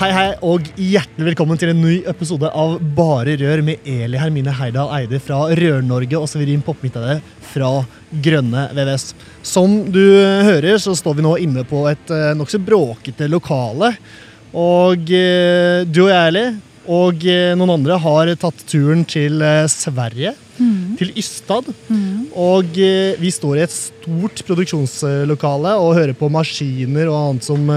Hei, 0.00 0.14
hei, 0.16 0.28
og 0.40 0.64
hjertelig 0.80 1.26
velkommen 1.26 1.58
til 1.60 1.74
en 1.74 1.82
ny 1.84 1.98
episode 2.08 2.48
av 2.56 2.78
Bare 2.96 3.34
Rør 3.36 3.60
med 3.66 3.82
Eli 3.84 4.16
Hermine 4.16 4.54
Heidal 4.56 4.88
Eide 4.96 5.18
fra 5.20 5.42
Rør-Norge 5.52 6.16
og 6.16 6.24
Severin 6.32 6.62
Popmitade 6.64 7.18
fra 7.50 7.68
Grønne 8.24 8.62
VVS. 8.72 9.04
Som 9.44 9.74
du 9.92 10.00
hører, 10.00 10.78
så 10.80 10.94
står 10.96 11.18
vi 11.18 11.26
nå 11.26 11.34
inne 11.44 11.66
på 11.68 11.82
et 11.90 12.14
uh, 12.16 12.30
nokså 12.32 12.62
bråkete 12.64 13.28
lokale. 13.28 13.90
Og 14.56 15.04
uh, 15.04 15.84
du 15.84 16.00
og 16.06 16.10
jeg, 16.14 16.32
Eli, 16.32 16.46
og 16.88 17.26
uh, 17.26 17.52
noen 17.58 17.74
andre 17.76 17.98
har 18.00 18.30
tatt 18.40 18.64
turen 18.70 19.04
til 19.08 19.42
uh, 19.42 19.66
Sverige. 19.70 20.34
Mm. 20.60 20.96
Til 21.00 21.12
Ystad. 21.16 21.70
Mm. 21.88 22.30
Og 22.36 22.76
vi 23.20 23.30
står 23.32 23.56
i 23.56 23.62
et 23.64 23.72
stort 23.72 24.42
produksjonslokale 24.44 25.72
og 25.80 25.94
hører 25.96 26.12
på 26.12 26.28
maskiner 26.28 27.08
og 27.08 27.16
annet 27.16 27.46
som 27.48 27.72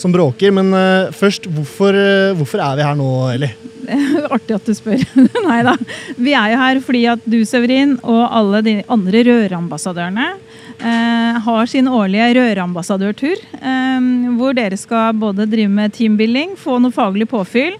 som 0.00 0.12
bråker. 0.12 0.52
Men 0.52 0.72
først, 1.12 1.44
hvorfor, 1.48 1.96
hvorfor, 2.36 2.60
er 2.60 2.76
vi 2.76 2.86
her 2.86 2.96
nå, 2.96 3.10
Eli? 3.34 3.50
Artig 4.34 4.56
at 4.56 4.66
du 4.66 4.74
spør. 4.76 5.02
Nei 5.48 5.60
da. 5.66 5.76
Vi 6.18 6.34
er 6.36 6.52
jo 6.52 6.60
her 6.60 6.80
fordi 6.84 7.04
at 7.10 7.28
du, 7.28 7.38
Severin, 7.48 7.96
og 8.02 8.24
alle 8.26 8.62
de 8.66 8.76
andre 8.92 9.22
rørambassadørene 9.28 10.26
eh, 10.32 11.38
har 11.46 11.70
sin 11.70 11.88
årlige 11.88 12.32
rørambassadørtur. 12.40 13.44
hvor 14.38 14.56
dere 14.56 14.76
skal 14.76 15.14
både 15.14 15.46
drive 15.50 15.72
med 15.72 15.94
teambuilding, 15.96 16.56
få 16.56 16.78
noe 16.82 16.94
faglig 16.94 17.28
påfyll. 17.30 17.78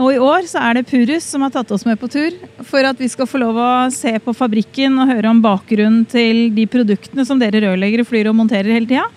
Og 0.00 0.14
i 0.14 0.20
år 0.22 0.46
så 0.48 0.62
er 0.64 0.78
det 0.78 0.88
Purus 0.88 1.26
som 1.28 1.44
har 1.44 1.52
tatt 1.52 1.70
oss 1.74 1.84
med 1.84 2.00
på 2.00 2.08
tur 2.08 2.36
for 2.66 2.86
at 2.88 3.00
vi 3.00 3.08
skal 3.12 3.28
få 3.28 3.40
lov 3.42 3.58
å 3.60 3.70
se 3.92 4.14
på 4.24 4.34
fabrikken 4.36 4.96
og 5.02 5.12
høre 5.12 5.32
om 5.32 5.42
bakgrunnen 5.44 6.06
til 6.08 6.48
de 6.56 6.64
produktene 6.70 7.26
som 7.28 7.40
dere 7.40 7.60
rørleggere 7.66 8.06
flyr 8.08 8.30
og 8.30 8.38
monterer 8.40 8.72
hele 8.72 8.88
tida. 8.88 9.08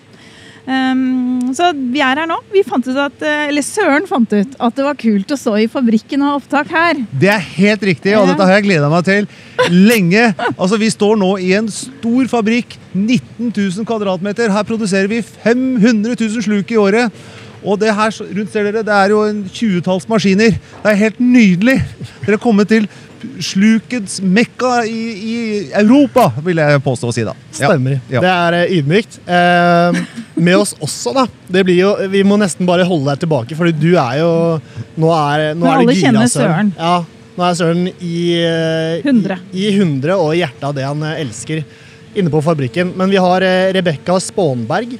Um, 0.64 1.52
så 1.52 1.74
vi 1.76 2.00
er 2.00 2.22
her 2.22 2.28
nå. 2.28 2.38
Vi 2.52 2.62
fant 2.64 2.86
ut 2.88 2.96
at, 2.96 3.20
eh, 3.20 3.50
eller 3.50 3.64
Søren 3.64 4.06
fant 4.08 4.30
ut 4.32 4.54
at 4.56 4.76
det 4.76 4.86
var 4.86 4.96
kult 4.96 5.34
å 5.34 5.36
stå 5.36 5.58
i 5.60 5.66
fabrikken 5.68 6.24
og 6.24 6.30
ha 6.30 6.38
opptak 6.38 6.72
her. 6.72 7.02
Det 7.12 7.28
er 7.28 7.42
helt 7.58 7.84
riktig, 7.84 8.14
og 8.16 8.30
dette 8.30 8.46
har 8.48 8.56
jeg 8.56 8.66
gleda 8.70 8.88
meg 8.92 9.04
til 9.04 9.28
lenge. 9.68 10.30
Altså, 10.56 10.80
Vi 10.80 10.88
står 10.88 11.20
nå 11.20 11.34
i 11.40 11.52
en 11.56 11.68
stor 11.68 12.28
fabrikk. 12.32 12.78
19 12.94 13.52
000 13.52 13.84
kvadratmeter. 13.88 14.52
Her 14.52 14.64
produserer 14.64 15.08
vi 15.08 15.20
500 15.20 16.16
000 16.16 16.44
sluk 16.48 16.72
i 16.72 16.80
året. 16.80 17.12
Og 17.64 17.80
det 17.80 17.94
her 17.96 18.12
rundt 18.20 18.52
ser 18.52 18.68
dere, 18.68 18.84
det 18.84 18.92
er 18.92 19.14
jo 19.14 19.22
en 19.24 19.40
tjuetalls 19.48 20.04
maskiner. 20.10 20.52
Det 20.82 20.90
er 20.92 21.00
helt 21.00 21.20
nydelig. 21.22 21.78
Dere 22.26 22.36
er 22.36 22.42
kommet 22.42 22.68
til 22.68 22.88
slukets 23.40 24.18
mekka 24.20 24.82
i, 24.84 25.00
i, 25.14 25.36
Europa, 25.80 26.26
vil 26.44 26.60
jeg 26.60 26.82
påstå 26.84 27.08
å 27.08 27.14
si. 27.14 27.24
da. 27.26 27.32
Stemmer. 27.54 27.96
Ja. 28.12 28.20
Det 28.20 28.32
er 28.32 28.56
uh, 28.58 28.74
ydmykt. 28.78 29.18
Eh, 29.24 30.00
med 30.34 30.58
oss 30.58 30.74
også, 30.76 31.14
da. 31.16 31.24
Det 31.56 31.64
blir 31.66 31.80
jo, 31.80 31.94
vi 32.12 32.20
må 32.26 32.38
nesten 32.40 32.68
bare 32.68 32.86
holde 32.88 33.08
deg 33.10 33.24
tilbake, 33.24 33.56
for 33.58 33.72
du 33.72 33.90
er 33.94 34.20
jo 34.20 34.30
Nå 35.00 35.10
er, 35.10 35.48
nå 35.58 35.66
er 35.66 35.80
alle 35.80 35.96
gira, 35.96 36.26
Søren. 36.30 36.70
Ja, 36.76 37.00
nå 37.34 37.46
er 37.48 37.56
Søren 37.58 37.88
i, 37.88 38.18
100. 39.00 39.40
I, 39.50 39.64
i 39.64 39.72
100 39.72 40.14
og 40.14 40.30
i 40.34 40.44
hjertet 40.44 40.68
av 40.68 40.76
det 40.76 40.86
han 40.86 41.02
elsker, 41.14 41.64
inne 42.14 42.30
på 42.30 42.44
fabrikken. 42.44 42.92
Men 42.98 43.10
vi 43.10 43.18
har 43.18 43.42
Rebekka 43.74 44.20
Spånberg. 44.22 44.94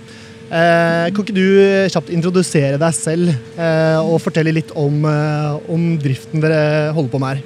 Eh, 0.44 1.06
kan 1.08 1.22
ikke 1.24 1.34
du 1.34 1.46
kjapt 1.90 2.12
introdusere 2.12 2.78
deg 2.80 2.96
selv 2.96 3.30
eh, 3.32 4.00
og 4.02 4.20
fortelle 4.22 4.52
litt 4.54 4.74
om, 4.76 5.00
eh, 5.08 5.70
om, 5.72 5.86
driften 6.00 6.44
dere 6.44 6.92
holder 6.94 7.10
på 7.12 7.22
med 7.22 7.32
her? 7.32 7.40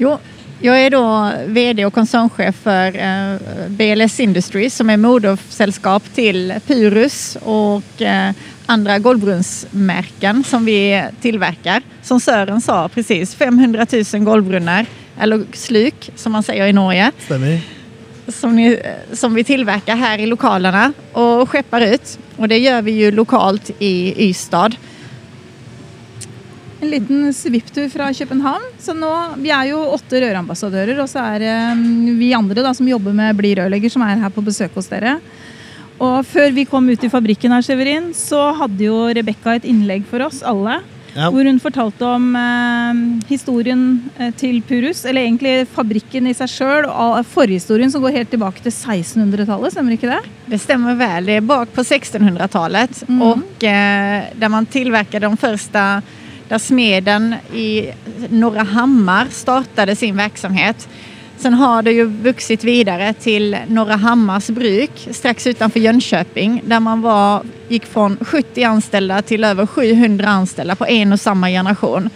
Jo, 0.00 0.12
jeg 0.60 0.86
er 0.90 0.92
da 0.92 1.02
VD 1.48 1.86
og 1.86 1.94
konsernsjef 1.96 2.58
for 2.66 3.00
eh, 3.00 3.70
BLS 3.78 4.18
Industries, 4.26 4.76
som 4.76 4.92
er 4.92 5.00
moderselskap 5.00 6.10
til 6.16 6.52
Pyrus 6.66 7.38
og 7.40 8.04
eh, 8.04 8.36
andre 8.70 9.00
gulvbrunnsmerken 9.02 10.44
som 10.46 10.68
vi 10.68 10.78
tilverker. 11.24 11.82
Som 12.04 12.20
Søren 12.20 12.60
sa 12.60 12.84
precis, 12.92 13.32
500 13.34 13.88
000 13.88 14.28
gulvbrunner, 14.28 14.88
eller 15.20 15.48
sluk 15.56 16.12
som 16.20 16.36
man 16.36 16.44
sier 16.44 16.68
i 16.68 16.76
Norge. 16.76 17.08
Stemmer. 17.24 17.79
Som, 18.34 18.54
ni, 18.56 18.70
som, 19.16 19.34
vi 19.34 19.44
tilverker 19.46 19.98
her 19.98 20.20
i 20.22 20.28
lokalene 20.28 20.90
og 21.18 21.48
skepper 21.50 21.86
ut. 21.94 22.14
Og 22.38 22.48
det 22.50 22.60
gjør 22.62 22.84
vi 22.86 22.96
jo 23.00 23.10
lokalt 23.14 23.72
i 23.82 23.92
Ystad. 24.28 24.76
En 26.80 26.88
liten 26.88 27.28
svipptur 27.36 27.90
fra 27.92 28.08
København. 28.16 28.62
Så 28.80 28.94
nå, 28.96 29.10
Vi 29.42 29.50
er 29.52 29.72
jo 29.72 29.82
åtte 29.92 30.22
rørambassadører, 30.22 31.02
og 31.02 31.10
så 31.12 31.26
er 31.34 31.74
um, 31.74 32.16
vi 32.18 32.32
andre 32.36 32.64
da, 32.64 32.72
som 32.76 32.88
jobber 32.88 33.12
med 33.12 33.36
Bli 33.36 33.52
rørlegger, 33.58 33.92
som 33.92 34.06
er 34.06 34.22
her 34.22 34.32
på 34.32 34.44
besøk 34.44 34.78
hos 34.78 34.88
dere. 34.88 35.18
Og 36.00 36.24
Før 36.24 36.54
vi 36.56 36.64
kom 36.64 36.88
ut 36.88 37.04
i 37.04 37.12
fabrikken 37.12 37.52
her, 37.52 37.64
Severin, 37.64 38.14
så 38.16 38.54
hadde 38.56 38.86
jo 38.86 39.02
Rebekka 39.12 39.58
et 39.58 39.68
innlegg 39.68 40.08
for 40.08 40.24
oss 40.24 40.40
alle. 40.40 40.78
Ja. 41.14 41.26
Hvor 41.32 41.46
hun 41.46 41.58
fortalte 41.62 42.06
om 42.06 42.28
eh, 42.38 43.00
historien 43.30 43.84
eh, 44.18 44.30
til 44.38 44.60
Purus, 44.66 45.02
eller 45.08 45.24
egentlig 45.24 45.66
fabrikken 45.74 46.28
i 46.30 46.34
seg 46.36 46.52
sjøl, 46.52 46.86
og 46.86 47.18
forhistorien 47.30 47.90
som 47.90 48.04
går 48.04 48.20
helt 48.20 48.32
tilbake 48.34 48.62
til 48.62 48.74
1600-tallet, 48.74 49.74
stemmer 49.74 49.96
ikke 49.96 50.12
det? 50.12 50.20
Det 50.52 50.60
stemmer 50.62 50.98
vel. 51.00 51.26
Det 51.30 51.40
er 51.40 51.46
bak 51.50 51.74
på 51.74 51.84
1600-tallet, 51.84 53.04
mm. 53.08 53.22
og 53.26 53.66
eh, 53.66 54.30
der 54.38 54.52
man 54.52 54.70
tilverket 54.70 55.26
de 55.26 55.34
første 55.40 55.86
der 56.50 56.58
smeden 56.58 57.36
i 57.54 57.92
Norra 58.34 58.64
Hammar 58.66 59.30
startet 59.30 59.92
sin 59.98 60.16
verksamhet. 60.18 60.86
Sen 61.40 61.54
har 61.54 61.82
det 61.82 61.92
ju 61.92 62.04
vuxit 62.04 62.64
vidare 62.64 63.14
till 63.14 63.56
Norra 63.68 63.96
Hammars 63.96 64.46
bruk 64.46 65.08
strax 65.10 65.46
utanför 65.46 65.80
Jönköping 65.80 66.62
där 66.64 66.80
man 66.80 67.00
var, 67.00 67.42
gick 67.68 67.86
från 67.86 68.16
70 68.20 68.62
anställda 68.64 69.22
till 69.22 69.44
över 69.44 69.66
700 69.66 70.28
anställda 70.28 70.76
på 70.76 70.86
en 70.86 71.12
och 71.12 71.20
samma 71.20 71.48
generation. 71.48 72.10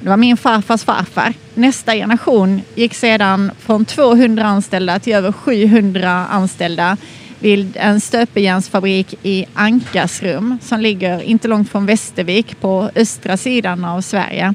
Det 0.00 0.08
var 0.08 0.16
min 0.16 0.36
farfars 0.36 0.84
farfar. 0.84 1.34
Nästa 1.54 1.94
generation 1.94 2.60
gick 2.74 2.94
sedan 2.94 3.50
från 3.58 3.84
200 3.84 4.44
anställda 4.44 4.98
till 4.98 5.14
över 5.14 5.32
700 5.32 6.10
anställda 6.10 6.96
vid 7.38 7.76
en 7.76 8.00
stöpejärnsfabrik 8.00 9.14
i 9.22 9.46
Ankasrum 9.54 10.58
som 10.62 10.80
ligger 10.80 11.22
inte 11.22 11.48
långt 11.48 11.70
från 11.70 11.86
Västervik 11.86 12.60
på 12.60 12.90
östra 12.94 13.36
sidan 13.36 13.84
av 13.84 14.00
Sverige. 14.00 14.54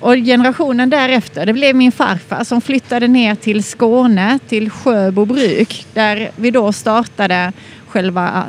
Och 0.00 0.14
generationen 0.14 0.90
därefter, 0.90 1.46
det 1.46 1.52
blev 1.52 1.76
min 1.76 1.92
farfar 1.92 2.44
som 2.44 2.60
flyttade 2.60 3.08
ner 3.08 3.34
till 3.34 3.64
Skåne, 3.64 4.38
till 4.48 4.70
Sjöbo 4.70 5.24
bruk, 5.24 5.86
där 5.94 6.30
vi 6.36 6.50
då 6.50 6.72
startade 6.72 7.52
själva 7.88 8.44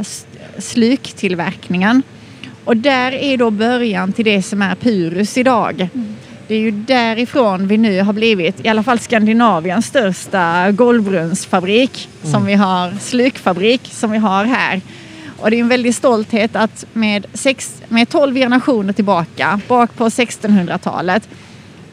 sluktillverkningen. 0.58 2.04
Och 2.66 2.78
där 2.78 3.12
är 3.12 3.38
då 3.38 3.52
början 3.52 4.14
till 4.14 4.26
det 4.26 4.42
som 4.42 4.62
är 4.62 4.76
Purus 4.76 5.38
idag. 5.38 5.90
Det 6.48 6.56
är 6.56 6.60
ju 6.60 6.72
därifrån 6.72 7.68
vi 7.68 7.78
nu 7.78 8.02
har 8.02 8.14
blivit, 8.14 8.66
i 8.66 8.68
alla 8.68 8.84
fall 8.84 9.00
Skandinaviens 9.00 9.86
största 9.86 10.72
golvbrunnsfabrik 10.72 12.10
mm. 12.22 12.34
som 12.34 12.46
vi 12.46 12.54
har, 12.54 13.00
slukfabrik 13.00 13.82
som 13.92 14.12
vi 14.12 14.18
har 14.18 14.46
här. 14.46 14.82
Och 15.38 15.52
det 15.52 15.58
är 15.58 15.60
en 15.60 15.70
väldig 15.70 15.96
stolthet 15.96 16.56
att 16.56 16.86
med, 16.94 17.26
sex, 17.34 17.82
med 17.88 18.10
12 18.10 18.36
generationer 18.36 18.94
tillbaka, 18.94 19.60
bak 19.68 19.96
på 19.96 20.10
1600-talet, 20.10 21.30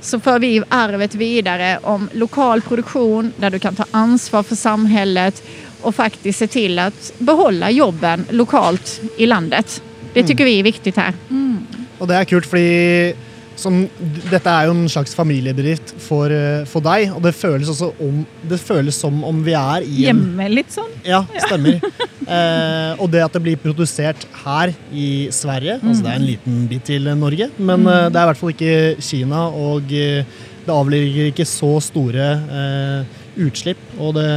så 0.00 0.20
för 0.20 0.38
vi 0.38 0.62
arvet 0.68 1.14
vidare 1.14 1.78
om 1.82 2.08
lokal 2.12 2.60
produktion 2.60 3.32
där 3.36 3.50
du 3.50 3.58
kan 3.58 3.76
ta 3.76 3.84
ansvar 3.90 4.42
för 4.42 4.56
samhället 4.56 5.42
och 5.82 5.94
faktiskt 5.94 6.38
se 6.38 6.46
till 6.46 6.78
att 6.78 7.12
behålla 7.18 7.70
jobben 7.70 8.26
lokalt 8.30 9.00
i 9.18 9.26
landet. 9.26 9.82
Det 10.12 10.22
tycker 10.22 10.44
mm. 10.44 10.52
vi 10.52 10.58
är 10.58 10.62
viktigt 10.62 10.96
här. 10.96 11.12
Mm. 11.30 11.66
Och 11.98 12.06
det 12.06 12.14
är 12.14 12.24
kul 12.24 12.42
för 12.42 12.56
som, 13.60 13.84
dette 14.30 14.50
er 14.50 14.68
jo 14.68 14.74
en 14.74 14.88
slags 14.90 15.14
familiebedrift 15.16 15.94
for, 16.02 16.32
eh, 16.32 16.64
for, 16.68 16.84
deg, 16.84 17.12
og 17.14 17.22
det 17.24 17.34
føles 17.36 17.70
også 17.70 17.90
om, 18.02 18.22
det 18.50 18.58
føles 18.62 18.98
som 18.98 19.22
om 19.26 19.42
vi 19.46 19.54
er 19.58 19.86
i 19.86 20.08
en 20.10 20.22
Hjemme, 20.22 20.48
litt 20.52 20.74
sånn? 20.74 20.90
Ja, 21.06 21.22
stemmer. 21.46 21.78
eh, 22.36 22.92
og 22.98 23.10
det 23.12 23.22
at 23.24 23.36
det 23.36 23.44
blir 23.44 23.60
produsert 23.60 24.26
her 24.44 24.74
i 24.90 25.08
Sverige, 25.34 25.78
mm. 25.80 25.88
altså 25.90 26.06
det 26.06 26.12
er 26.12 26.20
en 26.20 26.28
liten 26.32 26.64
bit 26.70 26.88
til 26.90 27.10
Norge, 27.20 27.50
men 27.58 27.86
mm. 27.86 27.92
eh, 27.94 28.08
det 28.10 28.20
er 28.20 28.26
i 28.26 28.32
hvert 28.32 28.42
fall 28.42 28.54
ikke 28.54 28.74
Kina, 29.04 29.46
og 29.48 29.94
eh, 29.94 30.42
det 30.64 30.72
avligger 30.72 31.30
ikke 31.30 31.48
så 31.48 31.76
store 31.84 32.30
eh, 32.60 33.18
utslipp, 33.44 33.80
og 33.98 34.14
det 34.18 34.28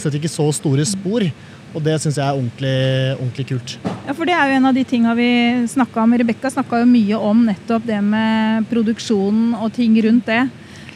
setter 0.00 0.20
ikke 0.20 0.32
så 0.32 0.48
store 0.54 0.86
spor. 0.88 1.26
Og 1.74 1.82
det 1.82 1.96
syns 2.00 2.18
jeg 2.20 2.24
er 2.24 2.38
ordentlig, 2.38 2.76
ordentlig 3.18 3.46
kult. 3.50 3.76
Ja, 4.06 4.14
for 4.14 4.28
det 4.28 4.34
er 4.36 4.50
jo 4.50 4.58
en 4.58 4.68
av 4.70 4.76
de 4.76 4.84
tinga 4.86 5.14
vi 5.18 5.30
snakka 5.70 6.04
om. 6.04 6.14
Rebekka 6.20 6.52
snakka 6.54 6.82
jo 6.82 6.90
mye 6.90 7.18
om 7.30 7.46
nettopp 7.48 7.88
det 7.88 8.00
med 8.04 8.68
produksjonen 8.70 9.56
og 9.58 9.72
ting 9.74 9.96
rundt 10.06 10.30
det. 10.30 10.44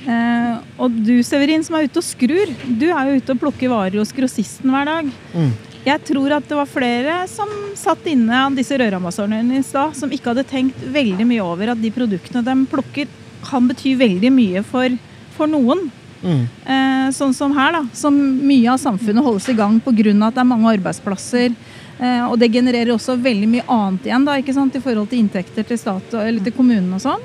Eh, 0.08 0.52
og 0.78 0.94
du 1.04 1.19
Severin 1.26 1.64
som 1.66 1.76
er 1.76 1.88
ute 1.88 2.00
og 2.00 2.06
skrur, 2.06 2.52
du 2.78 2.86
er 2.88 3.10
jo 3.10 3.19
ute 3.19 3.34
og 3.34 3.40
plukker 3.42 3.72
varer 3.72 3.98
hos 3.98 4.14
grossisten 4.14 4.70
hver 4.72 4.86
dag. 4.88 5.10
Mm. 5.34 5.50
Jeg 5.88 6.04
tror 6.08 6.34
at 6.36 6.46
det 6.48 6.56
var 6.58 6.69
flere 6.69 7.20
som 7.31 7.50
satt 7.78 8.06
inne 8.10 8.44
av 8.46 8.56
disse 8.56 8.76
rørambassadørene 8.78 9.60
i 9.60 9.66
stad, 9.66 9.96
som 9.96 10.10
ikke 10.12 10.32
hadde 10.32 10.46
tenkt 10.48 10.82
veldig 10.94 11.26
mye 11.28 11.44
over 11.44 11.72
at 11.72 11.81
de 11.81 11.92
produktene 11.94 12.44
de 12.44 12.56
plukker, 12.70 13.10
kan 13.48 13.69
bety 13.70 13.94
veldig 13.96 14.31
mye 14.34 14.64
for, 14.66 14.94
for 15.36 15.50
noen. 15.50 15.86
Eh, 16.25 17.09
sånn 17.15 17.35
som 17.35 17.55
her, 17.56 17.73
da. 17.73 17.82
Som 17.94 18.17
mye 18.43 18.73
av 18.73 18.81
samfunnet 18.82 19.25
holdes 19.25 19.49
i 19.49 19.56
gang 19.59 19.81
pga. 19.81 20.26
at 20.26 20.35
det 20.35 20.41
er 20.41 20.44
mange 20.44 20.73
arbeidsplasser. 20.76 21.55
Eh, 21.99 22.25
og 22.31 22.38
det 22.38 22.53
genererer 22.53 22.94
også 22.94 23.17
veldig 23.19 23.49
mye 23.49 23.67
annet 23.67 24.06
igjen 24.06 24.25
da, 24.25 24.37
ikke 24.38 24.55
sant? 24.55 24.75
i 24.76 24.81
forhold 24.81 25.09
til 25.11 25.19
inntekter 25.19 25.67
til 25.67 25.79
stat 25.79 26.15
eller 26.15 26.41
til 26.41 26.53
kommunen 26.53 26.93
og 26.94 27.03
sånn. 27.03 27.20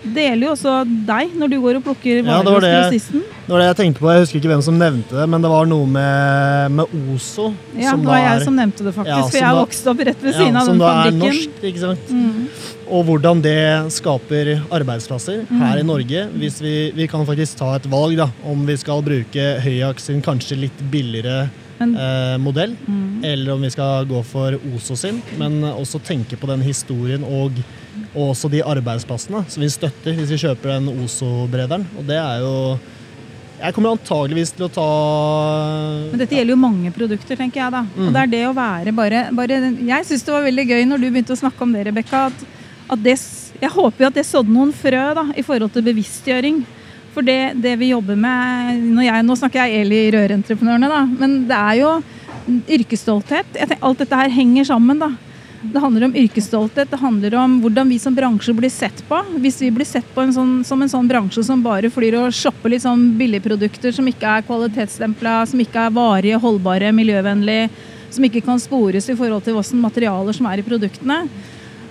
Det 0.00 0.22
gjelder 0.24 0.46
jo 0.46 0.52
også 0.54 0.74
deg 1.08 1.34
når 1.36 1.50
du 1.52 1.56
går 1.60 1.78
og 1.78 1.84
plukker 1.84 2.20
Ja, 2.22 2.38
det 2.40 2.48
var 2.48 2.56
hos 2.56 2.64
det. 2.64 2.72
grossisten. 2.72 3.24
Det 3.44 3.52
var 3.52 3.62
det 3.62 3.66
jeg 3.68 3.78
tenkte 3.80 4.00
på. 4.00 4.10
Jeg 4.14 4.24
husker 4.24 4.38
ikke 4.40 4.50
hvem 4.52 4.64
som 4.64 4.76
nevnte 4.80 5.16
det, 5.18 5.26
men 5.28 5.44
det 5.44 5.50
var 5.52 5.68
noe 5.68 5.88
med, 5.90 6.76
med 6.78 6.94
Ozo. 7.14 7.50
Ja, 7.74 7.92
som 7.92 8.04
det 8.04 8.10
var 8.10 8.20
jeg 8.22 8.44
som 8.46 8.56
nevnte 8.56 8.86
det, 8.86 8.94
faktisk. 8.96 9.16
Ja, 9.16 9.28
for 9.28 9.40
jeg 9.42 9.60
vokste 9.60 9.92
opp 9.92 10.04
rett 10.08 10.24
ved 10.24 10.32
ja, 10.32 10.36
siden 10.38 10.60
av 10.60 10.70
som 10.70 10.80
da 10.80 10.92
er 11.04 11.16
norsk, 11.18 11.56
ikke 11.70 11.82
sant? 11.82 12.12
Mm. 12.14 12.44
Og 12.90 13.04
hvordan 13.06 13.42
det 13.44 13.58
skaper 13.94 14.52
arbeidsplasser 14.72 15.44
her 15.60 15.80
i 15.82 15.86
Norge. 15.86 16.26
Hvis 16.40 16.60
vi, 16.64 16.76
vi 16.96 17.08
kan 17.10 17.26
faktisk 17.28 17.60
ta 17.60 17.74
et 17.76 17.90
valg 17.90 18.16
da, 18.18 18.30
om 18.48 18.64
vi 18.66 18.78
skal 18.80 19.04
bruke 19.06 19.50
Høyak 19.64 20.00
sin 20.02 20.22
kanskje 20.24 20.58
litt 20.64 20.86
billigere 20.90 21.48
Men, 21.80 21.94
eh, 21.96 22.38
modell, 22.42 22.74
mm. 22.86 23.22
eller 23.24 23.54
om 23.54 23.62
vi 23.64 23.70
skal 23.72 24.08
gå 24.08 24.18
for 24.28 24.56
Ozo 24.74 24.96
sin, 25.00 25.22
men 25.40 25.62
også 25.70 26.02
tenke 26.04 26.36
på 26.36 26.50
den 26.50 26.60
historien 26.66 27.24
og, 27.24 27.56
og 28.14 28.32
også 28.32 28.50
de 28.50 28.62
arbeidsplassene 28.66 29.42
som 29.50 29.62
vi 29.62 29.68
støtter 29.72 30.16
hvis 30.16 30.32
vi 30.32 30.40
kjøper 30.44 30.76
den 30.76 31.04
Ozo-brederen. 31.04 31.86
Og 31.98 32.06
det 32.08 32.18
er 32.20 32.42
jo 32.44 32.54
Jeg 33.60 33.74
kommer 33.76 33.92
antageligvis 33.92 34.54
til 34.56 34.64
å 34.64 34.72
ta 34.72 34.86
Men 36.10 36.22
dette 36.22 36.34
gjelder 36.34 36.54
jo 36.54 36.62
mange 36.62 36.92
produkter, 36.96 37.36
tenker 37.36 37.60
jeg 37.60 37.74
da. 37.74 37.82
Mm. 37.84 38.06
Og 38.06 38.14
det 38.14 38.22
er 38.22 38.32
det 38.32 38.42
å 38.48 38.56
være 38.56 38.94
bare, 38.96 39.26
bare 39.36 39.60
Jeg 39.76 40.08
syns 40.08 40.24
det 40.24 40.34
var 40.34 40.46
veldig 40.48 40.66
gøy 40.70 40.88
når 40.88 41.02
du 41.02 41.08
begynte 41.10 41.36
å 41.36 41.42
snakke 41.42 41.66
om 41.66 41.74
det, 41.76 41.86
Rebekka. 41.90 42.26
At, 42.30 42.44
at 42.96 43.04
det, 43.04 43.16
jeg 43.60 43.74
håper 43.76 44.04
jo 44.04 44.10
at 44.10 44.20
det 44.20 44.26
sådde 44.28 44.54
noen 44.54 44.72
frø 44.72 45.02
da, 45.18 45.26
i 45.36 45.44
forhold 45.46 45.74
til 45.74 45.86
bevisstgjøring. 45.90 46.62
For 47.14 47.26
det, 47.26 47.56
det 47.58 47.74
vi 47.80 47.90
jobber 47.90 48.16
med 48.18 49.02
jeg, 49.02 49.26
Nå 49.26 49.36
snakker 49.38 49.66
jeg 49.66 49.84
Eli 49.84 50.04
Rørentreprenørene, 50.14 50.90
da. 50.90 51.02
Men 51.20 51.40
det 51.50 51.58
er 51.58 51.80
jo 51.82 51.94
yrkesstolthet. 52.78 53.50
Tenker, 53.54 53.82
alt 53.84 54.00
dette 54.02 54.20
her 54.22 54.32
henger 54.32 54.68
sammen, 54.70 55.02
da. 55.02 55.10
Det 55.62 55.78
handler 55.78 56.06
om 56.06 56.14
yrkesstolthet, 56.16 56.88
det 56.90 56.96
handler 56.96 57.34
om 57.36 57.58
hvordan 57.60 57.88
vi 57.92 57.98
som 58.00 58.14
bransje 58.16 58.54
blir 58.56 58.72
sett 58.72 59.02
på. 59.08 59.18
Hvis 59.44 59.58
vi 59.60 59.68
blir 59.70 59.84
sett 59.84 60.06
på 60.14 60.22
en 60.24 60.32
sånn, 60.32 60.54
som 60.64 60.80
en 60.80 60.88
sånn 60.88 61.08
bransje 61.08 61.44
som 61.44 61.60
bare 61.60 61.90
flyr 61.92 62.16
og 62.22 62.32
shopper 62.32 62.72
litt 62.72 62.86
sånn 62.86 63.10
billigprodukter 63.18 63.92
som 63.92 64.08
ikke 64.08 64.38
er 64.38 64.46
kvalitetsstempla, 64.48 65.34
som 65.50 65.60
ikke 65.60 65.84
er 65.84 65.92
varige, 65.92 66.40
holdbare, 66.40 66.94
miljøvennlige, 66.96 67.68
som 68.10 68.24
ikke 68.24 68.42
kan 68.46 68.62
spores 68.62 69.10
i 69.12 69.18
forhold 69.18 69.44
til 69.44 69.58
hvilke 69.58 69.82
materialer 69.82 70.38
som 70.40 70.48
er 70.48 70.62
i 70.62 70.66
produktene, 70.66 71.20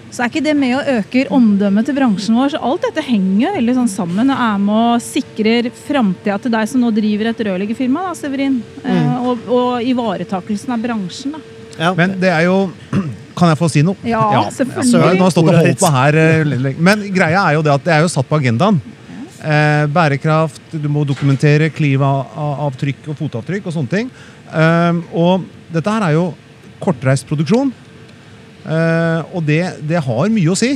så 0.10 0.26
er 0.26 0.32
ikke 0.32 0.46
det 0.50 0.58
med 0.58 0.74
å 0.74 0.98
øke 0.98 1.28
omdømmet 1.38 1.86
til 1.86 2.00
bransjen 2.00 2.42
vår. 2.42 2.56
Så 2.56 2.64
alt 2.66 2.90
dette 2.90 3.06
henger 3.06 3.54
veldig 3.60 3.78
sånn 3.84 3.94
sammen 3.94 4.34
og 4.34 4.44
er 4.50 4.60
med 4.66 4.84
og 4.96 5.06
sikrer 5.06 5.70
framtida 5.86 6.42
til 6.42 6.58
deg 6.58 6.74
som 6.74 6.82
nå 6.82 6.90
driver 6.98 7.30
et 7.30 7.46
rørleggerfirma, 7.46 8.10
da, 8.10 8.18
Severin. 8.18 8.60
Mm. 8.82 9.16
og, 9.30 9.46
og 9.46 9.90
ivaretakelsen 9.94 10.74
av 10.74 10.86
bransjen, 10.90 11.38
da. 11.38 11.58
ja. 11.78 11.94
Men 11.94 12.18
det 12.18 12.34
er 12.34 12.48
jo 12.50 12.64
Kan 13.40 13.52
jeg 13.54 13.60
få 13.62 13.70
si 13.72 13.82
noe? 13.88 13.96
Ja, 14.04 14.22
Så 14.52 14.66
selvfølgelig. 14.66 14.92
nå 14.92 15.02
har 15.06 15.14
jeg 15.16 15.32
stått 15.38 15.50
og 15.50 15.60
holdt 15.62 15.80
på 15.80 15.92
her. 15.96 16.18
eh. 16.20 16.74
Men 16.78 17.04
greia 17.16 17.46
er 17.48 17.56
jo 17.58 17.62
det 17.66 17.72
at 17.78 17.86
det 17.86 17.94
er 17.96 18.02
jo 18.04 18.12
satt 18.12 18.28
på 18.30 18.40
agendaen. 18.42 18.82
Eh, 19.40 19.86
bærekraft, 19.96 20.62
du 20.76 20.90
må 20.92 21.06
dokumentere 21.08 21.70
klimaavtrykk 21.72 23.08
og 23.14 23.16
fotavtrykk 23.22 23.70
og 23.70 23.76
sånne 23.78 23.94
ting. 23.94 24.10
Eh, 24.52 25.00
og 25.16 25.46
dette 25.72 25.94
her 25.96 26.10
er 26.10 26.18
jo 26.18 26.26
kortreist 26.84 27.28
produksjon. 27.30 27.72
Eh, 28.68 29.22
og 29.34 29.46
det, 29.48 29.62
det 29.88 30.02
har 30.04 30.30
mye 30.34 30.52
å 30.52 30.58
si. 30.60 30.74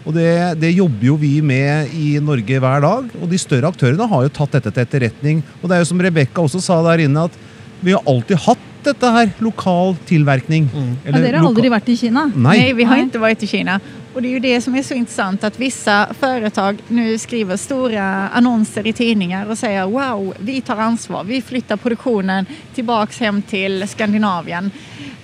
Og 0.00 0.14
det, 0.16 0.30
det 0.58 0.72
jobber 0.74 1.06
jo 1.10 1.14
vi 1.20 1.36
med 1.44 1.92
i 1.94 2.14
Norge 2.24 2.58
hver 2.64 2.82
dag. 2.82 3.10
Og 3.20 3.28
de 3.30 3.38
større 3.38 3.70
aktørene 3.70 4.08
har 4.10 4.26
jo 4.26 4.32
tatt 4.40 4.56
dette 4.56 4.72
til 4.74 4.82
etterretning. 4.86 5.42
Og 5.60 5.68
det 5.70 5.76
er 5.78 5.84
jo 5.84 5.90
som 5.92 6.00
Rebekka 6.02 6.42
også 6.42 6.62
sa 6.64 6.80
der 6.88 7.04
inne, 7.06 7.28
at 7.28 7.36
vi 7.84 7.94
har 7.94 8.02
alltid 8.08 8.40
hatt 8.48 8.66
dette 8.84 9.10
her. 9.14 9.30
Lokal 9.38 9.96
tilverkning. 10.08 10.68
Mm. 10.74 10.92
Ja, 11.04 11.16
dere 11.18 11.40
har 11.40 11.48
aldri 11.48 11.72
vært 11.72 11.88
i 11.88 11.96
Kina? 11.96 12.26
Nei. 12.34 12.58
Nei 12.58 12.72
vi 12.78 12.84
har 12.88 13.02
ikke 13.04 13.22
vært 13.22 13.42
i 13.42 13.50
Kina. 13.50 13.80
Och 14.14 14.22
det 14.22 14.28
är 14.28 14.30
ju 14.30 14.40
det 14.40 14.60
som 14.60 14.74
är 14.74 14.82
så 14.82 14.94
intressant 14.94 15.44
att 15.44 15.58
vissa 15.58 16.14
företag 16.20 16.78
nu 16.88 17.18
skriver 17.18 17.56
stora 17.56 18.28
annonser 18.28 18.86
i 18.86 18.92
tidningar 18.92 19.46
och 19.46 19.58
säger 19.58 19.86
wow, 19.86 20.34
vi 20.38 20.60
tar 20.60 20.76
ansvar. 20.76 21.24
Vi 21.24 21.42
flyttar 21.42 21.76
produktionen 21.76 22.46
tillbaks 22.74 23.20
hem 23.20 23.42
till 23.42 23.88
Skandinavien. 23.88 24.70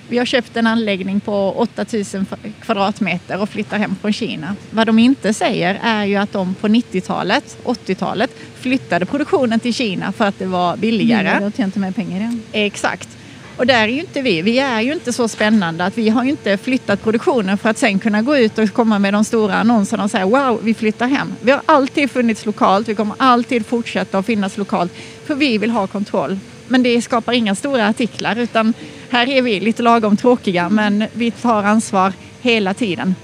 Vi 0.09 0.19
har 0.19 0.25
köpt 0.25 0.57
en 0.57 0.67
anläggning 0.67 1.21
på 1.21 1.53
8000 1.57 2.27
kvadratmeter 2.61 3.41
och 3.41 3.49
flyttar 3.49 3.79
hem 3.79 3.97
från 4.01 4.13
Kina. 4.13 4.57
Vad 4.71 4.87
de 4.87 4.99
inte 4.99 5.35
säger 5.35 5.81
är 5.83 6.05
ju 6.05 6.17
att 6.17 6.33
de 6.33 6.55
på 6.55 6.69
90-talet, 6.69 7.59
80-talet 7.65 8.31
flyttade 8.61 9.07
produktionen 9.07 9.61
till 9.61 9.75
Kina 9.75 10.13
för 10.13 10.25
att 10.25 10.39
det 10.39 10.47
var 10.47 10.77
billigare. 10.77 11.23
Billigere 11.23 11.47
og 11.47 11.57
tjente 11.57 11.79
mer 11.79 11.93
penger 11.93 12.17
igjen. 12.17 12.43
Exakt. 12.53 13.16
Och 13.57 13.67
där 13.67 13.83
är 13.83 13.89
ju 13.89 14.01
inte 14.01 14.23
vi. 14.23 14.43
Vi 14.43 14.59
är 14.59 14.81
ju 14.81 14.93
inte 14.93 15.13
så 15.13 15.29
spännande 15.29 15.85
att 15.85 15.99
vi 15.99 16.09
har 16.09 16.25
ju 16.25 16.31
inte 16.31 16.57
flyttat 16.57 17.03
produktionen 17.03 17.59
för 17.59 17.69
att 17.69 17.79
sen 17.79 17.99
kunna 17.99 18.23
gå 18.23 18.37
ut 18.37 18.59
och 18.59 18.73
komma 18.73 18.99
med 18.99 19.15
de 19.15 19.25
stora 19.25 19.55
annonserna 19.55 20.05
och 20.05 20.11
säga 20.11 20.27
wow, 20.27 20.61
vi 20.63 20.75
flyttar 20.75 21.07
hem. 21.07 21.35
Vi 21.41 21.51
har 21.51 21.61
alltid 21.67 22.11
funnits 22.11 22.47
lokalt. 22.47 22.89
Vi 22.89 22.95
kommer 22.95 23.15
alltid 23.19 23.67
fortsätta 23.67 24.19
att 24.19 24.27
finnas 24.27 24.57
lokalt 24.57 24.93
för 25.25 25.35
vi 25.35 25.59
vill 25.59 25.71
ha 25.71 25.87
kontroll. 25.87 26.39
Men 26.69 26.83
det 26.83 27.03
skapar 27.03 27.33
inga 27.33 27.55
stora 27.55 27.89
artiklar 27.89 28.37
utan 28.37 28.75
här 29.11 29.29
är 29.29 29.43
vi 29.43 29.61
lite 29.61 29.83
lagom 29.83 30.17
tråkiga 30.17 30.69
men 30.69 31.05
vi 31.13 31.31
tar 31.31 31.63
ansvar 31.63 32.13
hela 32.41 32.75
tiden 32.75 33.15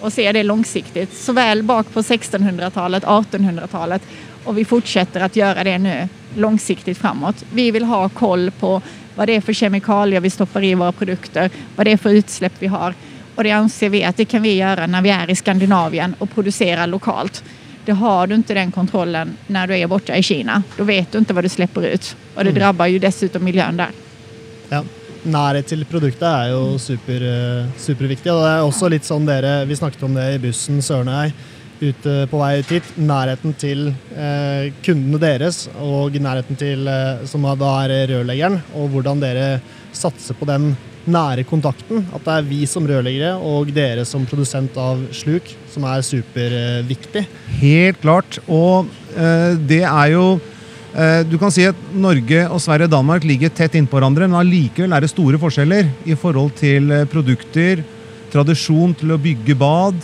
och 0.00 0.12
ser 0.12 0.32
det 0.32 0.42
långsiktigt. 0.42 1.16
Såväl 1.16 1.62
bak 1.62 1.92
på 1.92 2.02
1600-talet, 2.02 3.04
1800-talet 3.04 4.02
och 4.44 4.58
vi 4.58 4.64
fortsätter 4.64 5.20
att 5.20 5.36
göra 5.36 5.64
det 5.64 5.78
nu 5.78 6.08
långsiktigt 6.34 6.98
framåt. 6.98 7.44
Vi 7.52 7.70
vill 7.70 7.84
ha 7.84 8.08
koll 8.08 8.50
på 8.50 8.82
vad 9.18 9.28
det 9.28 9.36
är 9.36 9.40
för 9.40 9.52
kemikalier 9.52 10.20
vi 10.20 10.30
stoppar 10.30 10.64
i 10.64 10.74
våra 10.74 10.92
produkter, 10.92 11.50
vad 11.76 11.86
det 11.86 11.92
är 11.92 11.96
för 11.96 12.10
utsläpp 12.10 12.52
vi 12.58 12.66
har. 12.66 12.94
Och 13.34 13.44
det 13.44 13.50
anser 13.50 13.88
vi 13.88 14.04
att 14.04 14.16
det 14.16 14.24
kan 14.24 14.42
vi 14.42 14.54
göra 14.54 14.86
när 14.86 15.02
vi 15.02 15.10
är 15.10 15.30
i 15.30 15.36
Skandinavien 15.36 16.14
och 16.18 16.34
producerar 16.34 16.86
lokalt. 16.86 17.44
Det 17.84 17.92
har 17.92 18.26
du 18.26 18.34
inte 18.34 18.54
den 18.54 18.72
kontrollen 18.72 19.36
när 19.46 19.66
du 19.66 19.78
är 19.78 19.86
borta 19.86 20.16
i 20.16 20.22
Kina. 20.22 20.62
Då 20.76 20.84
vet 20.84 21.12
du 21.12 21.18
inte 21.18 21.32
vad 21.32 21.44
du 21.44 21.48
släpper 21.48 21.82
ut. 21.82 22.16
Och 22.34 22.44
det 22.44 22.52
drabbar 22.52 22.86
ju 22.86 22.98
dessutom 22.98 23.44
miljön 23.44 23.76
där. 23.76 23.90
Ja. 24.68 24.84
Nærhet 25.24 25.66
til 25.66 25.82
produktet 25.84 26.22
er 26.22 26.52
jo 26.52 26.78
super, 26.78 27.22
eh, 27.26 27.66
superviktig. 27.78 28.30
Og 28.32 28.38
det 28.44 28.50
er 28.52 28.62
også 28.62 28.88
litt 28.88 29.04
sånn 29.04 29.26
dere 29.26 29.66
Vi 29.66 29.76
snakket 29.76 30.02
om 30.02 30.14
det 30.14 30.34
i 30.34 30.38
bussen, 30.38 30.78
og 30.78 31.06
jeg, 31.06 31.32
ute 31.80 32.14
på 32.30 32.40
vei 32.40 32.58
ut 32.60 32.74
hit. 32.74 32.92
Nærheten 32.98 33.54
til 33.58 33.88
eh, 34.16 34.68
kundene 34.84 35.22
deres, 35.22 35.66
og 35.82 36.16
nærheten 36.18 36.58
til 36.58 36.88
eh, 36.90 37.24
som 37.28 37.46
da 37.58 37.72
er 37.86 38.08
rørleggeren, 38.12 38.60
og 38.78 38.92
hvordan 38.92 39.22
dere 39.22 39.48
satser 39.96 40.36
på 40.38 40.48
den 40.48 40.72
nære 41.08 41.44
kontakten. 41.48 42.04
At 42.14 42.24
det 42.24 42.34
er 42.34 42.46
vi 42.48 42.60
som 42.68 42.86
rørleggere 42.88 43.36
og 43.40 43.72
dere 43.74 44.04
som 44.08 44.26
produsent 44.28 44.76
av 44.80 45.00
sluk 45.16 45.50
som 45.72 45.86
er 45.88 46.04
superviktig. 46.04 47.24
Helt 47.62 48.00
klart. 48.02 48.40
Og 48.46 48.88
eh, 49.16 49.54
det 49.68 49.82
er 49.88 50.12
jo 50.14 50.26
eh, 50.94 51.22
Du 51.28 51.38
kan 51.40 51.52
si 51.54 51.66
at 51.68 51.78
Norge 51.94 52.44
og 52.48 52.60
Sverige 52.64 52.90
og 52.90 52.96
Danmark 52.96 53.26
ligger 53.28 53.52
tett 53.54 53.78
innpå 53.78 53.98
hverandre, 53.98 54.28
men 54.28 54.40
allikevel 54.40 54.94
er 54.94 55.04
det 55.04 55.12
store 55.12 55.40
forskjeller 55.40 55.90
i 56.08 56.18
forhold 56.18 56.54
til 56.60 56.92
eh, 56.92 57.08
produkter, 57.10 57.84
tradisjon 58.32 58.92
til 58.98 59.14
å 59.14 59.20
bygge 59.20 59.56
bad, 59.56 59.96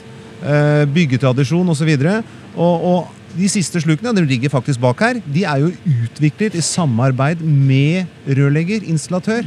eh, 0.44 0.84
byggetradisjon 0.94 1.74
osv. 1.74 1.92
Og, 2.54 2.86
og 2.92 3.12
de 3.34 3.50
siste 3.50 3.80
slukene, 3.82 4.14
de 4.14 4.24
ligger 4.28 4.52
faktisk 4.52 4.80
bak 4.82 5.00
her, 5.02 5.20
de 5.26 5.44
er 5.48 5.64
jo 5.64 5.72
utviklet 6.06 6.54
i 6.54 6.62
samarbeid 6.62 7.42
med 7.42 8.06
rørlegger, 8.28 8.86
installatør. 8.90 9.46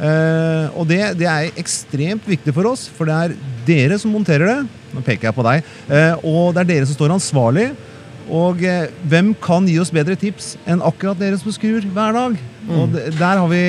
Uh, 0.00 0.72
og 0.80 0.86
det, 0.88 1.00
det 1.20 1.26
er 1.28 1.58
ekstremt 1.60 2.24
viktig 2.24 2.54
for 2.56 2.70
oss, 2.70 2.86
for 2.96 3.10
det 3.10 3.16
er 3.16 3.34
dere 3.66 3.98
som 4.00 4.14
monterer 4.14 4.48
det. 4.48 4.60
Nå 4.94 5.02
peker 5.04 5.28
jeg 5.28 5.36
på 5.36 5.44
deg. 5.44 5.66
Uh, 5.90 6.14
og 6.24 6.54
det 6.56 6.62
er 6.62 6.70
dere 6.70 6.88
som 6.88 6.96
står 6.96 7.16
ansvarlig. 7.18 7.66
Og 8.30 8.62
uh, 8.64 8.86
hvem 9.10 9.34
kan 9.42 9.68
gi 9.68 9.76
oss 9.82 9.92
bedre 9.92 10.16
tips 10.16 10.54
enn 10.64 10.80
akkurat 10.86 11.20
dere 11.20 11.36
som 11.40 11.52
skrur 11.52 11.84
hver 11.84 12.16
dag? 12.16 12.38
Og 12.70 12.94
det, 12.94 13.10
der 13.18 13.42
har 13.42 13.48
vi 13.50 13.62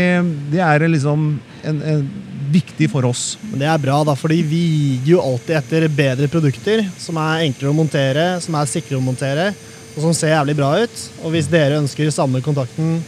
Det 0.53 0.62
er 0.62 0.88
liksom 0.88 1.27
en, 1.67 1.81
en 1.81 2.05
viktig 2.51 2.89
for 2.91 3.08
oss. 3.10 3.38
Men 3.50 3.63
det 3.63 3.70
er 3.72 3.81
bra, 3.81 4.01
da, 4.08 4.15
fordi 4.17 4.41
vi 4.46 4.63
gir 5.05 5.15
jo 5.15 5.24
alltid 5.24 5.58
etter 5.60 5.88
bedre 5.96 6.29
produkter 6.31 6.84
som 7.00 7.20
er 7.22 7.48
enklere 7.48 7.72
å 7.72 7.77
montere, 7.77 8.27
som 8.43 8.58
er 8.60 8.70
sikre 8.70 9.00
å 9.00 9.03
montere, 9.03 9.51
og 9.96 10.03
som 10.03 10.13
ser 10.15 10.36
jævlig 10.36 10.58
bra 10.60 10.75
ut. 10.84 11.08
Og 11.24 11.36
hvis 11.36 11.50
dere 11.51 11.81
ønsker 11.81 12.12
samme 12.13 12.43
kontakten 12.46 13.00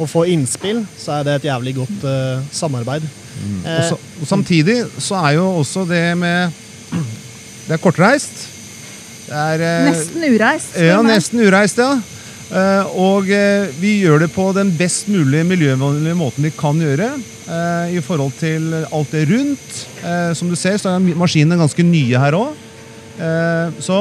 og 0.00 0.08
få 0.08 0.26
innspill, 0.32 0.84
så 0.98 1.18
er 1.18 1.26
det 1.26 1.40
et 1.40 1.50
jævlig 1.50 1.76
godt 1.82 2.06
uh, 2.06 2.46
samarbeid. 2.54 3.04
Og, 3.04 3.20
Eh, 3.40 3.88
så, 3.88 3.96
og 4.20 4.28
samtidig 4.28 4.76
så 4.98 5.18
er 5.24 5.36
jo 5.38 5.46
også 5.60 5.86
det 5.88 6.04
med 6.18 6.50
Det 7.68 7.76
er 7.76 7.82
kortreist. 7.82 8.46
Det 9.28 9.36
er 9.36 9.62
eh, 9.62 9.84
Nesten 9.86 10.24
ureist. 10.26 10.72
Ja, 10.74 11.02
nesten 11.06 11.42
ureist, 11.44 11.78
ja. 11.78 12.00
Uh, 12.50 12.82
og 12.98 13.28
uh, 13.30 13.68
vi 13.78 14.00
gjør 14.02 14.24
det 14.24 14.32
på 14.34 14.48
den 14.56 14.72
best 14.74 15.06
mulige 15.06 15.44
miljøvennlige 15.46 16.16
måten 16.18 16.48
vi 16.48 16.50
kan 16.50 16.80
gjøre. 16.82 17.12
Eh, 17.50 17.98
I 17.98 18.02
forhold 18.04 18.32
til 18.38 18.72
alt 18.86 19.12
det 19.12 19.26
rundt. 19.30 19.76
Eh, 20.06 20.32
som 20.38 20.48
du 20.48 20.56
ser, 20.56 20.78
så 20.78 20.94
er 20.94 21.18
maskinene 21.18 21.58
ganske 21.60 21.84
nye 21.86 22.22
her 22.22 22.38
òg. 22.38 22.66
så 23.84 23.96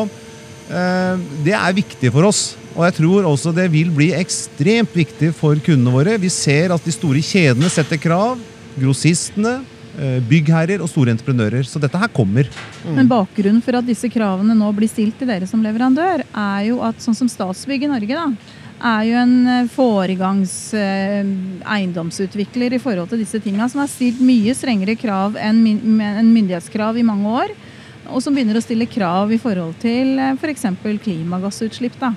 eh, 0.72 1.16
det 1.44 1.58
er 1.58 1.74
viktig 1.76 2.14
for 2.14 2.30
oss. 2.30 2.56
Og 2.80 2.86
jeg 2.86 2.96
tror 3.02 3.26
også 3.28 3.52
det 3.56 3.66
vil 3.74 3.90
bli 3.92 4.12
ekstremt 4.16 4.94
viktig 4.96 5.34
for 5.36 5.60
kundene 5.66 5.92
våre. 5.92 6.16
Vi 6.22 6.30
ser 6.32 6.72
at 6.72 6.86
de 6.86 6.94
store 6.96 7.20
kjedene 7.26 7.72
setter 7.72 8.00
krav. 8.00 8.40
Grossistene, 8.80 9.58
eh, 10.00 10.20
byggherrer 10.30 10.80
og 10.80 10.88
store 10.88 11.12
entreprenører. 11.12 11.66
Så 11.68 11.82
dette 11.82 12.00
her 12.00 12.08
kommer. 12.08 12.48
Men 12.86 13.10
bakgrunnen 13.10 13.64
for 13.66 13.76
at 13.76 13.88
disse 13.88 14.08
kravene 14.08 14.56
nå 14.56 14.70
blir 14.78 14.88
stilt 14.88 15.18
til 15.20 15.28
dere 15.28 15.48
som 15.50 15.64
leverandør, 15.66 16.24
er 16.24 16.62
jo 16.70 16.80
at 16.86 17.04
sånn 17.04 17.18
som 17.18 17.28
Statsbygg 17.28 17.84
i 17.84 17.92
Norge, 17.92 18.16
da, 18.16 18.30
er 18.80 19.04
jo 19.10 19.18
en 19.20 19.36
eh, 19.48 19.68
foregangs 19.72 20.54
eh, 20.78 21.28
eiendomsutvikler 21.68 22.76
i 22.76 22.82
forhold 22.82 23.12
til 23.12 23.22
disse 23.24 23.42
tinga, 23.44 23.68
som 23.70 23.84
har 23.84 23.92
stilt 23.92 24.22
mye 24.24 24.56
strengere 24.56 24.96
krav 25.00 25.38
enn 25.40 25.62
myndighetskrav 25.66 26.98
i 26.98 27.06
mange 27.06 27.36
år. 27.44 27.54
Og 28.10 28.24
som 28.24 28.34
begynner 28.34 28.58
å 28.58 28.64
stille 28.64 28.90
krav 28.90 29.32
i 29.36 29.42
forhold 29.42 29.76
til 29.84 30.18
f.eks. 30.40 30.66
For 30.82 31.02
klimagassutslipp. 31.04 32.00
da. 32.00 32.14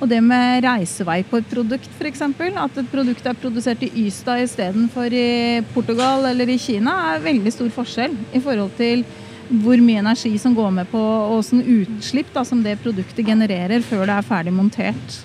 Og 0.00 0.08
det 0.10 0.18
med 0.24 0.64
reisevei 0.64 1.22
på 1.24 1.38
et 1.40 1.46
produkt, 1.48 1.92
f.eks. 1.96 2.24
At 2.26 2.80
et 2.80 2.90
produkt 2.92 3.28
er 3.28 3.38
produsert 3.38 3.84
i 3.86 3.92
Ystad 4.06 4.42
istedenfor 4.44 5.12
i 5.12 5.62
Portugal 5.72 6.26
eller 6.32 6.50
i 6.50 6.58
Kina, 6.60 7.14
er 7.14 7.24
veldig 7.24 7.52
stor 7.54 7.70
forskjell 7.78 8.16
i 8.34 8.42
forhold 8.42 8.74
til 8.80 9.06
hvor 9.46 9.78
mye 9.78 10.02
energi 10.02 10.32
som 10.42 10.56
går 10.56 10.72
med 10.74 10.90
på 10.90 10.98
og 10.98 11.44
sånn 11.46 11.62
utslipp 11.62 12.32
da, 12.34 12.42
som 12.44 12.64
det 12.64 12.80
produktet 12.82 13.28
genererer 13.28 13.84
før 13.86 14.02
det 14.08 14.18
er 14.18 14.26
ferdig 14.26 14.54
montert. 14.56 15.20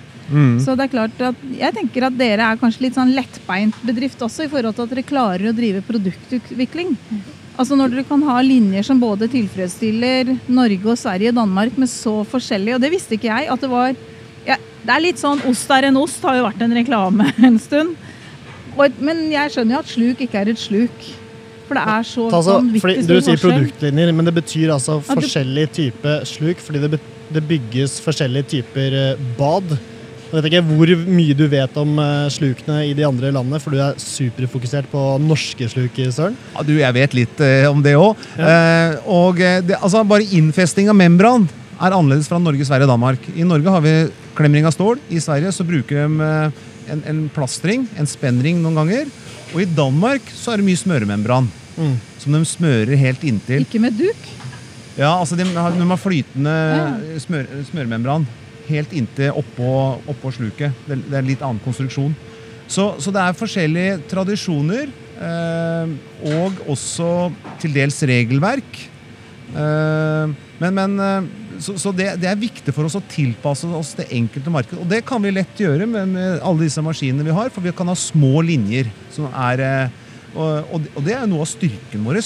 Så 0.64 0.76
det 0.78 0.88
er 0.88 0.94
klart 0.94 1.22
at 1.32 1.44
jeg 1.58 1.76
tenker 1.76 2.08
at 2.08 2.18
dere 2.18 2.48
er 2.48 2.60
kanskje 2.62 2.86
litt 2.88 2.98
sånn 2.98 3.14
lettbeint 3.16 3.78
bedrift 3.88 4.22
også, 4.24 4.48
i 4.48 4.52
forhold 4.52 4.78
til 4.78 4.88
at 4.88 4.96
dere 4.96 5.06
klarer 5.08 5.52
å 5.52 5.56
drive 5.56 5.84
produktutvikling. 5.88 6.96
Altså 7.60 7.76
Når 7.78 7.92
dere 7.94 8.08
kan 8.08 8.24
ha 8.26 8.40
linjer 8.46 8.86
som 8.88 9.00
både 9.02 9.28
tilfredsstiller 9.32 10.32
Norge 10.50 10.94
og 10.94 10.98
Sverige 11.00 11.34
og 11.34 11.40
Danmark 11.42 11.78
med 11.82 11.92
så 11.92 12.22
forskjellig, 12.28 12.76
og 12.78 12.84
det 12.84 12.94
visste 12.94 13.18
ikke 13.18 13.30
jeg, 13.30 13.50
at 13.52 13.62
det 13.62 13.72
var 13.72 13.92
ja, 14.48 14.58
Det 14.58 14.94
er 14.96 15.04
litt 15.04 15.22
sånn 15.22 15.44
ost 15.50 15.70
er 15.70 15.92
en 15.92 16.00
ost, 16.02 16.24
har 16.26 16.40
jo 16.40 16.48
vært 16.48 16.64
en 16.66 16.74
reklame 16.74 17.28
en 17.50 17.60
stund. 17.62 17.98
Og, 18.78 19.02
men 19.04 19.28
jeg 19.34 19.54
skjønner 19.54 19.78
jo 19.78 19.82
at 19.84 19.92
sluk 19.92 20.24
ikke 20.24 20.42
er 20.42 20.54
et 20.54 20.62
sluk. 20.62 21.10
For 21.68 21.78
det 21.80 21.84
er 21.88 22.08
så 22.08 22.26
altså, 22.28 22.58
vanvittig 22.58 23.06
du 23.08 23.22
sier 23.24 23.40
produktlinjer, 23.40 24.10
men 24.16 24.28
det 24.28 24.34
betyr 24.36 24.74
altså 24.74 24.98
forskjellig 25.08 25.70
type 25.76 26.16
sluk, 26.28 26.60
fordi 26.60 26.82
det, 26.84 27.00
det 27.32 27.44
bygges 27.48 28.00
forskjellige 28.04 28.50
typer 28.58 28.98
eh, 28.98 29.22
bad. 29.38 29.78
Jeg 30.32 30.38
vet 30.40 30.46
ikke 30.48 30.62
hvor 30.64 30.92
mye 31.12 31.34
du 31.36 31.44
vet 31.52 31.74
om 31.82 31.98
eh, 32.00 32.30
slukene 32.32 32.78
i 32.88 32.94
de 32.96 33.04
andre 33.04 33.34
landene, 33.36 33.58
for 33.60 33.76
du 33.76 33.82
er 33.84 33.98
superfokusert 34.00 34.88
på 34.88 35.02
norske 35.20 35.68
sluk, 35.68 36.00
Søren. 36.16 36.38
Ja, 36.54 36.64
du, 36.64 36.72
jeg 36.80 36.96
vet 36.96 37.18
litt 37.18 37.44
eh, 37.44 37.68
om 37.68 37.82
det 37.84 37.98
òg. 38.00 38.22
Eh, 38.40 38.96
og 39.12 39.42
eh, 39.44 39.60
det, 39.60 39.76
altså, 39.84 40.06
bare 40.08 40.30
innfesting 40.40 40.88
av 40.88 40.96
membran 40.96 41.50
er 41.82 41.98
annerledes 41.98 42.32
fra 42.32 42.40
Norge, 42.40 42.64
Sverige 42.64 42.88
og 42.88 42.94
Danmark. 42.94 43.28
I 43.36 43.44
Norge 43.44 43.76
har 43.76 43.84
vi 43.84 43.96
klemring 44.38 44.70
av 44.70 44.72
stål. 44.78 45.04
I 45.12 45.20
Sverige 45.20 45.52
så 45.52 45.68
bruker 45.68 46.00
de 46.00 46.28
eh, 46.30 46.66
en, 46.96 47.04
en 47.12 47.24
plastring, 47.36 47.84
en 48.00 48.08
spennring 48.08 48.64
noen 48.64 48.80
ganger. 48.80 49.12
Og 49.52 49.66
i 49.66 49.68
Danmark 49.68 50.32
så 50.32 50.54
er 50.54 50.62
det 50.62 50.70
mye 50.72 50.80
smøremembran. 50.80 51.52
Mm. 51.76 51.98
Som 52.24 52.40
de 52.40 52.46
smører 52.48 52.96
helt 53.04 53.28
inntil. 53.28 53.68
Ikke 53.68 53.84
med 53.84 54.00
duk. 54.00 54.30
Ja, 54.96 55.18
altså 55.18 55.36
de 55.36 55.44
har, 55.52 55.76
de 55.76 55.92
har 55.92 56.00
flytende 56.00 56.56
smør, 57.20 57.52
smøremembran 57.68 58.32
helt 58.72 58.94
inntil 58.96 59.36
oppå, 59.38 59.72
oppå 60.12 60.32
sluket. 60.36 60.76
Det, 60.88 61.00
det 61.08 61.18
er 61.18 61.24
en 61.24 61.32
litt 61.32 61.44
annen 61.46 61.62
konstruksjon. 61.64 62.16
Så, 62.72 62.94
så 63.04 63.12
det 63.12 63.20
er 63.24 63.36
forskjellige 63.36 64.00
tradisjoner, 64.12 64.92
eh, 65.20 65.94
og 66.32 66.64
også 66.72 67.10
til 67.60 67.76
dels 67.76 68.00
regelverk. 68.08 68.80
Eh, 69.52 70.36
men, 70.62 70.78
men 70.78 70.96
eh, 71.04 71.30
så, 71.62 71.76
så 71.82 71.92
det, 71.96 72.14
det 72.22 72.30
er 72.32 72.40
viktig 72.40 72.74
for 72.74 72.88
oss 72.88 72.96
å 72.98 73.04
tilpasse 73.12 73.68
oss 73.78 73.94
det 74.00 74.08
enkelte 74.16 74.54
marked. 74.54 74.80
Og 74.80 74.88
det 74.90 75.04
kan 75.08 75.22
vi 75.24 75.34
lett 75.36 75.60
gjøre 75.60 75.88
med, 75.90 76.16
alle 76.40 76.64
disse 76.64 76.84
maskinene 76.86 77.28
vi 77.28 77.36
har, 77.36 77.52
for 77.54 77.66
vi 77.66 77.76
kan 77.76 77.92
ha 77.92 77.98
små 77.98 78.40
linjer. 78.46 78.90
Som 79.14 79.28
er, 79.32 79.66
eh, 79.66 80.00
og, 80.32 80.72
og 80.96 81.04
det 81.04 81.18
er 81.18 81.26
jo 81.26 81.34
noe 81.34 81.46
av 81.46 81.52
styrken 81.52 82.08
vår. 82.08 82.22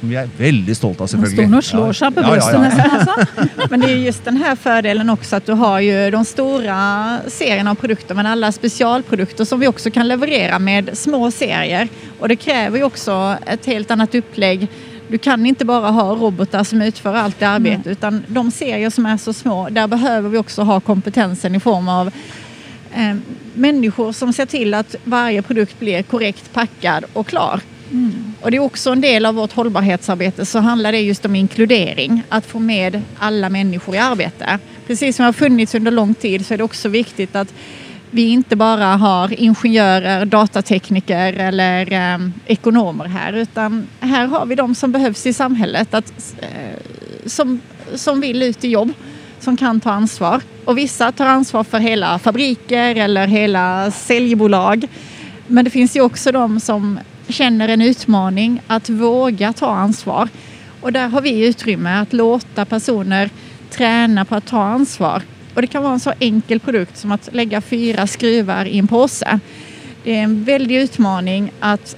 Som 0.00 0.08
vi 0.08 0.16
er 0.16 0.28
veldig 0.38 0.76
stolte 0.76 1.02
av, 1.02 1.08
Han 1.08 1.08
selvfølgelig. 1.08 1.46
står 1.46 1.50
nå 1.50 1.58
og 1.58 1.64
slår 1.64 1.92
seg 1.98 2.14
på 2.14 2.20
Ja, 2.24 2.36
ja, 2.36 2.52
ja. 2.52 2.60
nesten. 2.60 2.90
altså. 2.90 3.68
Men 3.70 3.80
det 3.80 3.90
är 3.92 3.96
just 3.96 4.24
den 4.24 4.36
här 4.36 4.56
fördelen 4.56 5.10
också 5.10 5.36
att 5.36 5.46
du 5.46 5.52
har 5.52 5.80
ju 5.80 6.10
de 6.10 6.24
stora 6.24 7.18
serierna 7.28 7.70
av 7.70 7.74
produkter 7.74 8.14
men 8.14 8.26
alla 8.26 8.52
specialprodukter 8.52 9.44
som 9.44 9.60
vi 9.60 9.66
också 9.68 9.90
kan 9.90 10.08
leverera 10.08 10.58
med 10.58 10.90
små 10.98 11.30
serier. 11.30 11.88
Och 12.18 12.28
det 12.28 12.36
kräver 12.36 12.78
ju 12.78 12.84
också 12.84 13.36
ett 13.46 13.66
helt 13.66 13.90
annat 13.90 14.14
upplägg. 14.14 14.68
Du 15.08 15.18
kan 15.18 15.46
inte 15.46 15.64
bara 15.64 15.90
ha 15.90 16.14
robotar 16.14 16.64
som 16.64 16.82
utför 16.82 17.14
allt 17.14 17.38
det 17.38 17.48
arbeidet, 17.48 17.86
utan 17.86 18.24
de 18.26 18.50
serier 18.50 18.90
som 18.90 19.06
är 19.06 19.16
så 19.16 19.32
små, 19.32 19.68
där 19.70 19.86
behöver 19.86 20.28
vi 20.28 20.38
också 20.38 20.62
ha 20.62 20.80
kompetensen 20.80 21.54
i 21.54 21.60
form 21.60 21.88
av 21.88 22.06
eh, 22.94 23.16
människor 23.54 24.12
som 24.12 24.32
ser 24.32 24.46
till 24.46 24.74
att 24.74 24.94
varje 25.04 25.42
produkt 25.42 25.78
blir 25.80 26.02
korrekt 26.02 26.52
packad 26.52 27.04
och 27.12 27.26
klar. 27.26 27.60
Och 28.40 28.50
det 28.50 28.56
är 28.56 28.60
också 28.60 28.90
en 28.90 29.00
del 29.00 29.26
av 29.26 29.34
vårt 29.34 29.52
hållbarhetsarbete 29.52 30.46
så 30.46 30.58
handlar 30.58 30.92
det 30.92 31.00
just 31.00 31.24
om 31.24 31.34
inkludering, 31.34 32.22
att 32.28 32.46
få 32.46 32.58
med 32.58 33.02
alla 33.18 33.48
människor 33.48 33.94
i 33.94 33.98
arbete. 33.98 34.58
Precis 34.86 35.16
som 35.16 35.24
har 35.24 35.32
funnits 35.32 35.74
under 35.74 35.90
lång 35.90 36.14
tid 36.14 36.46
så 36.46 36.54
är 36.54 36.58
det 36.58 36.64
också 36.64 36.88
viktigt 36.88 37.36
att 37.36 37.54
vi 38.10 38.22
inte 38.22 38.56
bara 38.56 38.86
har 38.86 39.40
ingenjörer, 39.40 40.24
datatekniker 40.24 41.32
eller 41.32 41.92
eh, 41.92 42.28
ekonomer 42.46 43.04
här 43.04 43.32
utan 43.32 43.86
här 44.00 44.26
har 44.26 44.46
vi 44.46 44.54
de 44.54 44.74
som 44.74 44.92
behövs 44.92 45.26
i 45.26 45.32
samhället 45.32 45.94
att, 45.94 46.34
eh, 46.40 46.80
som, 47.26 47.60
som 47.94 48.20
vill 48.20 48.42
ut 48.42 48.64
i 48.64 48.68
jobb, 48.68 48.92
som 49.40 49.56
kan 49.56 49.80
ta 49.80 49.90
ansvar. 49.90 50.42
Och 50.64 50.78
vissa 50.78 51.12
tar 51.12 51.26
ansvar 51.26 51.64
för 51.64 51.78
hela 51.78 52.18
fabriker 52.18 52.96
eller 52.96 53.26
hela 53.26 53.90
säljbolag. 53.90 54.88
Men 55.46 55.64
det 55.64 55.70
finns 55.70 55.96
ju 55.96 56.00
också 56.00 56.32
de 56.32 56.60
som 56.60 56.98
känner 57.32 57.68
en 57.68 57.82
utmaning 57.82 58.62
att 58.66 58.88
våga 58.88 59.52
ta 59.52 59.70
ansvar. 59.70 60.28
Och 60.80 60.92
där 60.92 61.08
har 61.08 61.20
vi 61.20 61.46
utrymme 61.46 62.00
att 62.00 62.12
låta 62.12 62.64
personer 62.64 63.30
träna 63.70 64.24
på 64.24 64.34
att 64.34 64.46
ta 64.46 64.62
ansvar. 64.62 65.22
Och 65.54 65.60
det 65.60 65.66
kan 65.66 65.82
vara 65.82 65.92
en 65.92 66.00
så 66.00 66.12
enkel 66.20 66.60
produkt 66.60 66.96
som 66.96 67.12
att 67.12 67.28
lägga 67.32 67.60
fyra 67.60 68.06
skruvar 68.06 68.64
i 68.64 68.78
en 68.78 68.88
påse. 68.88 69.40
Det 70.04 70.16
är 70.16 70.22
en 70.22 70.44
väldig 70.44 70.76
utmaning 70.76 71.52
att 71.60 71.96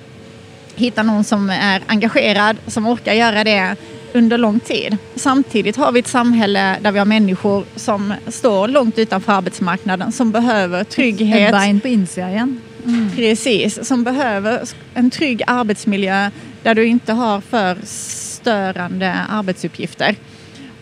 hitta 0.74 1.02
någon 1.02 1.24
som 1.24 1.50
är 1.50 1.82
engagerad, 1.86 2.56
som 2.66 2.86
orkar 2.86 3.12
göra 3.12 3.44
det 3.44 3.76
under 4.12 4.38
lång 4.38 4.60
tid. 4.60 4.96
Samtidigt 5.14 5.76
har 5.76 5.92
vi 5.92 6.00
ett 6.00 6.08
samhälle 6.08 6.76
där 6.80 6.92
vi 6.92 6.98
har 6.98 7.06
människor 7.06 7.64
som 7.76 8.14
står 8.28 8.68
långt 8.68 8.98
utanför 8.98 9.32
arbetsmarknaden, 9.32 10.12
som 10.12 10.30
behöver 10.30 10.84
trygghet. 10.84 11.28
trygghet, 11.28 11.52
bein 11.52 11.80
på 11.80 11.88
innsida 11.88 12.30
igjen. 12.86 13.10
Precis, 13.16 13.86
som 13.88 14.04
behöver 14.04 14.62
en 14.94 15.10
trygg 15.10 15.42
arbetsmiljö 15.46 16.30
där 16.62 16.74
du 16.74 16.86
inte 16.86 17.12
har 17.12 17.40
för 17.40 17.76
störande 17.84 19.12
arbetsuppgifter. 19.12 20.16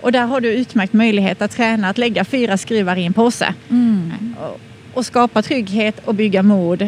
Och 0.00 0.12
där 0.12 0.26
har 0.26 0.40
du 0.40 0.52
utmärkt 0.52 0.92
möjlighet 0.92 1.42
att 1.42 1.50
träna 1.50 1.88
att 1.88 1.98
lägga 1.98 2.24
fyra 2.24 2.56
skruvar 2.56 2.96
i 2.96 3.04
en 3.06 3.12
påse. 3.12 3.54
Och, 4.38 4.60
och 4.94 5.06
skapa 5.06 5.42
trygghet 5.42 6.00
och 6.04 6.14
bygga 6.14 6.42
mod 6.42 6.78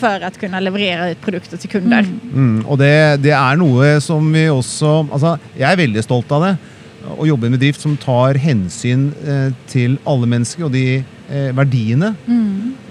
för 0.00 0.20
att 0.20 0.40
kunna 0.40 0.60
leverera 0.60 1.10
ut 1.10 1.20
produkter 1.20 1.56
till 1.56 1.70
kunder. 1.70 2.06
Mm, 2.34 2.64
og 2.66 2.78
det, 2.78 3.22
det 3.22 3.32
er 3.32 3.58
noe 3.60 4.00
som 4.00 4.32
vi 4.32 4.48
også 4.50 5.06
alltså, 5.12 5.36
jeg 5.56 5.72
er 5.72 5.78
veldig 5.80 6.02
stolt 6.04 6.32
av 6.32 6.46
det. 6.46 6.54
Å 7.06 7.26
jobbe 7.28 7.50
med 7.50 7.62
drift 7.62 7.80
som 7.80 7.96
tar 7.96 8.38
hensyn 8.42 9.12
eh, 9.26 9.52
til 9.70 9.98
alle 10.04 10.26
mennesker 10.26 10.66
og 10.66 10.74
de 10.74 11.04
eh, 11.30 11.50
verdiene. 11.56 12.12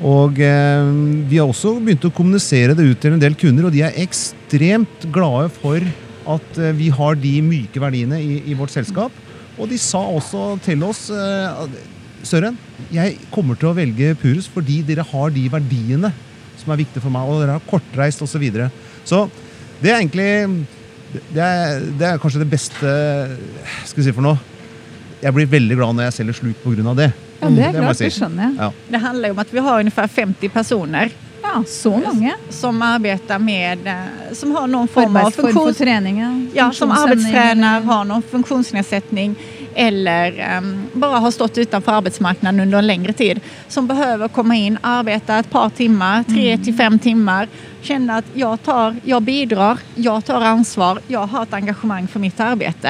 Og 0.05 0.39
eh, 0.43 0.89
vi 1.29 1.39
har 1.39 1.47
også 1.47 1.75
begynt 1.79 2.07
å 2.07 2.13
kommunisere 2.15 2.75
det 2.77 2.87
ut 2.87 3.01
til 3.01 3.15
en 3.15 3.21
del 3.21 3.37
kunder, 3.39 3.67
og 3.67 3.75
de 3.75 3.83
er 3.85 3.99
ekstremt 4.03 5.07
glade 5.15 5.51
for 5.59 5.83
at 6.35 6.59
eh, 6.59 6.75
vi 6.77 6.91
har 6.93 7.17
de 7.21 7.35
myke 7.45 7.81
verdiene 7.81 8.19
i, 8.21 8.41
i 8.51 8.57
vårt 8.57 8.73
selskap. 8.73 9.13
Og 9.55 9.69
de 9.71 9.79
sa 9.79 10.01
også 10.03 10.55
til 10.65 10.83
oss 10.83 11.07
eh, 11.13 11.65
Søren, 12.25 12.55
jeg 12.89 13.19
kommer 13.29 13.57
til 13.59 13.69
å 13.69 13.75
velge 13.77 14.15
Purus 14.17 14.47
fordi 14.49 14.79
dere 14.87 15.03
har 15.05 15.29
de 15.29 15.43
verdiene 15.53 16.09
som 16.57 16.71
er 16.73 16.79
viktige 16.81 17.03
for 17.03 17.13
meg, 17.13 17.27
og 17.29 17.43
dere 17.43 17.59
har 17.59 17.67
kortreist 17.69 18.23
osv. 18.25 18.33
Så, 18.33 18.41
videre. 18.41 18.71
så 19.05 19.27
det 19.83 19.91
er 19.91 19.99
egentlig 19.99 20.29
det 21.35 21.43
er, 21.43 21.85
det 21.95 22.07
er 22.07 22.19
kanskje 22.19 22.41
det 22.41 22.49
beste 22.51 22.89
Skal 23.85 24.01
vi 24.01 24.07
si 24.07 24.13
for 24.15 24.25
noe 24.25 24.39
Jeg 25.21 25.35
blir 25.35 25.47
veldig 25.47 25.77
glad 25.77 25.95
når 25.95 26.09
jeg 26.09 26.17
selger 26.17 26.39
sluk 26.41 26.63
pga. 26.63 26.95
det. 26.97 27.11
Ja, 27.45 27.55
det 27.55 27.65
er 27.67 27.77
klart, 27.81 27.97
det 27.97 28.11
si. 28.11 28.19
skjønner 28.19 28.43
jeg. 28.43 28.57
Ja. 28.59 28.71
Det 28.89 29.01
handler 29.01 29.35
om 29.35 29.39
at 29.45 29.53
vi 29.53 29.63
har 29.67 29.85
omtrent 29.85 30.11
50 30.11 30.49
personer 30.49 31.11
Ja, 31.43 31.63
så 31.67 31.91
mange. 31.97 32.33
som 32.49 32.81
arbetar 32.81 33.39
med, 33.39 33.87
eh, 33.87 34.33
som 34.33 34.55
har 34.55 34.67
noen 34.67 34.87
form 34.87 35.15
av 35.15 35.31
for 35.31 35.73
trening. 35.73 36.19
ja. 36.19 36.31
Ja, 36.53 36.71
som 36.71 36.91
arbeidstrener, 36.91 37.81
har 37.81 38.05
noen 38.05 38.23
funktionsnedsättning 38.31 39.35
eller 39.75 40.57
um, 40.57 40.89
bare 40.93 41.19
har 41.19 41.31
stått 41.31 41.57
utenfor 41.57 41.91
arbeidsmarkedet 41.91 42.61
under 42.61 42.77
en 42.77 42.87
lengre 42.87 43.13
tid. 43.13 43.39
Som 43.67 43.87
behöver 43.87 44.27
komme 44.27 44.57
inn, 44.57 44.77
arbeide 44.81 45.39
et 45.39 45.49
par 45.51 45.69
timer, 45.69 46.23
tre 46.23 46.57
til 46.57 46.73
fem 46.73 46.99
timer. 46.99 47.49
Kjenne 47.83 48.21
at 48.21 48.29
jeg, 48.33 48.59
tar, 48.65 48.95
jeg 49.03 49.21
bidrar, 49.21 49.83
jeg 49.95 50.23
tar 50.25 50.41
ansvar, 50.41 51.01
jeg 51.07 51.27
har 51.27 51.43
et 51.43 51.57
engagemang 51.59 52.07
for 52.07 52.23
mitt 52.23 52.39
arbeid. 52.39 52.87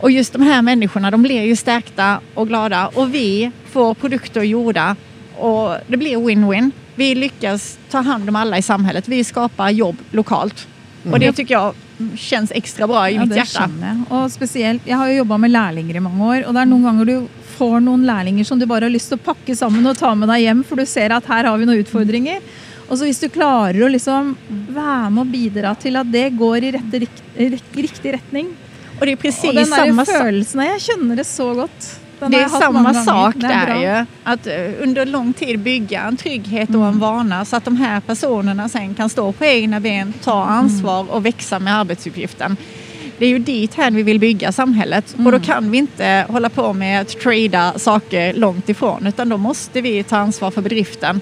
Og 0.00 0.10
just 0.10 0.32
de 0.32 0.42
här 0.42 0.62
människorna, 0.62 1.10
de 1.10 1.22
blir 1.22 1.42
ju 1.42 1.56
stärkta 1.56 2.20
och 2.34 2.48
glada 2.48 2.86
och 2.86 3.14
vi 3.14 3.50
får 3.76 3.94
produkter 3.94 4.42
gjorda 4.42 4.96
och 5.36 5.76
det 5.88 5.96
blir 6.00 6.16
win-win. 6.16 6.70
Vi 6.94 7.14
lyckas 7.14 7.78
ta 7.90 8.00
hand 8.00 8.28
om 8.28 8.36
alla 8.36 8.58
i 8.58 8.62
samhället. 8.62 9.08
Vi 9.08 9.24
skapar 9.24 9.70
jobb 9.70 9.96
lokalt. 10.10 10.66
Och 11.12 11.20
det 11.20 11.32
tycker 11.32 11.54
jag 11.54 11.74
känns 12.16 12.50
extra 12.54 12.86
bra 12.86 13.10
i 13.10 13.14
Ja, 13.14 13.20
mitt 13.24 13.36
hjärta. 13.36 13.60
skjønner 13.60 13.86
jeg. 13.88 13.98
Og 14.10 14.30
spesielt, 14.32 14.82
jeg 14.86 14.96
har 14.96 15.08
jo 15.08 15.18
jobba 15.22 15.36
med 15.38 15.50
lærlinger 15.52 15.96
i 15.96 16.00
mange 16.00 16.24
år, 16.24 16.46
og 16.48 16.54
det 16.56 16.60
er 16.62 16.68
noen 16.72 16.82
ganger 16.88 17.04
du 17.08 17.28
får 17.56 17.76
noen 17.84 18.02
lærlinger 18.08 18.44
som 18.48 18.58
du 18.60 18.66
bare 18.68 18.84
har 18.88 18.92
lyst 18.92 19.08
til 19.12 19.18
å 19.20 19.24
pakke 19.28 19.54
sammen 19.56 19.86
og 19.86 19.96
ta 20.00 20.10
med 20.14 20.28
deg 20.28 20.42
hjem, 20.44 20.64
for 20.68 20.76
du 20.76 20.84
ser 20.86 21.12
at 21.16 21.24
her 21.30 21.44
har 21.48 21.56
vi 21.60 21.64
noen 21.68 21.80
utfordringer. 21.84 22.40
Og 22.88 22.98
så 22.98 23.04
hvis 23.08 23.20
du 23.22 23.28
klarer 23.32 23.80
å 23.86 23.88
liksom 23.92 24.34
være 24.76 25.10
med 25.10 25.22
og 25.24 25.30
bidra 25.32 25.72
til 25.80 25.96
at 26.00 26.10
det 26.12 26.26
går 26.38 26.64
i 26.68 26.72
rette, 26.76 27.00
rik- 27.04 27.22
rik- 27.36 27.78
riktig 27.86 28.12
retning 28.18 28.50
Og 29.00 29.06
det 29.06 29.12
er 29.16 29.16
precis 29.20 29.48
Og 29.50 29.54
den 29.56 29.70
der 29.72 29.84
samma 29.84 30.04
følelsen 30.08 30.62
Jeg 30.64 30.80
kjenner 30.88 31.16
det 31.18 31.26
så 31.26 31.48
godt. 31.58 31.88
Den 32.18 32.30
Det 32.30 32.38
er 32.38 32.44
är 32.44 32.48
samma 32.48 32.94
sak 32.94 33.36
er 33.36 33.40
där 33.40 33.76
ju. 33.76 34.06
Att 34.24 34.46
eh, 34.46 34.82
under 34.82 35.06
lång 35.06 35.32
tid 35.32 35.58
bygga 35.58 36.02
en 36.02 36.16
trygghet 36.16 36.74
och 36.74 36.86
en 36.86 36.98
vana 36.98 37.44
så 37.44 37.56
att 37.56 37.64
de 37.64 37.76
här 37.76 38.00
personerna 38.00 38.68
sen 38.68 38.94
kan 38.94 39.08
stå 39.08 39.32
på 39.32 39.44
egna 39.44 39.80
ben, 39.80 40.12
ta 40.24 40.44
ansvar 40.44 41.06
och 41.10 41.26
växa 41.26 41.58
med 41.58 41.76
arbetsuppgiften. 41.76 42.56
Det 43.18 43.26
är 43.26 43.30
ju 43.30 43.38
dit 43.38 43.74
här 43.74 43.90
vi 43.90 44.02
vill 44.02 44.18
bygga 44.18 44.52
samhället. 44.52 45.16
Och 45.24 45.32
då 45.32 45.40
kan 45.40 45.70
vi 45.70 45.78
inte 45.78 46.26
hålla 46.28 46.48
på 46.48 46.72
med 46.72 47.00
att 47.00 47.08
trada 47.08 47.78
saker 47.78 48.34
långt 48.34 48.68
ifrån 48.68 49.06
utan 49.06 49.28
då 49.28 49.36
måste 49.36 49.80
vi 49.80 50.02
ta 50.02 50.16
ansvar 50.16 50.50
för 50.50 50.62
bedriften. 50.62 51.20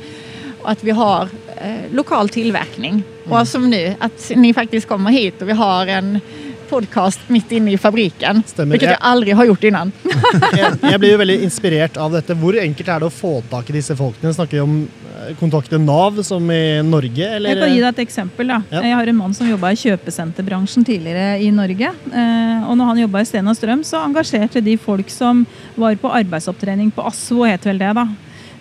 Och 0.62 0.70
att 0.70 0.84
vi 0.84 0.90
har 0.90 1.28
eh, 1.56 1.92
lokal 1.92 2.28
tillverkning. 2.28 3.02
Och 3.28 3.48
som 3.48 3.70
nu, 3.70 3.94
att 3.98 4.32
ni 4.36 4.54
faktiskt 4.54 4.88
kommer 4.88 5.10
hit 5.10 5.42
och 5.42 5.48
vi 5.48 5.52
har 5.52 5.86
en 5.86 6.20
podcast 6.68 7.22
midt 7.32 7.52
inne 7.56 7.72
i 7.74 7.78
fabriken. 7.80 8.42
Stemmer. 8.48 8.74
Hvilket 8.74 8.94
jeg 8.94 9.00
aldri 9.10 9.34
har 9.38 9.48
gjort 9.50 9.64
innan. 9.70 9.92
Jeg, 10.54 10.70
jeg 10.82 10.98
blir 11.02 11.12
jo 11.14 11.18
veldig 11.20 11.36
inspirert 11.46 11.96
av 12.00 12.12
dette. 12.14 12.34
Hvor 12.38 12.56
enkelt 12.60 12.88
er 12.90 13.02
det 13.02 13.08
å 13.08 13.12
få 13.14 13.32
tak 13.50 13.70
i 13.70 13.76
disse 13.76 13.94
folkene? 13.98 14.32
Snakker 14.34 14.58
vi 14.58 14.62
om 14.64 14.74
eh, 14.84 15.32
kontakte 15.40 15.78
Nav, 15.82 16.18
som 16.26 16.50
i 16.54 16.60
Norge, 16.86 17.28
eller? 17.38 17.54
Jeg 17.54 17.60
kan 17.62 17.72
gi 17.74 17.80
deg 17.82 17.88
et 17.92 18.02
eksempel. 18.06 18.50
da. 18.54 18.60
Ja. 18.72 18.82
Jeg 18.90 18.98
har 19.00 19.12
en 19.12 19.18
mann 19.20 19.34
som 19.36 19.48
jobba 19.50 19.72
i 19.74 19.80
kjøpesenterbransjen 19.84 20.86
tidligere 20.86 21.38
i 21.44 21.50
Norge. 21.54 21.90
Eh, 22.10 22.68
og 22.68 22.76
når 22.80 22.92
han 22.92 23.02
jobba 23.04 23.22
i 23.24 23.28
Sten 23.30 23.50
og 23.50 23.58
Strøm, 23.58 23.82
så 23.86 24.02
engasjerte 24.04 24.62
de 24.64 24.76
folk 24.80 25.10
som 25.12 25.44
var 25.80 25.96
på 26.00 26.12
arbeidsopptrening 26.22 26.92
på 26.94 27.04
ASVO, 27.10 27.44
het 27.48 27.66
vel 27.68 27.82
det. 27.82 27.92
da. 27.98 28.06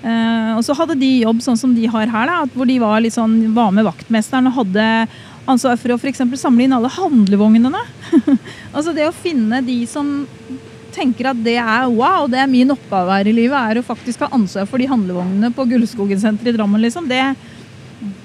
Eh, 0.04 0.50
og 0.58 0.64
så 0.68 0.76
hadde 0.76 0.98
de 1.00 1.10
jobb 1.24 1.40
sånn 1.46 1.60
som 1.60 1.72
de 1.76 1.86
har 1.88 2.10
her, 2.12 2.28
da, 2.28 2.42
hvor 2.54 2.68
de 2.68 2.76
var, 2.82 3.00
litt 3.04 3.16
sånn, 3.16 3.38
var 3.56 3.70
med 3.72 3.86
vaktmesteren 3.88 4.50
og 4.52 4.58
hadde 4.58 4.88
ansvar 5.50 5.80
for 5.80 5.96
å 5.96 6.00
eksempel 6.10 6.40
samle 6.40 6.66
inn 6.66 6.76
alle 6.76 6.92
handlevognene. 6.92 7.82
altså 8.76 8.94
det 8.96 9.08
å 9.10 9.16
finne 9.16 9.62
de 9.66 9.82
som 9.90 10.14
tenker 10.94 11.32
at 11.32 11.40
det 11.44 11.58
er 11.58 11.90
wow, 11.90 12.28
det 12.30 12.40
er 12.40 12.50
min 12.50 12.72
oppgave 12.74 13.18
her 13.18 13.30
i 13.30 13.36
livet, 13.36 13.58
er 13.58 13.82
å 13.82 13.86
faktisk 13.86 14.24
ha 14.24 14.32
ansvar 14.36 14.68
for 14.70 14.82
de 14.82 14.90
handlevognene 14.92 15.50
på 15.56 15.66
Gullskogen 15.72 16.22
senter 16.22 16.52
i 16.52 16.56
Drammen. 16.56 16.82
liksom. 16.84 17.10
Det, 17.10 17.22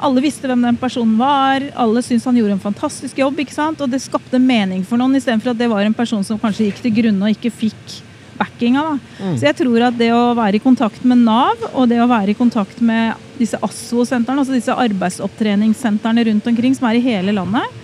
alle 0.03 0.25
visste 0.25 0.51
hvem 0.51 0.67
den 0.67 0.81
personen 0.81 1.17
var, 1.21 1.65
alle 1.79 2.03
syntes 2.05 2.27
han 2.29 2.37
gjorde 2.39 2.59
en 2.59 2.67
fantastisk 2.67 3.19
jobb. 3.19 3.41
ikke 3.41 3.57
sant? 3.57 3.81
Og 3.81 3.91
det 3.91 4.03
skapte 4.05 4.41
mening 4.43 4.85
for 4.87 5.01
noen, 5.01 5.17
istedenfor 5.19 5.55
at 5.55 5.61
det 5.61 5.71
var 5.73 5.87
en 5.87 5.97
person 5.97 6.25
som 6.27 6.41
kanskje 6.41 6.69
gikk 6.69 6.85
til 6.85 6.97
grunne 7.01 7.25
og 7.25 7.39
ikke 7.39 7.55
fikk 7.65 7.99
backinga. 8.39 8.85
da. 8.85 9.33
Så 9.37 9.49
jeg 9.49 9.59
tror 9.59 9.89
at 9.89 9.99
det 9.99 10.11
å 10.15 10.35
være 10.39 10.59
i 10.59 10.63
kontakt 10.63 11.05
med 11.05 11.25
Nav, 11.27 11.65
og 11.73 11.89
det 11.91 12.01
å 12.03 12.09
være 12.11 12.33
i 12.33 12.39
kontakt 12.39 12.81
med 12.81 13.19
disse 13.39 13.59
ASVO-sentrene, 13.63 14.43
altså 14.43 14.57
disse 14.57 14.75
arbeidsopptreningssentrene 14.75 16.27
rundt 16.31 16.47
omkring 16.51 16.75
som 16.75 16.89
er 16.91 16.99
i 16.99 17.05
hele 17.05 17.35
landet, 17.37 17.79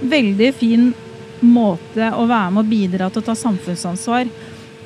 veldig 0.00 0.52
fin 0.56 0.90
måte 1.40 2.10
å 2.12 2.26
være 2.28 2.54
med 2.54 2.64
og 2.64 2.70
bidra 2.70 3.10
til 3.10 3.22
å 3.22 3.28
ta 3.30 3.36
samfunnsansvar. 3.38 4.28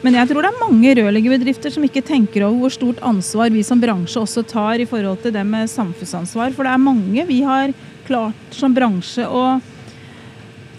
Men 0.05 0.19
jeg 0.19 0.29
tror 0.29 0.45
det 0.45 0.51
er 0.53 0.61
mange 0.61 0.91
rørleggerbedrifter 0.99 1.73
som 1.73 1.85
ikke 1.87 2.05
tenker 2.05 2.45
over 2.45 2.67
hvor 2.67 2.73
stort 2.75 2.99
ansvar 3.09 3.53
vi 3.55 3.63
som 3.65 3.81
bransje 3.81 4.21
også 4.21 4.45
tar 4.51 4.83
i 4.83 4.89
forhold 4.89 5.23
til 5.23 5.33
det 5.33 5.45
med 5.49 5.71
samfunnsansvar. 5.73 6.53
For 6.53 6.67
det 6.67 6.75
er 6.75 6.83
mange 6.83 7.25
vi 7.31 7.41
har 7.47 7.73
klart 8.05 8.53
som 8.53 8.75
bransje 8.77 9.25
å 9.25 9.45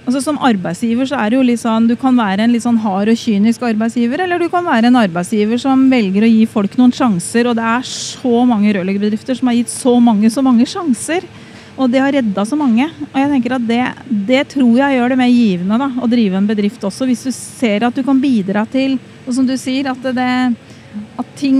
Altså 0.06 0.22
Som 0.22 0.38
arbeidsgiver 0.38 1.08
så 1.10 1.18
er 1.18 1.32
det 1.32 1.39
jo 1.39 1.46
litt 1.46 1.62
sånn 1.62 1.88
du 1.89 1.96
kan 1.98 2.13
være 2.18 2.46
en 2.46 2.54
litt 2.54 2.65
sånn 2.65 2.78
hard 2.84 3.10
og 3.10 3.18
kynisk 3.18 3.63
arbeidsgiver, 3.65 4.22
eller 4.22 4.41
du 4.41 4.50
kan 4.54 4.65
være 4.65 4.91
en 4.91 5.00
arbeidsgiver 5.02 5.58
som 5.62 5.88
velger 5.89 6.28
å 6.28 6.30
gi 6.30 6.44
folk 6.50 6.78
noen 6.78 6.94
sjanser. 6.94 7.50
Og 7.50 7.58
det 7.58 7.65
er 7.65 7.88
så 7.89 8.44
mange 8.46 8.76
rørleggerbedrifter 8.78 9.39
som 9.39 9.50
har 9.50 9.58
gitt 9.58 9.74
så 9.74 9.96
mange, 9.98 10.30
så 10.30 10.46
mange 10.46 10.70
sjanser. 10.70 11.26
Og 11.76 11.89
det 11.91 12.00
har 12.00 12.13
redda 12.15 12.46
så 12.48 12.56
mange. 12.60 12.86
Og 13.10 13.18
jeg 13.20 13.32
tenker 13.34 13.58
at 13.58 13.65
det, 13.68 13.82
det 14.30 14.44
tror 14.54 14.78
jeg 14.80 15.00
gjør 15.00 15.12
det 15.12 15.20
mer 15.20 15.34
givende 15.34 15.80
da, 15.82 15.89
å 15.98 16.10
drive 16.12 16.39
en 16.39 16.48
bedrift 16.54 16.86
også. 16.88 17.10
Hvis 17.10 17.26
du 17.26 17.34
ser 17.36 17.88
at 17.88 17.98
du 17.98 18.06
kan 18.06 18.22
bidra 18.22 18.63
til, 18.70 19.00
og 19.26 19.34
som 19.36 19.48
du 19.50 19.58
sier, 19.60 19.89
at 19.91 20.10
det 20.15 20.32
at 21.20 21.32
ting 21.39 21.58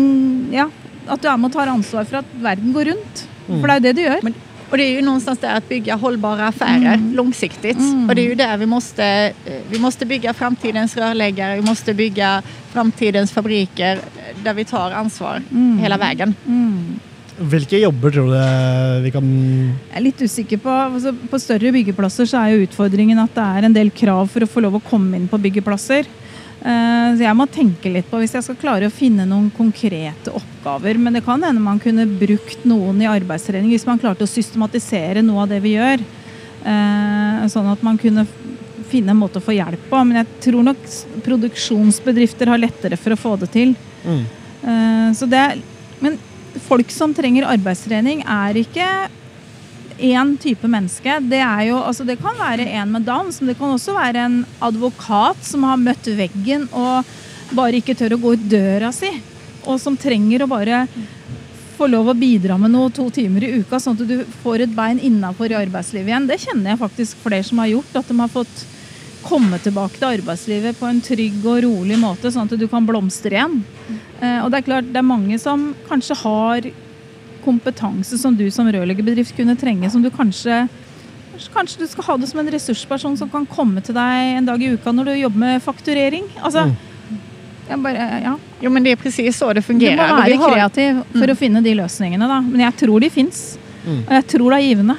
Ja, 0.54 0.70
at 1.12 1.22
du 1.22 1.28
er 1.28 1.38
med 1.38 1.50
og 1.50 1.58
tar 1.58 1.74
ansvar 1.74 2.06
for 2.08 2.22
at 2.22 2.36
verden 2.42 2.72
går 2.76 2.94
rundt. 2.94 3.26
For 3.46 3.68
det 3.68 3.74
er 3.74 3.80
jo 3.80 3.86
det 3.86 3.96
du 3.98 4.04
gjør. 4.06 4.24
Men, 4.26 4.38
och 4.76 4.80
det 4.80 4.84
är 4.84 4.92
ju 4.92 5.02
någonstans 5.02 5.40
där 5.40 5.56
att 5.58 5.70
bygga 5.70 5.96
hållbara 5.96 6.48
affärer 6.48 7.00
långsiktigt. 7.14 7.78
Och 8.10 8.16
det 8.16 8.22
är 8.22 8.28
ju 8.30 8.36
där 8.36 8.58
vi 8.58 8.66
måste, 8.66 9.34
vi 9.70 9.80
måste 9.80 10.06
bygga 10.06 10.34
framtidens 10.34 10.98
rörläggare, 10.98 11.56
vi 11.56 11.62
måste 11.62 11.94
bygga 11.94 12.42
framtidens 12.74 13.32
fabriker 13.32 14.00
där 14.44 14.54
vi 14.54 14.66
tar 14.66 14.92
ansvar 14.92 15.42
hela 15.80 15.98
vägen. 15.98 16.34
Hvilke 17.38 17.78
jobber 17.78 18.12
tror 18.12 18.28
du 18.32 19.04
vi 19.04 19.12
kan 19.12 19.30
Jeg 19.92 19.98
er 20.00 20.04
litt 20.04 20.22
usikker 20.22 20.60
på 20.64 20.72
altså 20.72 21.12
På 21.32 21.40
større 21.40 21.72
byggeplasser 21.76 22.28
så 22.32 22.40
er 22.40 22.54
jo 22.56 22.64
utfordringen 22.68 23.20
at 23.20 23.32
det 23.36 23.44
er 23.44 23.68
en 23.68 23.76
del 23.76 23.92
krav 23.96 24.28
for 24.32 24.44
å 24.44 24.48
få 24.48 24.64
lov 24.64 24.76
å 24.80 24.84
komme 24.84 25.16
inn 25.20 25.28
på 25.32 25.40
byggeplasser. 25.40 26.04
Eh, 26.64 27.08
Så 27.16 27.24
jeg 27.24 27.36
må 27.36 27.48
tenke 27.48 27.92
litt 27.96 28.12
på 28.12 28.20
hvis 28.20 28.36
jeg 28.36 28.44
skal 28.44 28.60
klare 28.60 28.92
å 28.92 28.92
finne 28.92 29.24
noen 29.28 29.48
konkrete 29.56 30.32
oppgaver. 30.32 30.55
Men 30.66 31.14
det 31.14 31.24
kan 31.26 31.44
hende 31.44 31.62
man 31.62 31.80
kunne 31.80 32.08
brukt 32.20 32.66
noen 32.66 33.02
i 33.04 33.10
arbeidstrening 33.10 33.70
hvis 33.70 33.86
man 33.86 34.02
klarte 34.02 34.26
å 34.26 34.30
systematisere 34.30 35.22
noe 35.26 35.44
av 35.46 35.52
det 35.54 35.62
vi 35.64 35.76
gjør. 35.76 36.02
Eh, 36.66 37.46
Sånn 37.52 37.70
at 37.70 37.84
man 37.86 38.00
kunne 38.02 38.26
finne 38.90 39.14
en 39.14 39.20
måte 39.20 39.38
å 39.38 39.46
få 39.46 39.54
hjelp 39.54 39.90
på. 39.90 40.02
Men 40.06 40.24
jeg 40.24 40.42
tror 40.48 40.66
nok 40.66 40.82
produksjonsbedrifter 41.26 42.50
har 42.50 42.62
lettere 42.62 42.98
for 42.98 43.14
å 43.14 43.20
få 43.20 43.36
det 43.44 43.52
til. 43.54 43.76
Mm. 44.06 44.24
Eh, 44.66 45.10
Så 45.14 45.30
det 45.30 45.46
men 46.02 46.18
folk 46.66 46.92
som 46.92 47.14
trenger 47.16 47.48
arbeidstrening, 47.50 48.24
er 48.28 48.58
ikke 48.60 48.88
én 49.96 50.34
type 50.42 50.68
menneske. 50.68 51.20
Det, 51.30 51.40
er 51.40 51.70
jo, 51.70 51.80
altså 51.80 52.06
det 52.08 52.18
kan 52.22 52.36
være 52.40 52.68
en 52.80 52.92
med 52.92 53.06
dans, 53.08 53.40
men 53.40 53.52
det 53.52 53.58
kan 53.60 53.76
også 53.76 53.96
være 53.96 54.26
en 54.28 54.42
advokat 54.64 55.46
som 55.46 55.64
har 55.68 55.80
møtt 55.80 56.10
veggen 56.18 56.68
og 56.74 57.08
bare 57.56 57.80
ikke 57.80 57.96
tør 57.98 58.18
å 58.18 58.22
gå 58.24 58.36
ut 58.36 58.50
døra 58.52 58.92
si. 58.96 59.12
Og 59.66 59.80
som 59.82 59.98
trenger 59.98 60.46
å 60.46 60.50
bare 60.52 60.86
få 61.76 61.90
lov 61.92 62.12
å 62.12 62.16
bidra 62.18 62.58
med 62.60 62.72
noe 62.72 62.92
to 62.94 63.10
timer 63.14 63.44
i 63.44 63.52
uka, 63.60 63.80
sånn 63.82 63.98
at 63.98 64.08
du 64.08 64.22
får 64.44 64.64
et 64.64 64.76
bein 64.76 65.02
innafor 65.02 65.52
i 65.52 65.58
arbeidslivet 65.60 66.12
igjen. 66.12 66.30
Det 66.30 66.40
kjenner 66.46 66.72
jeg 66.72 66.82
faktisk 66.86 67.26
flere 67.26 67.44
som 67.44 67.60
har 67.64 67.74
gjort. 67.74 67.98
At 68.00 68.10
de 68.12 68.18
har 68.22 68.32
fått 68.32 68.64
komme 69.26 69.60
tilbake 69.60 69.98
til 69.98 70.20
arbeidslivet 70.20 70.78
på 70.80 70.88
en 70.88 71.02
trygg 71.04 71.46
og 71.50 71.64
rolig 71.66 71.98
måte, 72.00 72.32
sånn 72.32 72.50
at 72.50 72.60
du 72.60 72.68
kan 72.72 72.86
blomstre 72.88 73.34
igjen. 73.34 73.62
Eh, 74.22 74.40
og 74.44 74.52
det 74.54 74.62
er 74.62 74.68
klart, 74.70 74.90
det 74.94 75.02
er 75.02 75.08
mange 75.08 75.40
som 75.42 75.72
kanskje 75.90 76.18
har 76.22 76.70
kompetanse 77.46 78.18
som 78.18 78.36
du 78.38 78.48
som 78.54 78.70
rørleggerbedrift 78.72 79.36
kunne 79.38 79.58
trenge, 79.60 79.92
som 79.94 80.04
du 80.06 80.12
kanskje 80.14 80.66
Kanskje 81.52 81.82
du 81.82 81.90
skal 81.92 82.06
ha 82.08 82.14
det 82.16 82.30
som 82.30 82.40
en 82.40 82.48
ressursperson 82.48 83.18
som 83.20 83.28
kan 83.28 83.44
komme 83.52 83.82
til 83.84 83.92
deg 83.98 84.38
en 84.38 84.46
dag 84.48 84.62
i 84.64 84.70
uka 84.72 84.94
når 84.96 85.10
du 85.10 85.14
jobber 85.20 85.42
med 85.42 85.64
fakturering. 85.66 86.30
Altså, 86.40 86.64
jeg 86.70 86.95
bare, 87.82 88.22
ja. 88.24 88.36
Jo 88.62 88.70
men 88.70 88.84
det 88.84 88.92
er 88.94 89.02
precis 89.02 89.36
så 89.38 89.54
det 89.54 89.64
fungerer. 89.66 89.98
Du 89.98 90.14
må 90.14 90.22
være 90.22 90.38
har- 90.38 90.54
kreativ 90.54 91.04
for 91.16 91.28
å 91.28 91.36
finne 91.38 91.64
de 91.64 91.74
løsningene, 91.76 92.28
da. 92.28 92.42
Men 92.42 92.60
jeg 92.72 92.78
tror 92.86 93.00
de 93.02 93.10
fins. 93.10 93.58
Mm. 93.86 94.02
Og 94.08 94.14
jeg 94.20 94.28
tror 94.28 94.50
det 94.50 94.58
er 94.62 94.68
givende. 94.76 94.98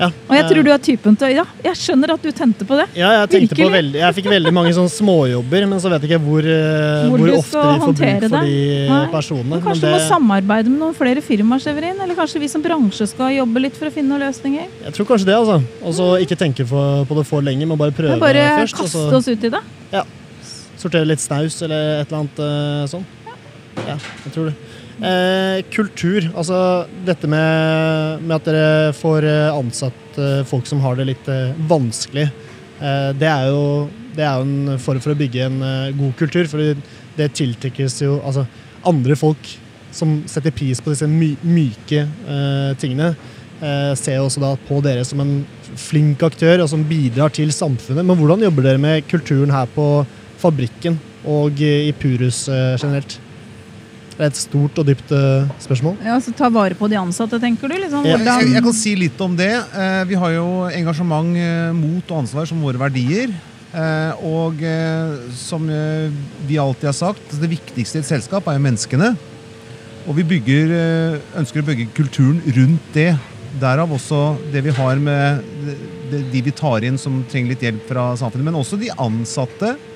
Ja, 0.00 0.06
Og 0.30 0.32
jeg 0.32 0.44
tror 0.48 0.64
du 0.64 0.70
er 0.72 0.78
typen 0.80 1.16
til 1.20 1.34
Ja, 1.36 1.42
jeg 1.62 1.76
skjønner 1.76 2.14
at 2.14 2.22
du 2.24 2.30
tente 2.32 2.64
på 2.64 2.76
det. 2.78 2.86
Ja, 2.96 3.10
jeg 3.20 3.28
tenkte 3.34 3.56
på 3.58 3.66
veldig, 3.68 3.98
jeg 4.00 4.14
fikk 4.16 4.30
veldig 4.32 4.52
mange 4.56 4.72
sånne 4.72 4.88
småjobber, 4.88 5.66
men 5.68 5.78
så 5.82 5.90
vet 5.92 6.06
jeg 6.06 6.14
ikke 6.14 6.22
hvor, 6.24 6.40
eh, 6.40 7.08
Hvor 7.10 7.18
hvor, 7.20 7.32
ofte 7.36 7.64
vi 7.66 7.80
får 7.82 7.92
bruk 7.98 8.30
for 8.30 8.46
de 8.46 8.88
Nei. 8.88 9.06
personene. 9.12 9.44
Men 9.44 9.58
Men 9.58 9.60
kanskje 9.66 9.80
det, 9.82 9.90
du 9.90 9.96
må 9.98 10.08
samarbeide 10.08 10.72
med 10.72 10.78
noen 10.80 10.94
flere 10.96 11.20
firmaer, 11.20 11.60
Severin? 11.60 12.00
Eller 12.00 12.14
kanskje 12.16 12.40
vi 12.40 12.48
som 12.48 12.62
bransje 12.64 13.08
skal 13.12 13.28
jobbe 13.36 13.60
litt 13.60 13.76
for 13.76 13.90
å 13.90 13.92
finne 13.92 14.08
noen 14.08 14.24
løsninger? 14.24 14.66
jeg 14.86 14.92
tror 14.94 15.04
kanskje 15.04 15.26
det, 15.26 15.34
altså. 15.36 15.62
Og 15.84 15.92
så 15.92 16.08
ikke 16.24 16.38
tenke 16.38 16.64
på 16.64 17.14
det 17.20 17.26
for 17.26 17.42
lenge, 17.42 17.68
men 17.68 17.76
bare 17.76 17.92
prøve 17.92 18.16
Men 18.16 18.20
bare 18.20 18.48
først. 18.64 18.80
Og 18.80 18.86
kaste 18.86 19.04
så 19.04 19.20
oss 19.20 19.28
ut 19.28 19.44
i 19.44 19.50
det. 19.50 19.60
Sortere 20.80 21.08
litt 21.08 21.22
snaus 21.22 21.60
eller 21.64 22.00
et 22.00 22.10
eller 22.10 22.22
annet 22.22 22.44
eh, 22.44 22.84
sånn. 22.90 23.08
Ja, 23.86 23.96
jeg 23.96 24.34
tror 24.34 24.50
det. 24.50 24.56
Eh, 25.00 25.62
kultur, 25.72 26.26
altså 26.36 26.84
dette 27.06 27.28
med, 27.30 28.20
med 28.20 28.34
at 28.36 28.48
dere 28.50 28.90
får 28.92 29.24
eh, 29.24 29.56
ansatt 29.56 30.18
eh, 30.20 30.42
folk 30.48 30.68
som 30.68 30.82
har 30.84 30.98
det 30.98 31.06
litt 31.08 31.30
vanskelig, 31.70 32.26
eh, 32.28 33.08
det, 33.16 33.30
er 33.30 33.48
jo, 33.48 33.88
det 34.12 34.26
er 34.26 34.44
en 34.44 34.76
form 34.82 35.00
for 35.00 35.14
å 35.14 35.20
bygge 35.20 35.46
en 35.46 35.58
god 35.96 36.12
kultur. 36.20 36.50
For 36.50 36.76
det 37.16 37.30
tiltrekkes 37.38 38.02
jo 38.04 38.18
altså, 38.20 38.44
andre 38.88 39.16
folk 39.16 39.54
som 39.96 40.20
setter 40.30 40.52
pris 40.54 40.82
på 40.84 40.92
disse 40.92 41.08
my 41.08 41.32
myke 41.48 42.04
eh, 42.04 42.72
tingene. 42.80 43.14
Ser 43.60 44.14
jo 44.16 44.24
også 44.24 44.40
da 44.40 44.54
på 44.64 44.78
dere 44.80 45.02
som 45.04 45.20
en 45.20 45.42
flink 45.76 46.22
aktør 46.24 46.62
og 46.62 46.70
som 46.72 46.84
bidrar 46.88 47.32
til 47.36 47.50
samfunnet. 47.52 48.06
Men 48.08 48.16
hvordan 48.16 48.40
jobber 48.46 48.64
dere 48.64 48.80
med 48.80 49.04
kulturen 49.10 49.52
her 49.52 49.68
på 49.74 49.84
fabrikken 50.40 50.96
og 51.28 51.60
i 51.60 51.90
Purus 52.00 52.46
eh, 52.48 52.76
generelt? 52.80 53.18
Det 54.20 54.26
er 54.26 54.32
et 54.34 54.36
stort 54.36 54.76
og 54.80 54.84
dypt 54.84 55.12
eh, 55.16 55.46
spørsmål. 55.64 55.94
Ja, 56.04 56.18
så 56.20 56.32
Ta 56.36 56.50
vare 56.52 56.76
på 56.76 56.88
de 56.92 56.98
ansatte, 57.00 57.38
tenker 57.40 57.70
du? 57.72 57.76
Liksom, 57.80 58.04
Ja. 58.04 58.16
Jeg, 58.18 58.26
hvordan... 58.26 58.52
jeg 58.52 58.64
kan 58.66 58.76
si 58.76 58.92
litt 59.00 59.20
om 59.24 59.36
det. 59.38 59.52
Eh, 59.56 60.02
Vi 60.10 60.18
har 60.20 60.34
jo 60.34 60.46
engasjement, 60.68 61.30
eh, 61.40 61.70
mot 61.76 62.04
og 62.12 62.18
ansvar 62.24 62.48
som 62.50 62.60
våre 62.60 62.80
verdier. 62.80 63.32
Eh, 63.72 64.12
Og 64.26 64.60
eh, 64.66 65.14
som 65.40 65.64
eh, 65.72 66.10
vi 66.48 66.58
alltid 66.60 66.90
har 66.90 66.96
sagt, 66.98 67.32
det 67.40 67.48
viktigste 67.48 68.00
i 68.00 68.04
et 68.04 68.10
selskap 68.10 68.48
er 68.50 68.58
jo 68.58 68.64
menneskene. 68.66 69.14
Og 70.08 70.16
vi 70.16 70.24
bygger, 70.36 70.72
eh, 70.74 71.20
ønsker 71.40 71.62
å 71.62 71.68
bygge 71.70 71.88
kulturen 71.96 72.42
rundt 72.56 72.92
det. 72.96 73.14
Derav 73.60 73.90
også 73.92 74.36
det 74.52 74.62
vi 74.68 74.70
har 74.76 74.96
med 75.00 75.40
de, 76.10 76.40
vi 76.44 76.52
tar 76.52 76.84
inn 76.86 76.98
som 76.98 77.22
trenger 77.30 77.54
litt 77.54 77.64
hjelp 77.64 77.88
fra 77.88 78.10
samfunnet. 78.20 78.44
Men 78.50 78.60
også 78.60 78.76
de 78.80 78.92
ansatte 79.00 79.72
eh, 79.76 79.86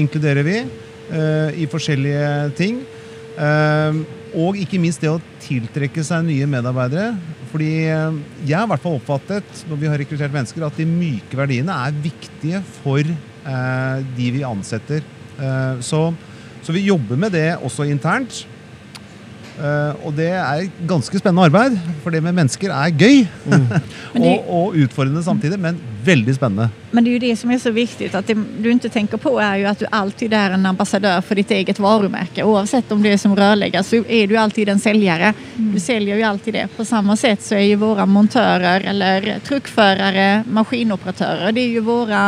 inkluderer 0.00 0.44
vi 0.46 0.58
eh, 0.60 1.62
i 1.62 1.68
forskjellige 1.70 2.28
ting. 2.58 2.82
Eh, 3.34 4.02
og 4.34 4.58
ikke 4.58 4.80
minst 4.82 5.02
det 5.02 5.12
å 5.12 5.22
tiltrekke 5.42 6.02
seg 6.06 6.26
nye 6.26 6.46
medarbeidere. 6.50 7.14
Fordi 7.52 7.70
eh, 7.86 8.20
jeg 8.42 8.58
har 8.58 8.70
hvert 8.70 8.84
fall 8.84 8.98
oppfattet 8.98 9.64
når 9.70 9.80
vi 9.80 9.90
har 9.90 10.00
rekruttert 10.00 10.34
mennesker, 10.34 10.66
at 10.66 10.80
de 10.80 10.88
myke 10.88 11.38
verdiene 11.38 11.76
er 11.86 12.00
viktige 12.04 12.62
for 12.80 13.02
eh, 13.02 13.98
de 14.16 14.30
vi 14.34 14.42
ansetter. 14.46 15.04
Eh, 15.38 15.84
så, 15.84 16.08
så 16.64 16.74
vi 16.74 16.88
jobber 16.88 17.20
med 17.20 17.34
det 17.36 17.52
også 17.60 17.86
internt. 17.90 18.44
Eh, 19.54 20.00
og 20.02 20.16
det 20.16 20.32
er 20.34 20.64
ganske 20.88 21.18
spennende 21.20 21.44
arbeid, 21.46 21.76
for 22.02 22.10
det 22.10 22.20
med 22.24 22.34
mennesker 22.34 22.72
er 22.74 22.90
gøy. 22.90 23.20
og, 24.18 24.48
og 24.50 24.78
utfordrende 24.82 25.22
samtidig, 25.22 25.58
men 25.62 25.78
veldig 26.04 26.34
spennende. 26.34 26.66
Men 26.90 27.04
det 27.06 27.12
er 27.12 27.14
jo 27.14 27.22
det 27.22 27.36
som 27.38 27.52
er 27.54 27.60
så 27.62 27.70
viktig, 27.74 28.08
at 28.14 28.26
det 28.26 28.34
du 28.34 28.66
ikke 28.72 28.90
tenker 28.92 29.20
på 29.22 29.36
er 29.42 29.60
jo 29.62 29.68
at 29.70 29.84
du 29.84 29.86
alltid 29.94 30.34
er 30.34 30.56
en 30.56 30.66
ambassadør 30.72 31.22
for 31.24 31.38
ditt 31.38 31.52
eget 31.54 31.78
varemerke. 31.82 32.46
Oavsett 32.46 32.90
om 32.94 33.04
det 33.04 33.14
er 33.14 33.22
som 33.22 33.36
rørlegger, 33.38 33.86
så 33.86 34.02
er 34.02 34.26
du 34.30 34.34
alltid 34.40 34.72
en 34.74 34.82
selger. 34.82 35.30
Du 35.54 35.78
selger 35.82 36.18
jo 36.18 36.26
alltid 36.32 36.58
det. 36.58 36.66
På 36.74 36.86
samme 36.88 37.16
sett 37.20 37.46
så 37.46 37.56
er 37.60 37.68
jo 37.68 37.82
våre 37.84 38.08
montører 38.10 38.88
eller 38.90 39.30
truckførere 39.46 40.42
maskinoperatører. 40.50 41.54
det 41.54 41.68
er 41.68 41.78
jo 41.78 41.86
våre 41.86 42.24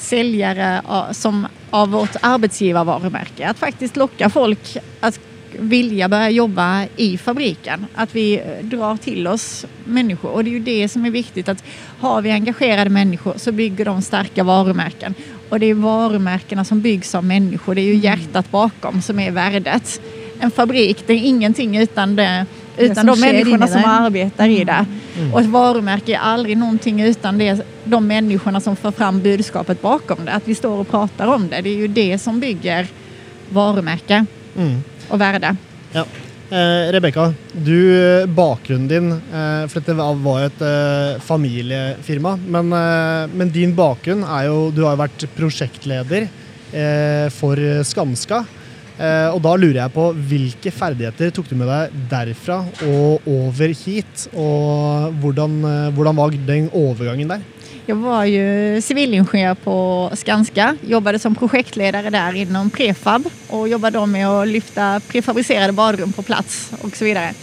selgere 0.00 0.80
av- 0.84 1.12
som, 1.16 1.44
av 1.70 1.92
vårt 1.92 2.16
arbeidsgivervaremerke. 2.20 3.46
At 3.48 3.60
faktisk 3.60 3.96
lokke 3.96 4.28
folk 4.30 4.76
att 5.00 5.20
vilja 5.58 6.08
börja 6.08 6.30
jobba 6.30 6.86
i 6.96 7.18
fabriken. 7.18 7.86
Att 7.94 8.14
vi 8.14 8.34
eh, 8.34 8.42
drar 8.62 8.96
till 8.96 9.26
oss 9.26 9.66
människor. 9.84 10.30
Och 10.30 10.44
det 10.44 10.50
är 10.50 10.52
ju 10.52 10.60
det 10.60 10.88
som 10.88 11.06
är 11.06 11.10
viktigt. 11.10 11.48
att 11.48 11.64
Har 12.00 12.22
vi 12.22 12.30
engagerade 12.30 12.90
människor 12.90 13.34
så 13.36 13.52
bygger 13.52 13.84
de 13.84 14.02
starka 14.02 14.44
varumärken. 14.44 15.14
Och 15.48 15.60
det 15.60 15.66
är 15.66 15.74
varumärkena 15.74 16.64
som 16.64 16.80
byggs 16.80 17.14
av 17.14 17.24
människor. 17.24 17.74
Det 17.74 17.80
är 17.80 17.94
ju 17.94 17.94
hjärtat 17.94 18.50
bakom 18.50 19.02
som 19.02 19.18
är 19.18 19.30
värdet. 19.30 20.00
En 20.40 20.50
fabrik, 20.50 21.04
det 21.06 21.12
är 21.12 21.18
ingenting 21.18 21.76
utan, 21.76 22.16
det, 22.16 22.46
utan 22.76 23.06
de 23.06 23.20
människorna 23.20 23.66
som 23.66 23.84
arbetar 23.84 24.48
i 24.48 24.64
det. 24.64 24.86
Och 25.32 25.40
ett 25.40 25.46
varumärke 25.46 26.14
är 26.14 26.18
aldrig 26.18 26.56
någonting 26.56 27.00
utan 27.00 27.38
det, 27.38 27.66
de 27.84 28.06
människorna 28.06 28.60
som 28.60 28.76
för 28.76 28.90
fram 28.90 29.20
budskapet 29.20 29.82
bakom 29.82 30.24
det. 30.24 30.32
Att 30.32 30.48
vi 30.48 30.54
står 30.54 30.78
och 30.78 30.90
pratar 30.90 31.26
om 31.26 31.48
det. 31.48 31.60
Det 31.60 31.70
är 31.70 31.76
ju 31.76 31.88
det 31.88 32.18
som 32.18 32.40
bygger 32.40 32.86
varumärke 33.48 34.26
Mm. 34.56 34.82
Och 35.08 35.18
det. 35.18 35.56
Ja. 35.92 36.04
Eh, 36.50 36.92
Rebekka, 36.92 37.34
eh, 37.90 38.26
bakgrunnen 38.26 38.88
din 38.88 39.12
eh, 39.12 39.64
For 39.66 39.80
dette 39.80 39.94
var 39.96 40.40
jo 40.42 40.46
et 40.46 40.60
eh, 40.62 41.20
familiefirma. 41.24 42.36
Men, 42.36 42.72
eh, 42.72 43.30
men 43.32 43.50
din 43.50 43.72
bakgrunn 43.74 44.22
er 44.22 44.50
jo 44.50 44.68
Du 44.70 44.82
har 44.84 44.92
jo 44.94 45.00
vært 45.00 45.24
prosjektleder 45.34 46.28
eh, 46.28 47.26
for 47.32 47.58
Skanska. 47.84 48.44
Og 48.94 49.40
da 49.42 49.52
lurer 49.58 49.80
jeg 49.80 49.90
på 49.90 50.02
hvilke 50.30 50.70
ferdigheter 50.70 51.32
tok 51.34 51.48
du 51.50 51.56
med 51.58 51.66
deg 51.66 51.96
derfra 52.12 52.60
og 52.86 53.24
over 53.26 53.72
hit? 53.74 54.28
Og 54.30 55.16
hvordan, 55.18 55.56
hvordan 55.96 56.20
var 56.20 56.36
den 56.46 56.68
overgangen 56.70 57.32
der? 57.32 57.42
Jag 57.86 57.96
var 57.96 58.24
ju 58.24 58.80
civilingenjör 58.80 59.54
på 59.54 60.10
Skanska, 60.14 60.76
jobbade 60.86 61.18
som 61.18 61.34
projektledare 61.34 62.10
där 62.10 62.34
inom 62.34 62.70
prefab 62.70 63.28
och 63.48 63.68
jobbade 63.68 64.06
med 64.06 64.28
att 64.28 64.48
lyfta 64.48 65.00
prefabricerade 65.08 65.72
badrum 65.72 66.12
på 66.12 66.22
plats 66.22 66.70
och 66.82 66.96
så 66.96 67.04
vidare. 67.04 67.34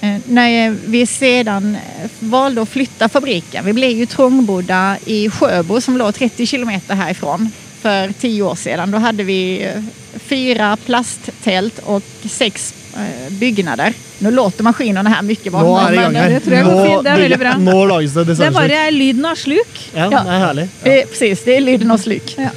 Eh, 0.00 0.16
När 0.26 0.70
vi 0.70 1.06
sedan 1.06 1.76
valde 2.18 2.62
att 2.62 2.68
flytta 2.68 3.08
fabriken, 3.08 3.64
vi 3.64 3.72
blev 3.72 3.90
ju 3.90 4.06
trångbodda 4.06 4.96
i 5.04 5.30
Sjöbo 5.30 5.80
som 5.80 5.96
låg 5.96 6.14
30 6.14 6.46
kilometer 6.46 6.94
härifrån 6.94 7.50
för 7.80 8.12
tio 8.12 8.42
år 8.42 8.54
sedan. 8.54 8.90
Då 8.90 8.98
hade 8.98 9.24
vi 9.24 9.62
eh, 9.64 9.82
fyra 10.14 10.76
plasttält 10.76 11.78
och 11.78 12.02
sex 12.24 12.74
eh, 12.96 13.32
byggnader. 13.32 13.94
Nu 14.18 14.30
låter 14.30 14.64
maskinene 14.66 15.10
her 15.10 15.22
mye 15.22 15.50
vann. 15.50 15.64
Nå 15.66 15.74
er 15.78 15.90
det 15.90 15.96
i 15.98 16.02
gang 16.02 16.14
her. 16.14 16.30
det 16.30 16.40
tror 16.44 16.56
jeg 16.56 16.64
går 16.64 16.74
Nå, 16.74 16.84
fint. 16.86 17.04
Det 17.04 17.10
er 17.10 17.22
veldig 17.22 17.38
bra. 17.38 17.52
nå 17.58 17.76
lages 17.86 18.14
det 18.14 18.24
Det 18.26 18.46
er 18.46 18.50
bare 18.56 18.90
lyden 18.90 19.24
av 19.24 19.34
sluk. 19.36 19.78
Ja, 19.94 20.08
Ja. 20.10 20.22
det 20.24 20.32
er 20.34 20.40
herlig. 20.46 20.68
Det 20.82 21.02
är, 21.02 21.06
precis, 21.06 21.42
det 21.44 21.56
er 21.56 21.60
lyden 21.60 21.90
av 21.90 21.98
sluk. 21.98 22.34
Ja. 22.38 22.50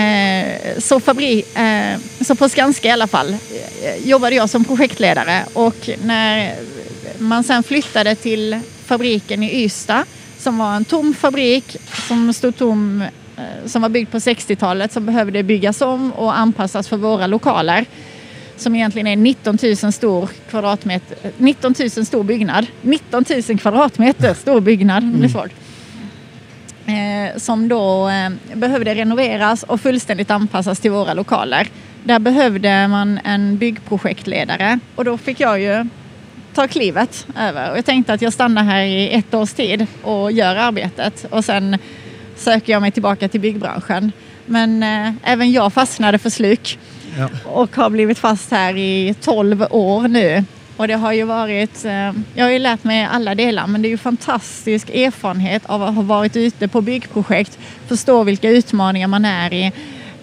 Eh, 0.00 0.78
så, 0.78 1.00
fabri, 1.00 1.44
eh, 1.54 2.00
så 2.24 2.34
på 2.34 2.48
Skanska 2.48 2.88
i 2.88 2.90
alla 2.90 3.06
fall 3.06 3.32
eh, 3.32 4.08
jobbade 4.08 4.34
jag 4.34 4.50
som 4.50 4.64
projektledare 4.64 5.44
och 5.52 5.90
när 6.02 6.54
man 7.18 7.44
sen 7.44 7.62
flyttade 7.62 8.14
till 8.14 8.60
fabriken 8.86 9.42
i 9.42 9.64
Ystad 9.64 10.04
som 10.38 10.58
var 10.58 10.74
en 10.76 10.84
tom 10.84 11.14
fabrik 11.14 11.76
som 12.08 12.32
stod 12.32 12.56
tom 12.56 13.02
eh, 13.36 13.66
som 13.66 13.82
var 13.82 13.88
byggd 13.88 14.10
på 14.10 14.18
60-talet 14.18 14.92
som 14.92 15.06
behövde 15.06 15.42
byggas 15.42 15.80
om 15.80 16.12
och 16.12 16.38
anpassas 16.38 16.88
för 16.88 16.96
våra 16.96 17.26
lokaler 17.26 17.84
som 18.56 18.74
egentligen 18.74 19.06
är 19.06 19.16
19 19.16 19.58
000 19.82 19.92
stor 19.92 20.28
kvadratmeter, 20.50 21.16
19 21.38 21.74
000 21.78 21.90
stor 21.90 22.24
byggnad. 22.24 22.66
19 22.82 23.24
000 23.48 23.58
kvadratmeter 23.58 24.34
stor 24.34 24.60
byggnad, 24.60 25.02
det 25.02 25.18
blir 25.18 25.28
svårt 25.28 25.50
eh, 26.86 27.36
som 27.36 27.68
då 27.68 28.08
eh, 28.08 28.30
behövde 28.54 28.94
renoveras 28.94 29.62
och 29.62 29.80
fullständigt 29.80 30.30
anpassas 30.30 30.80
till 30.80 30.90
våra 30.90 31.14
lokaler. 31.14 31.68
Där 32.04 32.18
behövde 32.18 32.88
man 32.88 33.20
en 33.24 33.58
byggprojektledare 33.58 34.78
och 34.94 35.04
då 35.04 35.18
fick 35.18 35.40
jag 35.40 35.60
ju 35.60 35.86
ta 36.54 36.68
klivet 36.68 37.26
över. 37.38 37.70
Och 37.70 37.78
jag 37.78 37.84
tänkte 37.84 38.12
att 38.12 38.22
jag 38.22 38.32
stannar 38.32 38.62
här 38.62 38.82
i 38.82 39.14
ett 39.14 39.34
års 39.34 39.52
tid 39.52 39.86
och 40.02 40.32
gör 40.32 40.56
arbetet 40.56 41.26
och 41.30 41.44
sen 41.44 41.78
söker 42.36 42.72
jag 42.72 42.82
mig 42.82 42.90
tillbaka 42.90 43.28
till 43.28 43.40
byggbranschen. 43.40 44.12
Men 44.46 44.82
eh, 44.82 45.12
även 45.22 45.52
jag 45.52 45.72
fastnade 45.72 46.18
för 46.18 46.30
sluk 46.30 46.78
Ja. 47.18 47.28
och 47.44 47.76
har 47.76 47.90
blivit 47.90 48.18
fast 48.18 48.50
här 48.50 48.76
i 48.76 49.14
12 49.20 49.66
år 49.70 50.08
nu. 50.08 50.44
Och 50.76 50.88
det 50.88 50.94
har 50.94 51.12
ju 51.12 51.24
varit, 51.24 51.84
jeg 51.84 52.14
jag 52.34 52.44
har 52.44 52.50
ju 52.50 52.58
lärt 52.58 52.84
mig 52.84 53.08
alla 53.10 53.34
delar 53.34 53.66
men 53.66 53.82
det 53.82 53.88
är 53.88 53.90
ju 53.90 53.98
fantastisk 53.98 54.90
erfarenhet 54.90 55.66
av 55.66 55.82
att 55.82 55.94
ha 55.94 56.02
varit 56.02 56.36
ute 56.36 56.68
på 56.68 56.80
byggprojekt, 56.80 57.58
förstå 57.86 58.24
vilka 58.24 58.50
utmaningar 58.50 59.08
man 59.08 59.24
är 59.24 59.52
i 59.52 59.72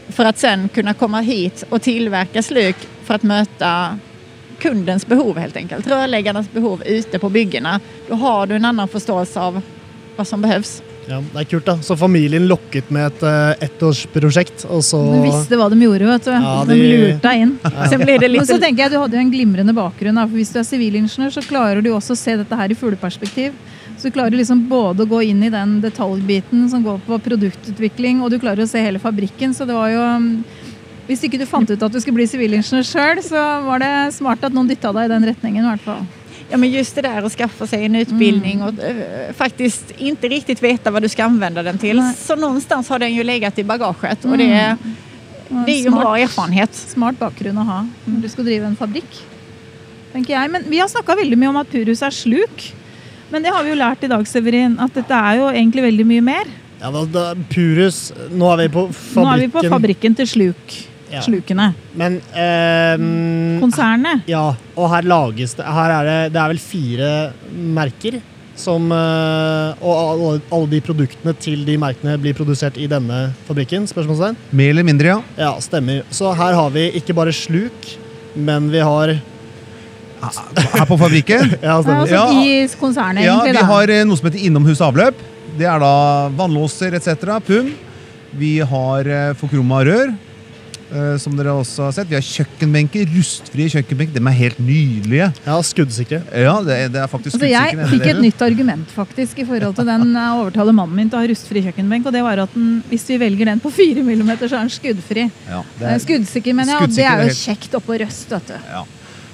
för 0.08 0.25
att 0.25 0.38
sen 0.38 0.69
kunna 0.69 0.93
komma 0.93 1.21
hit 1.21 1.63
och 1.69 1.82
tillverka 1.82 2.43
sluk 2.43 2.75
för 3.04 3.13
att 3.13 3.23
möta 3.23 3.99
kundens 4.60 5.08
behov 5.08 5.38
helt 5.38 5.56
enkelt. 5.56 5.88
Rörläggarnas 5.88 6.51
behov 6.51 6.84
ute 6.86 7.19
på 7.19 7.30
byggena. 7.30 7.80
Då 8.10 8.15
har 8.15 8.47
du 8.47 8.56
en 8.56 8.65
annan 8.65 8.88
förståelse 8.88 9.39
av 9.39 9.62
vad 10.15 10.27
som 10.27 10.41
behövs. 10.41 10.82
Ja, 11.09 11.17
det 11.17 11.41
er 11.41 11.47
kult, 11.49 11.65
da. 11.65 11.75
Så 11.81 11.95
familien 11.97 12.45
lokket 12.49 12.91
med 12.93 13.07
et 13.09 13.23
uh, 13.25 13.65
ettårsprosjekt, 13.65 14.65
og 14.69 14.83
så 14.85 14.99
Du 15.09 15.23
visste 15.25 15.57
hva 15.57 15.67
de 15.71 15.79
gjorde, 15.81 16.07
vet 16.11 16.27
du. 16.27 16.31
Ja, 16.35 16.55
de... 16.67 16.77
de- 16.77 16.89
lurte 16.91 17.25
deg 17.25 17.45
inn. 17.45 17.53
Ja. 17.65 17.87
Så 17.89 17.99
litt... 18.01 18.37
Men 18.37 18.49
så 18.49 18.59
tenker 18.61 18.85
jeg 18.85 18.93
Du 18.93 18.99
hadde 19.01 19.17
jo 19.17 19.23
en 19.23 19.33
glimrende 19.33 19.75
bakgrunn. 19.77 20.19
Da, 20.19 20.27
for 20.29 20.37
Hvis 20.37 20.53
du 20.53 20.59
er 20.61 20.67
sivilingeniør, 20.67 21.33
så 21.33 21.45
klarer 21.47 21.81
du 21.81 21.91
også 21.95 22.15
å 22.17 22.21
se 22.21 22.37
dette 22.43 22.59
her 22.61 22.73
i 22.73 22.77
fugleperspektiv. 22.77 23.57
Så 23.97 24.09
du 24.09 24.15
klarer 24.15 24.37
liksom 24.37 24.63
både 24.69 25.05
å 25.05 25.09
gå 25.09 25.23
inn 25.29 25.43
i 25.45 25.51
den 25.53 25.79
detaljbiten 25.83 26.67
som 26.71 26.85
går 26.85 27.03
på 27.05 27.19
produktutvikling, 27.25 28.21
og 28.21 28.31
du 28.33 28.39
klarer 28.41 28.65
å 28.65 28.69
se 28.69 28.81
hele 28.81 29.01
fabrikken. 29.01 29.53
Så 29.57 29.67
det 29.69 29.77
var 29.77 29.91
jo 29.93 30.05
um, 30.05 30.31
Hvis 31.09 31.25
ikke 31.27 31.41
du 31.41 31.45
fant 31.49 31.69
ut 31.69 31.81
at 31.81 31.91
du 31.91 31.99
skulle 31.99 32.21
bli 32.21 32.29
sivilingeniør 32.29 32.87
sjøl, 32.87 33.21
så 33.25 33.43
var 33.65 33.83
det 33.83 33.93
smart 34.15 34.45
at 34.47 34.53
noen 34.55 34.69
dytta 34.69 34.93
deg 34.95 35.09
i 35.09 35.13
den 35.17 35.29
retningen. 35.33 35.65
i 35.65 35.71
hvert 35.73 35.85
fall. 35.89 36.05
Ja, 36.51 36.57
men 36.57 36.71
just 36.71 36.95
det 36.95 37.01
där 37.01 37.23
att 37.23 37.31
skaffa 37.31 37.67
sig 37.67 37.85
en 37.85 37.95
utbildning 37.95 38.63
och 38.63 38.73
uh, 38.73 39.33
faktiskt 39.33 39.91
inte 39.97 40.27
riktigt 40.27 40.63
veta 40.63 40.91
vad 40.91 41.01
du 41.01 41.09
ska 41.09 41.23
använda 41.23 41.63
den 41.63 41.77
till. 41.77 41.97
Nej. 41.97 42.15
Så 42.15 42.35
någonstans 42.35 42.89
har 42.89 42.99
den 42.99 43.13
ju 43.13 43.23
legat 43.23 43.59
i 43.59 43.63
bagaget 43.63 44.25
och 44.25 44.37
det 44.37 44.77
Og 45.51 45.65
Det 45.65 45.71
är 45.71 45.79
ju 45.79 45.87
en 45.87 45.95
bra 45.95 46.17
erfarenhet. 46.17 46.75
Smart 46.75 47.19
bakgrunn 47.19 47.57
å 47.59 47.63
ha 47.67 47.81
når 48.05 48.21
du 48.23 48.29
skal 48.31 48.47
drive 48.47 48.65
en 48.65 48.77
fabrikk. 48.79 49.19
tenker 50.13 50.33
jeg. 50.33 50.51
Men 50.51 50.63
Vi 50.67 50.79
har 50.79 50.87
snackat 50.87 51.17
veldig 51.17 51.37
mye 51.39 51.49
om 51.49 51.59
at 51.61 51.69
Purus 51.71 52.01
er 52.01 52.15
sluk. 52.15 52.71
Men 53.31 53.43
det 53.43 53.51
har 53.51 53.63
vi 53.63 53.71
jo 53.71 53.75
lært 53.79 54.03
i 54.03 54.09
dag, 54.11 54.27
Severin, 54.27 54.77
at 54.79 54.93
dette 54.93 55.15
er 55.15 55.39
jo 55.39 55.49
egentlig 55.51 55.83
veldig 55.83 56.05
mye 56.07 56.21
mer. 56.21 56.49
Ja, 56.81 56.91
da, 56.91 57.03
da, 57.05 57.25
Purus 57.51 58.11
Nå 58.31 58.47
er 58.51 58.63
vi 58.63 58.69
på 58.73 58.87
fabrikken. 58.91 59.23
Nå 59.23 59.31
er 59.31 59.43
vi 59.43 59.51
på 59.53 59.63
fabrikken 59.71 60.17
til 60.19 60.27
sluk. 60.27 60.73
Ja. 61.12 61.21
Slukene. 61.26 61.69
Men 62.00 62.19
ehm, 62.38 63.60
Konsernet. 63.62 64.24
Ja, 64.32 64.54
og 64.76 64.89
her 64.93 65.04
lages 65.08 65.54
det 65.58 65.65
Her 65.67 65.91
er 66.00 66.08
det 66.08 66.19
Det 66.34 66.39
er 66.41 66.52
vel 66.54 66.62
fire 66.63 67.10
merker 67.52 68.19
som 68.62 68.91
eh, 68.93 69.82
Og 69.82 69.91
alle, 69.97 70.32
alle 70.54 70.69
de 70.69 70.80
produktene 70.86 71.34
til 71.41 71.63
de 71.65 71.78
merkene 71.82 72.17
blir 72.21 72.36
produsert 72.38 72.78
i 72.78 72.88
denne 72.91 73.32
fabrikken? 73.47 73.88
Spørsmålstegn? 73.89 74.38
Mer 74.52 74.69
eller 74.76 74.86
mindre, 74.86 75.15
ja. 75.15 75.19
Ja, 75.39 75.52
stemmer. 75.63 76.04
Så 76.13 76.32
her 76.38 76.54
har 76.60 76.69
vi 76.76 76.88
ikke 77.00 77.15
bare 77.17 77.34
sluk, 77.34 77.88
men 78.36 78.69
vi 78.71 78.80
har 78.86 79.15
Her 80.21 80.86
på 80.86 80.97
fabrikken. 81.02 81.56
Ja, 81.58 81.62
Ja, 81.71 81.78
stemmer. 81.82 82.02
altså 82.04 82.15
Ja. 82.15 82.26
I 82.43 82.67
konsernet, 82.80 83.24
Ja, 83.26 83.39
egentlig. 83.39 83.56
vi 83.56 83.62
da. 83.62 83.69
har 83.74 83.89
eh, 83.95 84.04
noe 84.06 84.19
som 84.19 84.30
heter 84.30 84.45
innomhus 84.45 84.82
avløp. 84.86 85.15
Det 85.58 85.65
er 85.67 85.80
da 85.82 85.93
vannlåser 86.38 86.93
etc. 87.00 87.26
Pum. 87.47 87.71
Vi 88.38 88.60
har 88.60 89.08
eh, 89.08 89.34
rør, 89.41 90.13
eh, 90.91 91.15
som 91.21 91.36
dere 91.38 91.54
også 91.56 91.86
har 91.88 91.95
sett. 91.95 92.10
Vi 92.12 92.17
har 92.17 92.25
kjøkkenbenker, 92.25 93.08
rustfrie 93.15 93.71
kjøkkenbenker. 93.73 94.17
De 94.17 94.23
er 94.32 94.38
helt 94.38 94.60
nydelige. 94.62 95.30
Ja, 95.47 95.58
skuddsikre. 95.65 96.21
Ja, 96.43 96.56
det 96.65 96.77
er, 96.77 96.91
det 96.93 97.01
er 97.04 97.10
faktisk 97.12 97.36
Altså, 97.39 97.49
jeg 97.49 97.89
fikk 97.93 98.08
et 98.12 98.21
nytt 98.21 98.41
argument 98.45 98.91
faktisk 98.95 99.41
i 99.43 99.47
forhold 99.47 99.75
til 99.80 99.88
den 99.89 100.08
jeg 100.13 100.39
overtaler 100.43 100.75
mannen 100.75 100.95
min 100.99 101.10
til 101.12 101.19
å 101.19 101.23
ha 101.23 101.30
rustfri 101.32 101.63
kjøkkenbenk. 101.67 102.06
og 102.12 102.13
det 102.15 102.23
var 102.25 102.43
at 102.45 102.54
den, 102.56 102.82
Hvis 102.89 103.08
vi 103.10 103.17
velger 103.21 103.51
den 103.54 103.60
på 103.63 103.71
4 103.71 104.04
mm, 104.04 104.32
så 104.41 104.49
er 104.51 104.58
den 104.60 104.73
skuddfri. 104.77 105.30
Ja, 105.49 105.63
det 105.80 105.88
Eh, 105.88 105.93
er, 105.95 105.99
Skuddsikker, 106.06 106.54
mener 106.54 106.73
jeg. 106.77 106.84
Og 106.89 106.95
det 106.95 107.06
er 107.06 107.21
er 107.21 107.30
jo 107.30 107.38
kjekt 107.39 107.73
oppå 107.80 107.97
røst. 107.99 108.30
vet 108.32 108.47
du. 108.47 108.54
ja. 108.71 108.84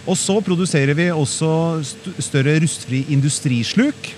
Og 0.07 0.15
så 0.15 0.37
produserer 0.39 0.93
vi 0.95 1.09
også 1.11 1.83
st 1.83 2.13
større 2.23 2.59
rustfri 2.63 3.05
industrisluk. 3.11 4.13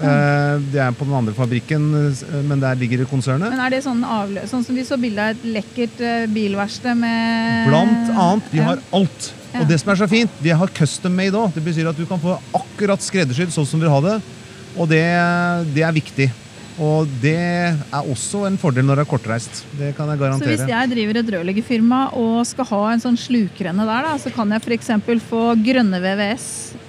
Eh, 0.00 0.62
det 0.72 0.80
er 0.80 0.94
på 0.96 1.04
den 1.04 1.16
andre 1.16 1.34
fabrikken, 1.36 1.90
eh, 1.98 2.36
men 2.48 2.60
der 2.62 2.78
ligger 2.80 3.04
konsernet. 3.08 3.52
Men 3.52 3.60
er 3.60 3.74
det 3.74 3.82
sånn 3.84 4.00
avløs, 4.00 4.48
Sånn 4.48 4.64
som 4.64 4.76
vi 4.76 4.84
så 4.86 4.96
bilde 5.00 5.20
av 5.20 5.34
et 5.34 5.44
lekkert 5.56 6.00
eh, 6.00 6.24
bilverksted 6.32 6.96
med 6.96 7.68
Blant 7.68 8.12
annet, 8.14 8.48
vi 8.52 8.64
har 8.64 8.80
alt. 8.96 9.32
Ja. 9.50 9.60
Og 9.60 9.68
det 9.68 9.80
som 9.82 9.92
er 9.92 10.00
så 10.00 10.08
fint, 10.08 10.36
vi 10.40 10.54
har 10.56 10.72
custom 10.72 11.12
made 11.16 11.36
òg. 11.36 11.52
Det 11.52 11.64
betyr 11.64 11.90
at 11.90 11.98
du 11.98 12.06
kan 12.08 12.20
få 12.22 12.38
akkurat 12.56 13.02
skreddersydd 13.04 13.52
sånn 13.52 13.66
som 13.68 13.82
du 13.82 13.84
vil 13.84 13.92
ha 13.92 14.00
det. 14.04 14.16
Og 14.78 14.88
det, 14.88 15.02
det 15.74 15.84
er 15.84 15.92
viktig. 15.96 16.30
Og 16.80 17.08
det 17.20 17.36
er 17.36 17.98
også 17.98 18.46
en 18.48 18.56
fordel 18.60 18.86
når 18.88 19.00
det 19.00 19.04
er 19.04 19.10
kortreist. 19.10 19.62
Det 19.76 19.90
kan 19.98 20.08
jeg 20.08 20.20
garantere. 20.22 20.48
Så 20.48 20.64
hvis 20.64 20.70
jeg 20.72 20.90
driver 20.94 21.18
et 21.20 21.32
rørleggerfirma 21.34 21.98
og 22.16 22.38
skal 22.48 22.68
ha 22.70 22.82
en 22.94 23.02
sånn 23.02 23.18
slukrenne 23.20 23.84
der, 23.84 24.06
da, 24.06 24.14
så 24.22 24.32
kan 24.32 24.54
jeg 24.54 24.64
f.eks. 24.64 24.88
få 25.28 25.42
grønne 25.60 26.00
VVS 26.00 26.46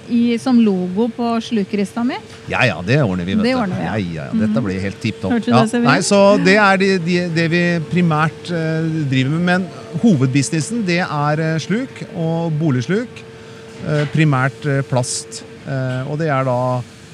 i, 0.08 0.22
som 0.40 0.56
logo 0.64 1.10
på 1.12 1.34
slukrista 1.44 2.04
mi. 2.08 2.16
Ja 2.48 2.62
ja, 2.64 2.78
det 2.86 3.02
ordner 3.04 3.28
vi. 3.28 3.36
vet 3.36 3.44
Det 3.50 3.52
ordner 3.58 3.82
vi, 3.82 3.84
ja. 3.84 3.96
ja, 4.00 4.28
ja, 4.30 4.38
Dette 4.40 4.62
blir 4.64 4.80
helt 4.80 5.00
tipp 5.02 5.20
topp. 5.20 5.36
Ja. 5.44 5.60
det? 5.68 5.82
Nei, 5.84 5.98
så 6.06 6.20
det 6.40 6.56
er 6.56 6.80
de, 6.80 6.88
de, 7.04 7.18
det 7.36 7.44
vi 7.52 7.62
primært 7.92 8.48
uh, 8.48 8.88
driver 9.10 9.34
med. 9.36 9.44
Men 9.52 10.00
hovedbusinessen 10.00 10.86
det 10.88 11.02
er 11.04 11.42
eh, 11.44 11.58
sluk 11.60 12.00
og 12.16 12.54
boligsluk. 12.56 13.20
Uh, 13.82 14.06
primært 14.14 14.64
plast. 14.88 15.42
Og 16.10 16.16
det 16.18 16.26
er 16.32 16.42
da 16.48 16.56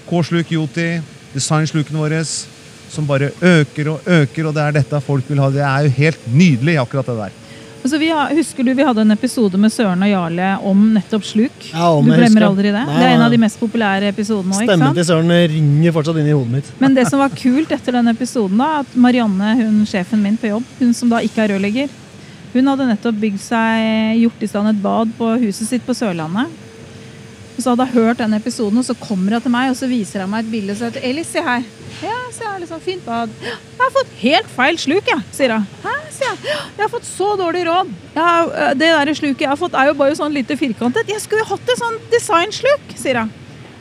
K-sluk, 0.09 0.49
Yoti, 0.55 0.87
designslukene 1.35 2.01
våre, 2.01 2.23
som 2.93 3.07
bare 3.09 3.33
øker 3.41 3.93
og 3.95 4.09
øker, 4.19 4.49
og 4.49 4.57
det 4.57 4.65
er 4.65 4.79
dette 4.81 5.01
folk 5.05 5.29
vil 5.29 5.43
ha. 5.43 5.51
Det 5.53 5.65
er 5.65 5.87
jo 5.87 5.95
helt 5.99 6.27
nydelig, 6.33 6.79
akkurat 6.83 7.11
det 7.11 7.19
der. 7.19 7.37
Altså, 7.79 7.99
vi 7.99 8.09
har, 8.11 8.33
husker 8.35 8.67
du 8.67 8.73
vi 8.75 8.85
hadde 8.85 9.01
en 9.05 9.15
episode 9.15 9.59
med 9.61 9.71
Søren 9.73 10.03
og 10.03 10.11
Jarle 10.11 10.49
om 10.67 10.81
nettopp 10.97 11.25
sluk? 11.25 11.69
Ja, 11.71 11.93
om 11.95 12.09
du 12.09 12.13
glemmer 12.17 12.49
aldri 12.49 12.73
det? 12.75 12.83
Nei, 12.89 12.97
Det 12.99 13.07
er 13.07 13.15
en 13.15 13.23
av 13.29 13.31
de 13.33 13.39
mest 13.41 13.61
populære 13.61 14.11
episodene 14.11 14.57
òg. 14.57 14.67
Stemmen 14.67 14.99
til 14.99 15.07
Søren 15.07 15.33
ringer 15.55 15.95
fortsatt 15.95 16.19
inn 16.19 16.29
i 16.29 16.35
hodet 16.35 16.57
mitt. 16.57 16.73
Men 16.83 16.99
det 16.99 17.07
som 17.09 17.23
var 17.23 17.33
kult 17.39 17.73
etter 17.73 17.95
den 18.01 18.11
episoden, 18.11 18.59
da, 18.59 18.83
at 18.83 18.99
Marianne, 18.99 19.55
hun 19.63 19.81
sjefen 19.89 20.21
min 20.25 20.37
på 20.41 20.51
jobb, 20.51 20.67
hun 20.81 20.93
som 20.97 21.13
da 21.13 21.23
ikke 21.25 21.45
er 21.47 21.55
rørlegger, 21.55 21.95
hun 22.53 22.73
hadde 22.73 22.89
nettopp 22.91 23.21
bygd 23.23 23.41
seg, 23.45 24.19
gjort 24.25 24.43
i 24.43 24.51
stand 24.51 24.73
et 24.73 24.83
bad 24.83 25.15
på 25.19 25.31
huset 25.45 25.69
sitt 25.71 25.87
på 25.87 25.95
Sørlandet. 25.97 26.51
Og 27.59 27.65
så 27.65 27.73
hadde 27.73 27.89
jeg 27.89 27.99
hørt 27.99 28.21
den 28.23 28.37
episoden, 28.37 28.79
og 28.79 28.87
så 28.87 28.95
kommer 28.95 29.35
hun 29.35 29.43
til 29.43 29.51
meg 29.51 29.73
og 29.73 29.77
så 29.81 29.89
viser 29.91 30.23
hun 30.23 30.31
meg 30.31 30.45
et 30.45 30.51
bilde. 30.53 30.77
Og 30.77 30.79
så 30.79 30.93
sier 30.95 31.07
Elis, 31.09 31.33
se 31.35 31.43
her. 31.43 31.65
Ja, 32.05 32.19
se 32.31 32.45
her, 32.47 32.61
liksom 32.63 32.85
fint 32.85 33.03
bad. 33.03 33.33
Jeg 33.43 33.81
har 33.81 33.91
fått 33.97 34.13
helt 34.21 34.53
feil 34.55 34.79
sluk, 34.79 35.09
jeg, 35.11 35.25
sier 35.35 35.57
hun. 35.57 35.65
Hæ, 35.83 35.95
sier 36.15 36.29
jeg. 36.31 36.53
Jeg 36.77 36.85
har 36.85 36.93
fått 36.93 37.09
så 37.09 37.33
dårlig 37.41 37.65
råd. 37.67 37.91
Ja, 38.15 38.29
det 38.79 38.93
der 38.95 39.11
sluket 39.19 39.43
jeg 39.43 39.51
har 39.51 39.59
fått, 39.59 39.75
er 39.75 39.91
jo 39.91 39.97
bare 39.99 40.15
sånn 40.21 40.39
lite 40.39 40.55
firkantet. 40.61 41.11
Jeg 41.11 41.25
skulle 41.25 41.43
jo 41.43 41.49
hatt 41.51 41.73
et 41.75 41.83
sånn 41.83 41.99
designsluk, 42.15 42.95
sier 43.01 43.25
hun. 43.25 43.35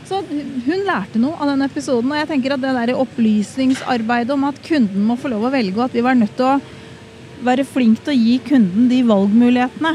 Så 0.07 0.23
hun 0.23 0.85
lærte 0.87 1.21
noe 1.21 1.37
av 1.37 1.51
den 1.51 1.65
episoden, 1.67 2.09
og 2.09 2.17
jeg 2.17 2.29
tenker 2.31 2.55
at 2.55 2.63
det 2.63 2.73
der 2.79 2.97
opplysningsarbeidet 2.97 4.33
om 4.33 4.47
at 4.47 4.61
kunden 4.65 5.03
må 5.05 5.19
få 5.19 5.29
lov 5.33 5.45
å 5.45 5.51
velge, 5.53 5.75
og 5.77 5.89
at 5.89 5.97
vi 5.99 6.05
var 6.05 6.17
nødt 6.17 6.33
til 6.39 6.47
å 6.47 7.45
være 7.45 7.67
flink 7.67 8.01
til 8.01 8.15
å 8.15 8.17
gi 8.17 8.39
kunden 8.47 8.87
de 8.89 9.03
valgmulighetene, 9.05 9.93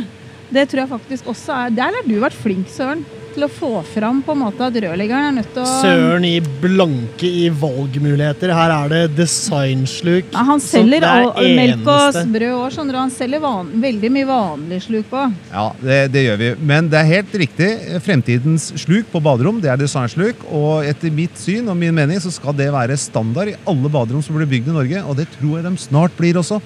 det 0.53 0.69
tror 0.69 0.83
jeg 0.83 0.93
faktisk 0.93 1.31
også 1.33 1.55
er 1.57 1.75
Der 1.75 1.97
har 1.97 2.05
du 2.07 2.19
vært 2.21 2.37
flink, 2.37 2.69
Søren, 2.71 3.07
til 3.35 3.47
å 3.47 3.49
få 3.51 3.71
fram 3.87 4.21
på 4.25 4.35
en 4.35 4.41
måte 4.43 4.67
at 4.67 4.77
rørleggeren 4.85 5.29
er 5.29 5.37
nødt 5.39 5.51
til 5.55 5.63
å 5.63 5.77
Søren 5.83 6.27
i 6.29 6.35
blanke 6.63 7.29
i 7.29 7.47
valgmuligheter. 7.63 8.53
Her 8.57 8.75
er 8.75 8.93
det 8.93 9.03
designsluk. 9.19 10.33
ja, 10.33 10.45
Han 10.49 10.61
som 10.63 10.79
selger 10.79 11.05
det 11.05 11.11
er 11.11 11.29
all, 11.31 11.49
melk 11.59 11.89
og 11.93 12.19
brød 12.35 12.57
òg, 12.57 12.67
skjønner 12.75 12.97
du. 12.97 13.01
Han 13.01 13.15
selger 13.15 13.43
van, 13.45 13.73
veldig 13.87 14.13
mye 14.17 14.29
vanlig 14.29 14.83
sluk 14.87 15.09
på. 15.13 15.25
Ja, 15.53 15.67
det, 15.83 16.01
det 16.15 16.27
gjør 16.27 16.43
vi. 16.43 16.51
Men 16.73 16.91
det 16.93 17.01
er 17.01 17.11
helt 17.13 17.39
riktig. 17.45 17.71
Fremtidens 18.05 18.69
sluk 18.85 19.09
på 19.13 19.23
baderom 19.25 19.63
det 19.63 19.73
er 19.73 19.81
designsluk. 19.81 20.47
Og 20.51 20.87
etter 20.89 21.15
mitt 21.15 21.41
syn 21.41 21.71
og 21.73 21.79
min 21.81 21.97
mening 21.97 22.21
så 22.23 22.33
skal 22.35 22.57
det 22.59 22.71
være 22.75 22.99
standard 23.01 23.53
i 23.53 23.59
alle 23.69 23.93
baderom 23.93 24.23
som 24.25 24.37
blir 24.39 24.51
bygd 24.51 24.71
i 24.73 24.79
Norge. 24.79 25.05
Og 25.07 25.19
det 25.19 25.31
tror 25.39 25.59
jeg 25.59 25.69
de 25.69 25.77
snart 25.89 26.17
blir 26.19 26.41
også. 26.41 26.61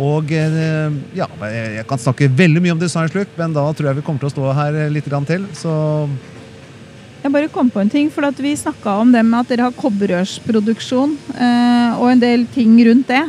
Og 0.00 0.30
eh, 0.34 0.94
ja, 1.14 1.28
jeg 1.78 1.86
kan 1.90 2.00
snakke 2.00 2.30
veldig 2.30 2.62
mye 2.64 2.74
om 2.74 2.80
designsluk, 2.80 3.34
men 3.38 3.54
da 3.54 3.66
tror 3.72 3.90
jeg 3.90 4.00
vi 4.00 4.06
kommer 4.06 4.24
til 4.24 4.30
å 4.30 4.34
stå 4.34 4.54
her 4.58 4.78
litt 4.92 5.10
til. 5.28 5.46
Så 5.54 5.74
Jeg 7.22 7.32
bare 7.32 7.48
kom 7.48 7.70
på 7.70 7.80
en 7.80 7.92
ting, 7.92 8.10
for 8.10 8.26
at 8.26 8.38
vi 8.38 8.56
snakka 8.58 8.98
om 9.00 9.12
det 9.14 9.22
med 9.24 9.40
at 9.40 9.52
dere 9.52 9.68
har 9.68 9.76
kobberrørsproduksjon 9.78 11.14
eh, 11.34 12.00
og 12.00 12.10
en 12.10 12.24
del 12.24 12.46
ting 12.54 12.76
rundt 12.88 13.08
det. 13.08 13.22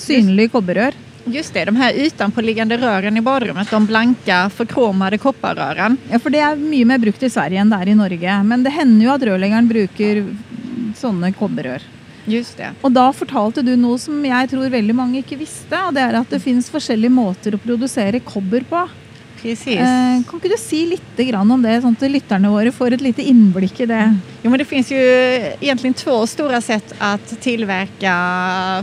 Synlig 0.00 0.50
kobberrør. 0.52 0.94
Just 1.32 1.54
det, 1.56 1.64
de 1.64 1.76
her 1.78 1.96
utenpåliggende 1.96 2.76
rørene 2.76 3.18
i 3.18 3.24
baderommet. 3.24 3.70
de 3.70 3.80
blanke, 3.88 4.38
forkromede 4.52 5.18
kopperrørene. 5.18 5.96
Ja, 6.10 6.20
for 6.20 6.34
det 6.34 6.42
er 6.44 6.60
mye 6.60 6.84
mer 6.84 7.00
brukt 7.00 7.22
i 7.24 7.32
Sverige 7.32 7.62
enn 7.62 7.72
det 7.72 7.80
er 7.80 7.92
i 7.92 7.96
Norge. 7.96 8.36
Men 8.44 8.62
det 8.62 8.74
hender 8.76 9.06
jo 9.06 9.14
at 9.14 9.24
rørleggeren 9.24 9.70
bruker 9.70 10.20
sånne 11.00 11.32
kobberrør. 11.38 11.93
Just 12.26 12.56
det. 12.56 12.72
Og 12.82 12.92
da 12.94 13.10
fortalte 13.12 13.64
du 13.64 13.74
noe 13.76 13.98
som 14.00 14.20
jeg 14.24 14.50
tror 14.52 14.72
veldig 14.72 14.96
mange 14.96 15.20
ikke 15.20 15.38
visste, 15.40 15.78
og 15.84 15.94
det 15.96 16.04
er 16.04 16.20
at 16.20 16.30
det 16.32 16.42
finnes 16.42 16.70
forskjellige 16.72 17.12
måter 17.12 17.56
å 17.56 17.62
produsere 17.62 18.22
kobber 18.24 18.64
på. 18.68 18.84
Precis. 19.44 19.76
Eh, 19.76 20.22
kan 20.24 20.40
ikke 20.40 20.54
du 20.54 20.56
si 20.56 20.86
litt 20.88 21.18
om 21.36 21.62
det, 21.62 21.82
sånn 21.82 21.96
at 21.98 22.08
lytterne 22.08 22.48
våre 22.48 22.72
får 22.72 22.96
et 22.96 23.02
lite 23.04 23.22
innblikk 23.22 23.82
i 23.84 23.86
det? 23.90 24.04
Jo, 24.42 24.48
men 24.48 24.58
det 24.58 24.64
finnes 24.64 24.88
jo 24.90 24.96
egentlig 24.96 25.96
två 25.96 26.26
stora 26.26 26.60
sätt 26.60 26.94
att 26.98 27.40
tillverka 27.40 28.14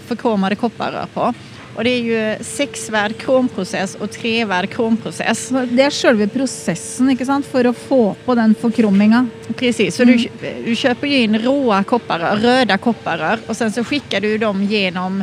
förkromade 0.05 0.55
kopparrör 0.55 1.07
på. 1.13 1.33
Och 1.75 1.83
det 1.87 1.91
er 1.91 2.07
jo 2.07 2.43
seks 2.43 2.89
hver 2.91 3.13
kromprosess 3.19 3.95
og 4.03 4.11
tre 4.11 4.33
hver 4.47 4.67
kromprosess. 4.71 5.45
Det 5.71 5.85
er 5.85 5.95
selve 5.95 6.27
prosessen 6.31 7.13
ikke 7.13 7.27
sant, 7.27 7.47
for 7.47 7.67
å 7.67 7.75
få 7.75 8.01
på 8.25 8.35
den 8.37 8.55
forkrumminga. 8.59 9.23
Precis, 9.55 9.95
så 9.95 10.07
du, 10.07 10.15
du 10.17 10.73
kjøper 10.75 11.07
inn 11.07 11.37
in 11.37 11.39
råa 11.43 11.83
kopparrör, 11.87 12.41
röda 12.43 12.77
kopparrör 12.81 13.43
og 13.47 13.55
sen 13.55 13.71
så 13.71 13.85
sender 13.87 14.25
du 14.25 14.37
dem 14.41 14.63
gjennom 14.67 15.21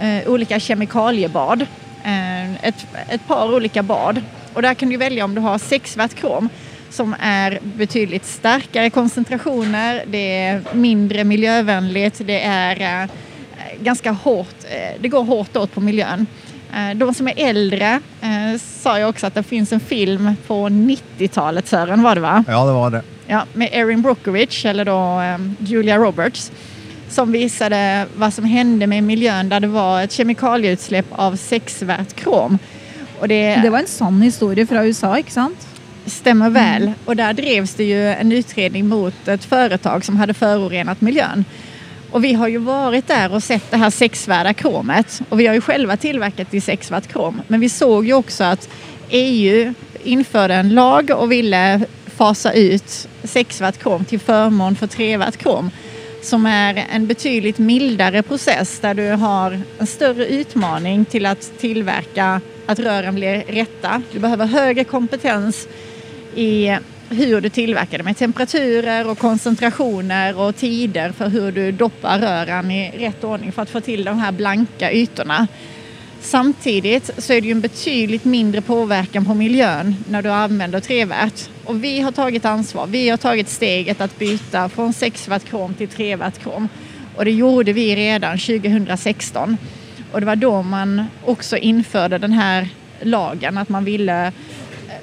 eh, 0.00 0.28
olika 0.30 0.60
kemikaliebad. 0.60 1.66
Eh, 2.04 2.54
et, 2.68 2.86
ett 3.10 3.26
par 3.28 3.52
olika 3.52 3.82
bad. 3.82 4.22
Og 4.54 4.62
der 4.62 4.74
kan 4.74 4.88
du 4.88 4.96
velge 4.96 5.24
om 5.24 5.34
du 5.34 5.42
har 5.44 5.58
6 5.58 5.98
hvert 5.98 6.16
krom 6.16 6.48
som 6.94 7.14
er 7.18 7.58
betydelig 7.74 8.20
sterkere 8.28 8.92
koncentrationer, 8.94 10.04
det 10.06 10.24
er 10.30 10.74
mindre 10.78 11.24
miljøvennlig, 11.26 12.12
det 12.28 12.38
er 12.38 12.82
eh, 12.86 13.16
ganska 13.82 14.12
hårt, 14.12 14.64
eh, 14.64 15.00
det 15.00 15.08
går 15.08 15.24
hårt 15.24 15.56
åt 15.56 15.72
på 15.74 15.80
miljön. 15.80 16.26
Eh, 16.74 16.96
De 16.96 17.14
som 17.14 17.28
är 17.28 17.34
äldre 17.36 18.00
eh, 18.22 18.60
sa 18.82 18.98
jo 18.98 19.06
också 19.08 19.26
att 19.26 19.34
det 19.34 19.42
finns 19.42 19.72
en 19.72 19.80
film 19.80 20.36
på 20.46 20.68
90-talet, 20.68 21.66
Sören 21.68 22.02
var 22.02 22.14
det 22.14 22.20
va? 22.20 22.44
ja, 22.48 22.64
det 22.66 22.72
var 22.72 22.90
det. 22.90 23.02
Ja, 23.26 23.44
med 23.52 23.68
Erin 23.72 24.02
Brockovich, 24.02 24.66
eller 24.66 24.84
då 24.84 25.22
Julia 25.58 25.96
Roberts, 25.98 26.52
som 27.08 27.32
visade 27.32 28.06
vad 28.16 28.34
som 28.34 28.44
hände 28.44 28.86
med 28.86 29.02
miljön 29.02 29.48
där 29.48 29.60
det 29.60 29.66
var 29.66 30.02
ett 30.02 30.12
kemikalieutsläpp 30.12 31.06
av 31.10 31.36
sexvärt 31.36 32.12
krom. 32.14 32.58
Och 33.20 33.28
det, 33.28 33.56
Det 33.62 33.70
var 33.70 33.78
en 33.78 33.86
sann 33.86 34.22
historie 34.22 34.66
fra 34.66 34.86
USA, 34.86 35.18
ikke 35.18 35.30
sant? 35.30 35.66
Stemmer 36.06 36.50
vel. 36.50 36.90
Og 37.06 37.16
der 37.16 37.32
drevs 37.32 37.74
det 37.74 37.84
jo 37.84 37.96
en 38.20 38.32
utredning 38.32 38.88
mot 38.88 39.28
et 39.28 39.44
företag 39.44 40.04
som 40.04 40.16
hadde 40.16 40.34
forurenset 40.34 41.00
miljön. 41.00 41.44
Och 42.14 42.24
vi 42.24 42.32
har 42.32 42.48
ju 42.48 42.58
varit 42.58 43.06
där 43.06 43.32
och 43.32 43.42
sett 43.42 43.70
det 43.70 43.76
här 43.76 43.90
sexvärda 43.90 44.54
kromet 44.54 45.22
och 45.28 45.40
vi 45.40 45.46
har 45.46 45.54
ju 45.54 45.60
själva 45.60 45.96
tillverkat 45.96 46.54
i 46.54 46.60
sexvärt 46.60 47.06
krom. 47.06 47.42
Men 47.48 47.60
vi 47.60 47.68
såg 47.68 48.06
ju 48.06 48.14
också 48.14 48.44
att 48.44 48.68
EU 49.10 49.74
införde 50.04 50.54
en 50.54 50.74
lag 50.74 51.10
och 51.10 51.32
ville 51.32 51.80
fasa 52.06 52.52
ut 52.52 53.08
sexvärt 53.24 53.78
krom 53.78 54.04
till 54.04 54.20
förmån 54.20 54.76
för 54.76 54.86
trevärt 54.86 55.36
krom 55.36 55.70
som 56.22 56.46
är 56.46 56.84
en 56.92 57.06
betydligt 57.06 57.58
mildare 57.58 58.22
process 58.22 58.78
där 58.80 58.94
du 58.94 59.10
har 59.10 59.60
en 59.78 59.86
större 59.86 60.26
utmaning 60.26 61.04
till 61.04 61.26
att 61.26 61.58
tillverka 61.58 62.40
att 62.66 62.78
rören 62.78 63.14
blir 63.14 63.44
rätta. 63.48 64.02
Du 64.12 64.18
behöver 64.18 64.46
högre 64.46 64.84
kompetens 64.84 65.68
i 66.34 66.76
hur 67.14 67.40
du 67.40 67.48
tillverkar 67.48 67.98
det 67.98 68.04
med 68.04 68.16
temperaturer 68.16 69.10
och 69.10 69.18
koncentrationer 69.18 70.38
och 70.40 70.56
tider 70.56 71.12
för 71.12 71.28
hur 71.28 71.52
du 71.52 71.72
doppar 71.72 72.18
rören 72.18 72.70
i 72.70 72.90
rätt 72.90 73.24
ordning 73.24 73.52
för 73.52 73.62
att 73.62 73.70
få 73.70 73.80
till 73.80 74.04
de 74.04 74.18
här 74.18 74.32
blanka 74.32 74.92
ytorna. 74.92 75.46
Samtidigt 76.20 77.10
så 77.18 77.32
är 77.32 77.40
det 77.40 77.46
ju 77.46 77.52
en 77.52 77.60
betydligt 77.60 78.24
mindre 78.24 78.60
påverkan 78.60 79.24
på 79.24 79.34
miljön 79.34 79.96
när 80.08 80.22
du 80.22 80.30
använder 80.30 80.80
trevärt. 80.80 81.48
Och 81.64 81.84
vi 81.84 82.00
har 82.00 82.12
tagit 82.12 82.44
ansvar. 82.44 82.86
Vi 82.86 83.08
har 83.08 83.16
tagit 83.16 83.48
steget 83.48 84.00
att 84.00 84.18
byta 84.18 84.68
från 84.68 84.92
6 84.92 85.28
watt 85.28 85.44
krom 85.44 85.74
till 85.74 85.88
3 85.88 86.16
watt 86.16 86.38
krom. 86.38 86.68
Och 87.16 87.24
det 87.24 87.30
gjorde 87.30 87.72
vi 87.72 87.96
redan 87.96 88.38
2016. 88.38 89.56
Och 90.12 90.20
det 90.20 90.26
var 90.26 90.36
då 90.36 90.62
man 90.62 91.04
också 91.24 91.56
införde 91.56 92.18
den 92.18 92.32
här 92.32 92.68
lagen 93.00 93.58
att 93.58 93.68
man 93.68 93.84
ville 93.84 94.32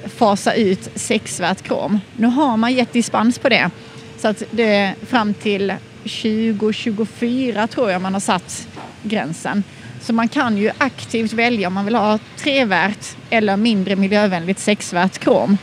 fasa 0.06 0.54
ut 0.54 0.88
sexvärt 0.94 1.62
krom. 1.62 2.00
Nu 2.16 2.26
har 2.26 2.56
man 2.56 2.72
gett 2.72 2.92
dispens 2.92 3.38
på 3.38 3.48
det. 3.48 3.70
Så 4.18 4.28
att 4.28 4.42
det 4.50 4.94
fram 5.06 5.34
till 5.34 5.74
2024 6.02 7.66
tror 7.66 7.90
jag 7.90 8.02
man 8.02 8.12
har 8.12 8.20
satt 8.20 8.68
gränsen. 9.02 9.64
Så 10.00 10.12
man 10.12 10.28
kan 10.28 10.58
ju 10.58 10.70
aktivt 10.78 11.32
välja 11.32 11.68
om 11.68 11.74
man 11.74 11.84
vill 11.84 11.94
ha 11.94 12.18
trevärt 12.36 13.16
eller 13.30 13.56
mindre 13.56 13.96
miljövänligt 13.96 14.58
sexvärt 14.58 15.18
krom 15.18 15.58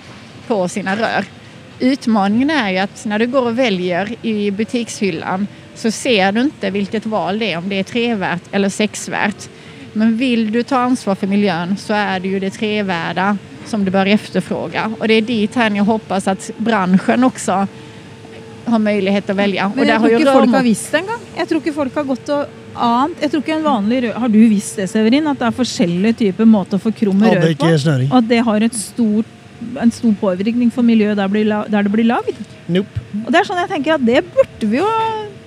på 0.48 0.68
sina 0.68 0.96
rör. 0.96 1.26
Utmaningen 1.80 2.50
är 2.50 2.70
ju 2.70 2.78
att 2.78 3.06
när 3.06 3.20
du 3.20 3.28
går 3.28 3.46
och 3.46 3.60
väljer 3.60 4.16
i 4.22 4.52
butikshyllan 4.52 5.48
så 5.76 5.92
ser 5.92 6.32
du 6.32 6.42
inte 6.42 6.70
vilket 6.70 7.06
val 7.06 7.40
det 7.40 7.52
är, 7.54 7.58
om 7.58 7.70
det 7.70 7.80
är 7.80 7.84
trevärt 7.84 8.42
eller 8.52 8.70
sexvärt. 8.70 9.50
Men 9.94 10.18
vill 10.18 10.52
du 10.52 10.64
ta 10.64 10.78
ansvar 10.78 11.16
för 11.16 11.28
miljön 11.28 11.78
så 11.78 11.94
är 11.94 12.20
det 12.20 12.28
ju 12.28 12.40
det 12.40 12.50
trevärda 12.50 13.38
som 13.66 13.86
du 13.86 13.92
bör 13.92 14.06
efterfråga. 14.06 14.92
Och 15.00 15.08
det 15.08 15.14
är 15.14 15.22
dit 15.22 15.56
här 15.56 15.72
jag 15.72 15.84
hoppas 15.84 16.28
att 16.28 16.52
branschen 16.58 17.24
också 17.24 17.68
har 18.66 18.80
möjlighet 18.80 19.30
att 19.30 19.36
välja. 19.36 19.72
Men 19.76 19.90
har 19.90 19.98
tror 19.98 20.10
ju 20.10 20.18
ikke 20.18 20.34
folk 20.34 20.52
har 20.52 20.64
visst 20.64 20.92
det 20.92 20.98
engang. 20.98 21.22
Jeg 21.38 21.50
tror 21.50 21.62
ikke 21.62 21.74
folk 21.74 21.96
har 21.96 22.04
gått 22.04 22.30
og 22.30 22.46
annet. 22.76 23.24
Jeg 23.24 23.32
tror 23.32 23.44
ikke 23.44 23.56
en 23.58 23.66
vanlig 23.66 24.04
rød 24.04 24.14
Har 24.14 24.30
du 24.30 24.40
visst 24.50 24.76
det, 24.76 24.88
Severin? 24.92 25.28
At 25.28 25.40
det 25.40 25.48
er 25.50 25.58
forskjellige 25.58 26.20
typer 26.24 26.46
måter 26.46 26.80
å 26.80 26.84
få 26.84 26.94
krum 26.96 27.24
rød 27.24 27.38
rør 27.44 27.56
på? 27.60 27.72
snøring. 27.86 28.12
Og 28.12 28.18
at 28.22 28.30
det 28.30 28.42
har 28.46 28.68
et 28.70 28.76
stort, 28.76 29.34
en 29.82 29.92
stor 29.92 30.14
påvirkning 30.22 30.72
for 30.74 30.86
miljøet 30.86 31.18
der, 31.18 31.28
blir 31.28 31.50
der 31.50 31.88
det 31.88 31.92
blir 31.92 32.08
lagd? 32.08 32.38
Nope. 32.68 33.08
Og 33.26 33.32
det 33.34 33.42
er 33.42 33.50
sånn 33.50 33.64
jeg 33.64 33.74
tenker 33.74 33.98
at 33.98 34.06
det 34.06 34.24
burde 34.36 34.70
vi 34.70 34.82
jo 34.84 34.88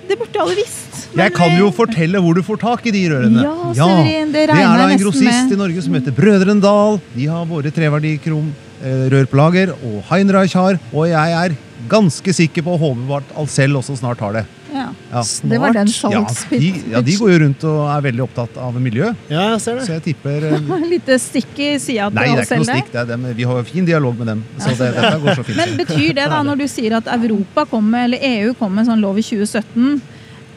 Det 0.09 0.17
burde 0.19 0.41
alle 0.43 0.55
visst. 0.59 1.07
Men 1.13 1.27
Jeg 1.27 1.33
kan 1.37 1.57
jo 1.59 1.69
fortelle 1.75 2.21
hvor 2.23 2.33
du 2.37 2.41
får 2.45 2.59
tak 2.63 2.87
i 2.89 2.93
de 2.95 3.03
rørene. 3.11 3.43
Ja, 3.45 3.53
Severin, 3.77 4.31
det 4.33 4.47
det 4.49 4.57
er 4.57 4.79
da 4.81 4.87
en 4.89 5.01
grossist 5.01 5.43
med. 5.45 5.53
i 5.53 5.59
Norge 5.59 5.83
som 5.85 5.93
heter 5.93 6.15
Brødrene 6.17 6.63
Dal. 6.63 6.99
De 7.13 7.27
har 7.29 7.45
våre 7.49 7.71
treverdikrom 7.73 8.49
eh, 8.81 9.05
rør 9.13 9.29
på 9.29 9.39
lager, 9.39 9.75
og 9.77 10.01
Heinreich 10.09 10.55
har. 10.57 10.79
Og 10.91 11.07
jeg 11.11 11.37
er 11.43 11.55
ganske 11.91 12.33
sikker 12.33 12.65
på 12.65 12.75
at 13.17 13.35
Alcel 13.37 13.77
også 13.77 13.97
snart 13.99 14.19
har 14.25 14.39
det. 14.41 14.45
Ja. 14.73 14.87
Ja. 15.11 15.21
Det 15.43 15.59
var 15.61 15.73
den 15.75 15.87
Snart. 15.93 16.13
Ja, 16.49 16.57
de, 16.57 16.69
ja, 16.91 17.01
de 17.05 17.15
går 17.19 17.31
jo 17.33 17.39
rundt 17.43 17.63
og 17.69 17.81
er 17.93 18.05
veldig 18.07 18.23
opptatt 18.25 18.57
av 18.57 18.79
miljø, 18.81 19.11
Ja, 19.29 19.43
jeg 19.53 19.61
ser 19.61 19.77
så 19.77 19.85
det. 19.85 19.97
jeg 19.99 20.03
tipper 20.07 20.47
eh, 20.49 20.71
Lite 20.93 21.17
stikk 21.21 21.59
i 21.61 21.69
sida 21.83 22.09
Nei, 22.09 22.25
det 22.33 22.43
er 22.43 22.47
ikke 22.47 22.59
noe 22.63 22.69
stikk. 22.71 22.95
Er. 23.03 23.27
Vi 23.37 23.47
har 23.49 23.61
jo 23.61 23.67
fin 23.69 23.85
dialog 23.87 24.17
med 24.17 24.31
dem. 24.33 24.41
Så 24.57 24.73
det, 24.79 24.89
dette 24.97 25.13
går 25.21 25.37
så 25.39 25.45
fint. 25.45 25.59
Men 25.61 25.77
betyr 25.83 26.09
det 26.17 26.27
da, 26.33 26.41
når 26.47 26.63
du 26.63 26.67
sier 26.71 26.97
at 26.97 27.07
Europa 27.19 27.67
kommer, 27.69 28.07
eller 28.07 28.25
EU 28.33 28.53
kom 28.57 28.73
med 28.73 28.85
en 28.85 28.93
sånn 28.93 29.03
lov 29.05 29.21
i 29.21 29.25
2017, 29.25 30.01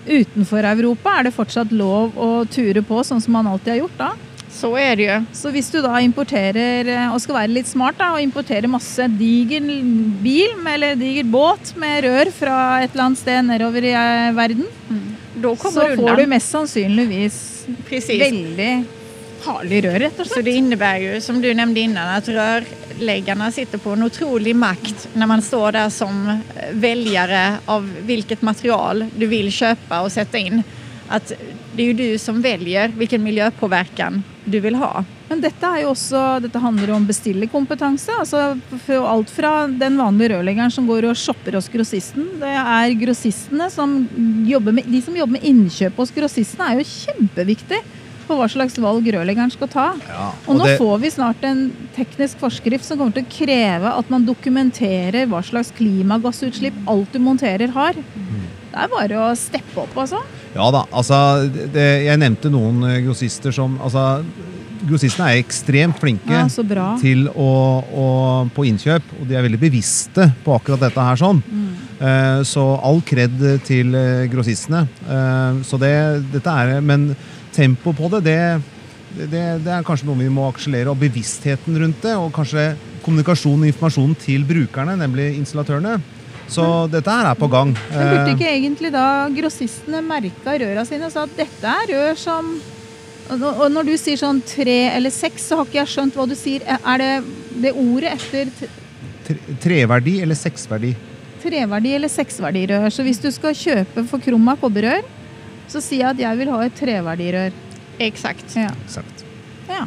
utenfor 0.07 0.64
Europa 0.70 1.16
er 1.18 1.29
det 1.29 1.35
fortsatt 1.35 1.72
lov 1.74 2.16
å 2.16 2.31
ture 2.50 2.83
på 2.87 3.02
sånn 3.05 3.20
som 3.22 3.35
man 3.37 3.48
alltid 3.50 3.74
har 3.74 3.81
gjort 3.85 3.98
da? 4.00 4.11
Så 4.57 4.71
er 4.81 4.97
det 4.97 5.07
jo. 5.07 5.16
Så 5.37 5.53
hvis 5.53 5.69
du 5.73 5.81
da 5.85 5.99
importerer, 6.01 6.88
eh, 6.88 7.12
og 7.12 7.21
skal 7.21 7.40
være 7.42 7.55
litt 7.59 7.69
smart 7.69 7.99
da, 8.01 8.12
og 8.14 8.25
importerer 8.25 8.71
masse 8.71 9.05
diger 9.19 9.64
bil 10.23 10.55
med, 10.62 10.73
eller 10.79 11.01
diger 11.01 11.29
båt 11.29 11.75
med 11.81 12.07
rør 12.07 12.33
fra 12.35 12.59
et 12.85 12.95
eller 12.95 13.09
annet 13.11 13.21
sted 13.21 13.42
nedover 13.51 13.85
i 13.85 13.92
eh, 13.92 14.31
verden, 14.37 14.69
mm. 14.88 15.09
så 15.61 15.90
du 15.92 16.01
får 16.01 16.23
du 16.23 16.29
mest 16.31 16.55
sannsynligvis 16.55 17.40
Precis. 17.88 18.21
veldig 18.23 18.71
farlig 19.45 19.83
rør, 19.85 19.99
rett 20.07 20.16
og 20.16 20.25
slett. 20.25 20.38
Så 20.40 20.47
det 20.47 20.55
innebærer 20.59 21.05
jo, 21.05 21.19
som 21.23 21.42
du 21.42 21.51
nevnte 21.53 21.83
innan, 21.83 22.14
at 22.16 22.31
rørleggerne 22.33 23.51
sitter 23.53 23.83
på 23.83 23.92
en 23.92 24.07
otrolig 24.07 24.57
makt 24.57 25.11
når 25.19 25.31
man 25.35 25.45
står 25.45 25.77
der 25.77 25.92
som 25.92 26.25
velgere 26.81 27.45
av 27.69 27.85
hvilket 28.09 28.40
material 28.47 29.05
du 29.12 29.27
vil 29.31 29.53
kjøpe 29.53 30.01
og 30.01 30.09
sette 30.14 30.40
inn. 30.40 30.64
At 31.12 31.29
det 31.29 31.85
er 31.85 31.92
jo 31.92 31.99
du 32.01 32.09
som 32.19 32.40
velger 32.42 32.97
hvilken 32.97 33.23
miljöpåverkan 33.23 34.25
du 34.47 34.61
vil 34.63 34.77
ha. 34.79 35.05
Men 35.29 35.41
dette, 35.43 35.67
er 35.67 35.83
jo 35.83 35.91
også, 35.91 36.21
dette 36.45 36.61
handler 36.63 36.93
jo 36.93 36.97
om 37.01 37.07
bestillerkompetanse. 37.09 38.15
Altså 38.23 38.55
alt 39.03 39.33
fra 39.35 39.67
den 39.67 39.99
vanlige 39.99 40.37
rørleggeren 40.37 40.71
som 40.73 40.87
går 40.87 41.09
og 41.11 41.19
shopper 41.19 41.59
hos 41.59 41.69
grossisten. 41.73 42.29
Det 42.41 42.53
er 42.63 42.95
grossistene 43.01 43.67
som 43.75 43.99
jobber 44.47 44.77
med, 44.79 44.87
De 44.87 45.03
som 45.03 45.17
jobber 45.19 45.39
med 45.41 45.47
innkjøp 45.51 45.99
hos 45.99 46.15
grossistene, 46.15 46.71
er 46.71 46.81
jo 46.81 46.87
kjempeviktig 46.93 47.83
på 48.27 48.35
hva 48.39 48.47
slags 48.51 48.75
valg 48.83 49.07
rørleggeren 49.15 49.53
skal 49.55 49.69
ta. 49.71 49.87
Ja, 50.09 50.31
Og 50.49 50.57
nå 50.59 50.65
det- 50.67 50.79
får 50.79 50.97
vi 51.01 51.11
snart 51.15 51.45
en 51.47 51.61
teknisk 51.97 52.39
forskrift 52.39 52.85
som 52.85 52.99
kommer 52.99 53.15
til 53.15 53.25
å 53.25 53.31
kreve 53.31 53.99
at 53.99 54.11
man 54.11 54.27
dokumenterer 54.27 55.27
hva 55.31 55.43
slags 55.43 55.71
klimagassutslipp 55.79 56.75
alt 56.89 57.13
du 57.13 57.19
monterer 57.19 57.71
har. 57.71 57.93
Det 57.95 58.83
er 58.83 58.89
bare 58.89 59.17
å 59.31 59.37
steppe 59.39 59.79
opp, 59.79 59.95
altså. 59.97 60.23
Ja 60.57 60.69
da, 60.73 60.85
altså 60.88 61.16
det, 61.53 61.87
Jeg 62.07 62.21
nevnte 62.21 62.53
noen 62.53 62.85
eh, 62.88 63.01
grossister 63.05 63.55
som 63.55 63.77
altså, 63.83 64.23
Grossistene 64.87 65.33
er 65.33 65.40
ekstremt 65.40 65.99
flinke 66.01 66.31
Ja, 66.31 66.45
til 67.01 67.27
å, 67.33 67.51
å, 67.83 68.07
på 68.55 68.66
innkjøp, 68.69 69.09
og 69.19 69.27
de 69.29 69.37
er 69.37 69.45
veldig 69.47 69.61
bevisste 69.61 70.29
på 70.45 70.55
akkurat 70.55 70.85
dette 70.85 71.07
her. 71.09 71.19
sånn. 71.19 71.40
Eh, 71.97 72.42
så 72.47 72.64
all 72.85 73.01
kred 73.09 73.40
til 73.66 73.97
eh, 73.97 74.27
grossistene. 74.31 74.85
Eh, 75.09 75.62
så 75.66 75.81
det, 75.81 75.95
dette 76.35 76.53
er 76.53 76.85
Men 76.85 77.09
tempoet 77.57 77.97
på 77.99 78.11
det, 78.12 78.23
det, 78.29 78.38
det, 79.33 79.45
det 79.64 79.73
er 79.73 79.87
kanskje 79.87 80.11
noe 80.11 80.21
vi 80.21 80.29
må 80.31 80.45
akselere. 80.51 80.92
Og 80.92 81.01
bevisstheten 81.01 81.81
rundt 81.83 82.05
det, 82.05 82.14
og 82.21 82.31
kanskje 82.37 82.75
kommunikasjon 83.03 83.64
og 83.64 83.71
informasjon 83.73 84.14
til 84.23 84.45
brukerne, 84.47 84.99
nemlig 85.01 85.33
installatørene. 85.40 85.97
Så 86.49 86.65
dette 86.91 87.11
her 87.11 87.27
er 87.31 87.35
på 87.35 87.49
gang. 87.51 87.73
Men 87.91 88.09
burde 88.11 88.31
Eh, 88.31 88.35
ikke 88.37 88.53
egentlig 88.53 88.93
da 88.95 89.29
grossistene 89.35 90.01
merka 90.07 90.55
røra 90.63 90.85
sine 90.87 91.07
og 91.09 91.13
sa 91.13 91.25
at 91.27 91.37
dette 91.37 91.65
er 91.67 91.87
rør 91.93 92.17
som 92.17 92.61
og 93.29 93.73
når- 93.73 93.85
du 93.87 93.97
sier 93.99 94.17
sånn 94.17 94.41
tre 94.47 94.95
eller 94.95 95.11
seks, 95.11 95.49
så 95.49 95.57
har 95.57 95.65
ikke 95.65 95.81
jeg 95.83 95.87
skjønt 95.89 96.15
hva 96.15 96.29
du 96.29 96.35
sier. 96.37 96.63
Er 96.63 96.99
det 96.99 97.25
det 97.61 97.73
ordet 97.75 98.13
etter 98.15 98.47
tre- 99.27 99.57
treverdi 99.61 100.21
eller 100.23 100.35
seksverdi? 100.37 100.95
treverdi 101.43 101.95
eller 101.95 102.09
seksverdirør? 102.09 102.87
Så 102.91 103.03
hvis 103.03 103.19
du 103.21 103.31
skal 103.33 103.51
kjøpe 103.53 104.07
for 104.07 104.19
krumma 104.19 104.57
kobberrør, 104.57 105.03
så 105.69 105.83
sier 105.83 105.99
jeg 106.07 106.11
at 106.11 106.19
jeg 106.19 106.39
vil 106.39 106.51
ha 106.51 106.61
et 106.63 106.75
treverdirør. 106.79 107.53
Exakt. 107.99 108.55
Ja. 108.55 108.71
Exakt. 108.87 109.25
ja. 109.69 109.87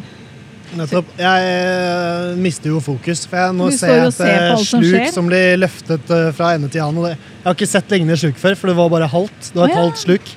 Nettopp. 0.78 1.08
Jeg 1.18 1.46
eh, 1.50 2.36
mister 2.40 2.70
jo 2.74 2.82
fokus, 2.84 3.24
for 3.30 3.40
jeg 3.42 3.56
nå 3.58 3.70
Du 3.72 3.78
ser 3.78 3.96
jeg 3.96 4.12
et 4.12 4.22
eh, 4.26 4.52
alt 4.54 4.68
som 4.68 4.84
sluk 4.84 5.08
som 5.16 5.30
blir 5.30 5.58
løftet 5.62 6.14
eh, 6.14 6.30
fra 6.38 6.54
ende 6.58 6.70
til 6.72 6.84
annen. 6.86 7.16
Jeg 7.16 7.48
har 7.48 7.58
ikke 7.58 7.70
sett 7.72 7.96
lignende 7.96 8.20
sluk 8.22 8.38
før, 8.42 8.58
for 8.60 8.72
det 8.72 8.78
var 8.78 8.94
bare 8.94 9.10
halvt. 9.10 9.50
Det 9.50 9.60
var 9.62 9.72
et 9.72 9.76
ja. 9.76 9.82
halvt 9.88 10.04
sluk. 10.04 10.32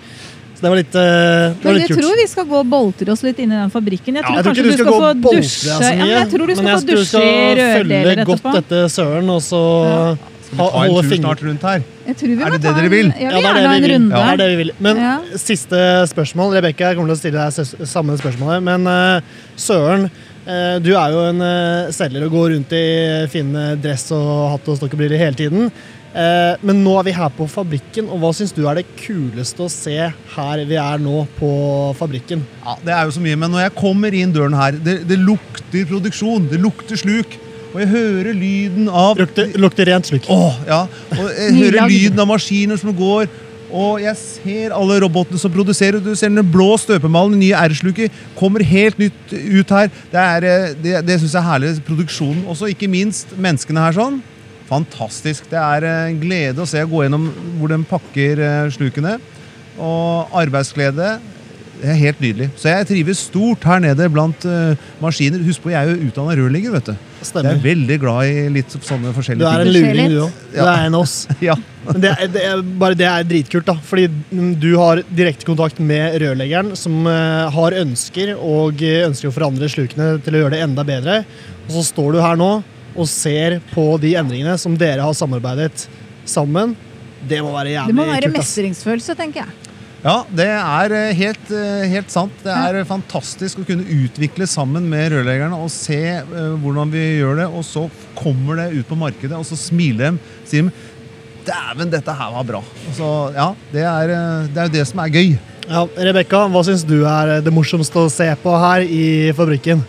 Så 0.56 0.64
det 0.64 0.72
var 0.72 0.78
litt, 0.78 0.92
det 0.94 1.04
var 1.04 1.68
Men 1.68 1.78
litt 1.80 1.90
jeg 1.90 1.98
tror 1.98 2.18
vi 2.22 2.26
skal 2.30 2.48
gå 2.48 2.58
og 2.62 2.68
boltre 2.72 3.14
oss 3.14 3.24
litt 3.26 3.40
inn 3.42 3.52
i 3.52 3.58
den 3.58 3.72
fabrikken. 3.74 4.20
Jeg 4.20 4.22
Ja, 4.22 4.28
tror 4.28 4.36
jeg 4.36 4.44
tror 4.44 4.52
kanskje 4.52 4.68
du 4.68 4.76
skal 4.76 4.92
gå 4.92 5.00
få 5.02 5.14
dusje. 5.26 5.68
Ja, 5.68 5.78
men 5.82 6.12
jeg 6.12 6.28
tror 6.32 6.46
du 6.46 6.54
skal 6.54 6.68
men 6.68 6.72
få 6.72 6.78
jeg 6.78 6.82
tror 6.82 6.92
du 6.92 7.02
dusje 7.02 7.24
i 7.24 7.32
skal 7.52 7.72
følge 7.78 8.28
godt 8.30 8.60
etter 8.62 8.92
søren, 8.96 9.32
og 9.36 9.42
så 9.42 9.62
Skal 9.82 9.96
ha, 9.98 10.30
ta 10.56 10.84
en 10.84 10.96
tur 10.96 11.16
snart 11.16 11.44
rundt 11.46 11.62
her? 11.68 11.86
Jeg 12.06 12.16
tror 12.18 12.28
vi 12.28 12.34
Er 12.34 12.44
må 12.44 12.50
det 12.52 12.62
ta 12.62 12.72
det 12.72 12.82
dere 12.82 12.90
vil? 12.92 13.12
Ja, 13.20 13.30
det 13.30 13.44
er 13.44 13.54
det 13.54 13.70
vi 13.70 13.80
vil. 13.86 13.94
runde. 13.94 14.18
Ja, 14.18 14.24
det 14.24 14.32
er 14.32 14.42
det 14.42 14.50
vi 14.50 14.58
vil. 14.64 14.74
Men 14.78 14.96
Ja. 14.96 15.14
siste 15.36 15.80
spørsmål. 16.12 16.54
Rebekka, 16.58 16.90
jeg 16.92 16.96
kommer 16.96 17.14
til 17.14 17.16
å 17.16 17.22
stille 17.22 17.46
deg 17.46 17.88
samme 17.88 18.18
spørsmålet. 18.18 18.62
Men 18.62 18.86
uh, 18.86 19.20
Søren, 19.56 20.10
uh, 20.46 20.78
du 20.82 20.92
er 20.92 21.10
jo 21.14 21.24
en 21.30 21.40
uh, 21.40 21.90
selger 21.90 22.26
og 22.26 22.30
går 22.30 22.54
rundt 22.56 22.72
i 22.72 23.26
fine 23.32 23.76
dress 23.82 24.10
og 24.12 24.52
hatt 24.56 24.68
og 24.68 24.80
stokkebriller 24.82 25.18
hele 25.18 25.34
tiden. 25.38 25.72
Eh, 26.12 26.54
men 26.60 26.82
nå 26.84 26.92
er 27.00 27.06
vi 27.06 27.14
her 27.16 27.30
på 27.32 27.46
fabrikken, 27.48 28.08
og 28.12 28.20
hva 28.20 28.32
syns 28.36 28.52
du 28.52 28.66
er 28.68 28.82
det 28.82 28.84
kuleste 29.00 29.64
å 29.64 29.70
se 29.72 29.96
her 30.34 30.64
vi 30.68 30.76
er 30.76 31.00
nå 31.00 31.22
på 31.38 31.52
fabrikken? 31.96 32.42
Ja, 32.60 32.74
Det 32.84 32.92
er 32.92 33.06
jo 33.08 33.14
så 33.16 33.22
mye, 33.24 33.38
men 33.40 33.50
når 33.54 33.64
jeg 33.64 33.74
kommer 33.78 34.12
inn 34.12 34.34
døren 34.34 34.56
her, 34.58 34.76
det, 34.76 34.98
det 35.08 35.16
lukter 35.22 35.88
produksjon, 35.88 36.50
det 36.52 36.60
lukter 36.60 37.00
sluk. 37.00 37.38
Og 37.72 37.80
jeg 37.80 37.88
hører 37.88 38.36
lyden 38.36 38.88
av 38.88 39.16
Lukter, 39.16 39.54
lukter 39.60 39.88
rent 39.88 40.08
sluk. 40.10 40.28
Åh, 40.32 40.58
ja. 40.68 40.82
Og 41.16 41.24
jeg 41.30 41.54
hører 41.56 41.88
lyden 41.88 42.20
av 42.20 42.28
maskiner 42.28 42.80
som 42.80 42.92
går. 42.96 43.30
Og 43.72 44.02
jeg 44.02 44.18
ser 44.20 44.74
alle 44.76 44.98
robotene 45.00 45.40
som 45.40 45.52
produserer. 45.52 46.02
Du 46.04 46.12
ser 46.18 46.28
den 46.28 46.44
blå 46.52 46.74
støpemalen, 46.80 47.38
den 47.38 47.46
nye 47.46 47.62
R-sluket, 47.70 48.12
kommer 48.36 48.64
helt 48.68 48.98
nytt 49.00 49.32
ut 49.32 49.72
her. 49.72 49.88
Det, 50.12 50.20
er, 50.20 50.44
eh, 50.44 50.74
det, 50.76 50.98
det 51.08 51.16
syns 51.22 51.32
jeg 51.32 51.40
er 51.40 51.48
herlig. 51.48 51.70
Produksjonen 51.86 52.44
også, 52.52 52.68
ikke 52.74 52.90
minst 52.92 53.32
menneskene 53.32 53.86
her 53.86 53.96
sånn. 53.96 54.18
Fantastisk. 54.68 55.48
Det 55.48 55.60
er 55.60 55.86
en 55.88 56.18
glede 56.20 56.60
å 56.60 56.68
se 56.68 56.84
å 56.84 56.90
gå 56.90 57.06
gjennom 57.06 57.30
hvor 57.60 57.72
de 57.72 57.80
pakker 57.88 58.42
eh, 58.44 58.66
slukene. 58.76 59.16
Og 59.80 60.36
arbeidsglede. 60.42 61.14
Det 61.80 61.88
er 61.88 62.02
helt 62.02 62.20
nydelig. 62.20 62.50
Så 62.60 62.68
jeg 62.68 62.90
trives 62.92 63.24
stort 63.30 63.64
her 63.66 63.80
nede 63.82 64.06
blant 64.12 64.44
maskiner. 65.02 65.40
Husk 65.48 65.64
på, 65.64 65.72
jeg 65.72 65.80
er 65.80 65.96
jo 65.96 66.10
utdanna 66.12 66.36
rørlegger, 66.38 66.76
vet 66.76 66.92
du. 66.92 67.08
Jeg 67.22 67.46
er 67.52 67.60
veldig 67.62 67.96
glad 68.02 68.28
i 68.28 68.48
litt 68.52 68.74
sånne 68.74 69.12
forskjellige 69.16 69.42
ting. 69.42 69.46
Du 69.46 69.46
er 69.46 69.64
en 69.64 69.72
luring, 69.72 70.10
du 70.12 70.18
òg. 70.26 70.40
Du 70.52 70.58
er 70.62 70.86
en 70.88 70.96
av 70.98 71.04
oss. 71.06 71.14
Ja. 71.48 71.56
Men 71.82 71.98
det, 72.04 72.10
det 72.30 72.42
er, 72.46 72.60
bare 72.78 72.94
det 72.94 73.06
er 73.10 73.24
dritkult, 73.26 73.66
da. 73.66 73.74
Fordi 73.82 74.04
du 74.62 74.68
har 74.78 75.00
direkte 75.10 75.46
kontakt 75.48 75.80
med 75.82 76.14
rørleggeren, 76.22 76.76
som 76.78 77.00
eh, 77.10 77.48
har 77.56 77.74
ønsker, 77.80 78.36
og 78.38 78.84
eh, 78.86 79.00
ønsker 79.08 79.32
å 79.32 79.34
forandre 79.34 79.66
slukene 79.72 80.12
til 80.22 80.36
å 80.38 80.44
gjøre 80.44 80.54
det 80.54 80.62
enda 80.68 80.84
bedre. 80.86 81.16
Og 81.66 81.74
så 81.74 81.82
står 81.88 82.14
du 82.14 82.20
her 82.22 82.38
nå 82.38 82.52
og 82.92 83.08
ser 83.08 83.58
på 83.72 83.86
de 84.02 84.14
endringene 84.20 84.54
som 84.60 84.74
dere 84.78 85.02
har 85.02 85.16
samarbeidet 85.16 85.86
sammen. 86.28 86.76
Det 87.26 87.38
må 87.42 87.50
være 87.54 87.86
Det 87.88 87.94
må 87.96 88.04
være 88.06 88.28
kult. 88.28 88.38
mestringsfølelse, 88.38 89.16
tenker 89.18 89.42
jeg. 89.46 89.71
Ja, 90.02 90.24
det 90.34 90.48
er 90.50 90.92
eh, 90.98 91.12
helt, 91.14 91.50
eh, 91.54 91.84
helt 91.92 92.10
sant. 92.10 92.34
Det 92.42 92.50
er 92.50 92.80
eh, 92.80 92.86
fantastisk 92.86 93.60
å 93.62 93.66
kunne 93.66 93.86
utvikle 93.86 94.48
sammen 94.50 94.88
med 94.90 95.12
rørleggerne 95.14 95.60
og 95.62 95.70
se 95.70 96.00
hvordan 96.32 96.90
vi 96.90 97.04
gjør 97.20 97.38
det. 97.38 97.46
Og 97.46 97.62
så 97.66 97.84
kommer 98.18 98.58
det 98.58 98.80
ut 98.80 98.88
på 98.88 98.98
markedet, 98.98 99.36
og 99.38 99.46
så 99.46 99.58
smiler 99.58 100.10
de. 100.10 100.34
Sier 100.50 100.66
de 100.66 100.90
Dæven, 101.42 101.90
dette 101.90 102.14
her 102.14 102.34
var 102.34 102.44
bra. 102.46 102.58
Så, 102.94 103.06
ja, 103.34 103.48
det 103.72 103.82
er, 103.82 104.10
det 104.54 104.60
er 104.62 104.68
jo 104.68 104.74
det 104.76 104.84
som 104.86 105.00
er 105.02 105.10
gøy. 105.10 105.32
Ja, 105.66 105.80
Rebekka, 106.06 106.44
hva 106.50 106.62
syns 106.66 106.84
du 106.86 107.00
er 107.06 107.40
det 107.42 107.54
morsomste 107.54 107.98
å 107.98 108.10
se 108.10 108.28
på 108.42 108.52
her 108.62 108.84
i 108.86 109.06
fabrikken? 109.34 109.82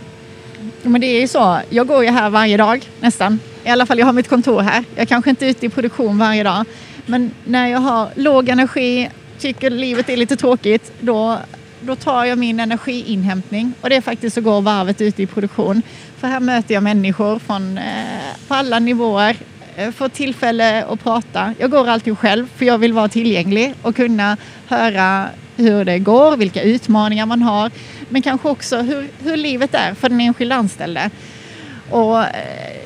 Men 0.83 1.01
det 1.01 1.07
är 1.07 1.21
ju 1.21 1.27
så, 1.27 1.59
jag 1.69 1.87
går 1.87 2.03
ju 2.03 2.09
här 2.09 2.29
varje 2.29 2.57
dag 2.57 2.89
nästan. 2.99 3.39
I 3.63 3.69
alla 3.69 3.85
fall 3.85 3.99
jag 3.99 4.05
har 4.05 4.13
mitt 4.13 4.29
kontor 4.29 4.61
här. 4.61 4.83
Jag 4.95 5.07
kanske 5.07 5.29
inte 5.29 5.45
är 5.45 5.49
ute 5.49 5.65
i 5.65 5.69
produktion 5.69 6.17
varje 6.17 6.43
dag. 6.43 6.65
Men 7.05 7.31
när 7.45 7.67
jag 7.67 7.79
har 7.79 8.09
låg 8.15 8.49
energi, 8.49 9.09
tycker 9.39 9.69
livet 9.69 10.09
är 10.09 10.17
lite 10.17 10.35
tråkigt, 10.35 10.91
då, 10.99 11.39
då 11.81 11.95
tar 11.95 12.25
jag 12.25 12.37
min 12.37 12.59
energiinhämtning. 12.59 13.73
Och 13.81 13.89
det 13.89 13.95
är 13.95 14.01
faktiskt 14.01 14.37
att 14.37 14.43
gå 14.43 14.59
varvet 14.59 15.01
ute 15.01 15.23
i 15.23 15.27
produktion. 15.27 15.81
För 16.17 16.27
här 16.27 16.39
möter 16.39 16.73
jag 16.73 16.83
människor 16.83 17.39
från, 17.39 17.77
eh, 17.77 17.83
på 18.47 18.53
alla 18.53 18.79
nivåer. 18.79 19.35
Eh, 19.75 19.91
Får 19.91 20.09
tillfälle 20.09 20.85
att 20.85 21.03
prata. 21.03 21.53
Jag 21.59 21.71
går 21.71 21.87
alltid 21.89 22.17
själv 22.17 22.47
för 22.55 22.65
jag 22.65 22.77
vill 22.77 22.93
vara 22.93 23.07
tillgänglig 23.07 23.73
och 23.81 23.95
kunna 23.95 24.37
höra 24.67 25.27
hur 25.57 25.85
det 25.85 25.99
går, 25.99 26.37
vilka 26.37 26.61
utmaningar 26.61 27.25
man 27.25 27.41
har. 27.41 27.71
Men 28.09 28.21
kanske 28.21 28.49
också 28.49 28.77
hur, 28.77 29.07
hur 29.23 29.37
livet 29.37 29.73
är 29.73 29.93
för 29.93 30.09
den 30.09 30.21
enskilda 30.21 30.55
anställde. 30.55 31.09
Och 31.89 32.19
eh, 32.19 32.82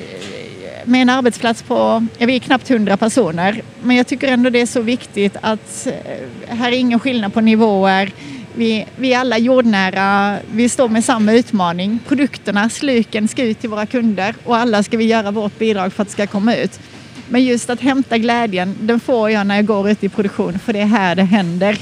med 0.88 1.02
en 1.02 1.08
arbetsplats 1.08 1.62
på, 1.62 2.06
ja, 2.18 2.26
vi 2.26 2.34
är 2.34 2.38
knappt 2.38 2.70
100 2.70 2.96
personer, 2.96 3.62
men 3.82 3.96
jag 3.96 4.06
tycker 4.06 4.28
ändå 4.28 4.50
det 4.50 4.60
är 4.60 4.66
så 4.66 4.80
viktigt 4.80 5.36
att 5.40 5.86
eh, 5.86 6.56
här 6.56 6.72
är 6.72 6.76
ingen 6.76 7.00
skillnad 7.00 7.34
på 7.34 7.40
nivåer. 7.40 8.12
Vi, 8.54 8.86
vi 8.96 9.12
är 9.12 9.18
alla 9.18 9.38
jordnära, 9.38 10.38
vi 10.52 10.68
står 10.68 10.88
med 10.88 11.04
samma 11.04 11.32
utmaning. 11.32 11.98
Produkterna, 12.08 12.70
sluken 12.70 13.28
ska 13.28 13.44
ut 13.44 13.60
till 13.60 13.70
våra 13.70 13.86
kunder 13.86 14.34
och 14.44 14.56
alla 14.56 14.82
ska 14.82 14.96
vi 14.96 15.04
göra 15.04 15.30
vårt 15.30 15.58
bidrag 15.58 15.92
för 15.92 16.02
att 16.02 16.08
det 16.08 16.12
ska 16.12 16.26
komma 16.26 16.54
ut. 16.54 16.80
Men 17.28 17.44
just 17.44 17.70
att 17.70 17.80
hämta 17.80 18.18
glädjen, 18.18 18.74
den 18.80 19.00
får 19.00 19.30
jag 19.30 19.46
när 19.46 19.56
jag 19.56 19.66
går 19.66 19.90
ut 19.90 20.04
i 20.04 20.08
produktion, 20.08 20.58
för 20.58 20.72
det 20.72 20.80
är 20.80 20.86
här 20.86 21.14
det 21.14 21.22
händer. 21.22 21.78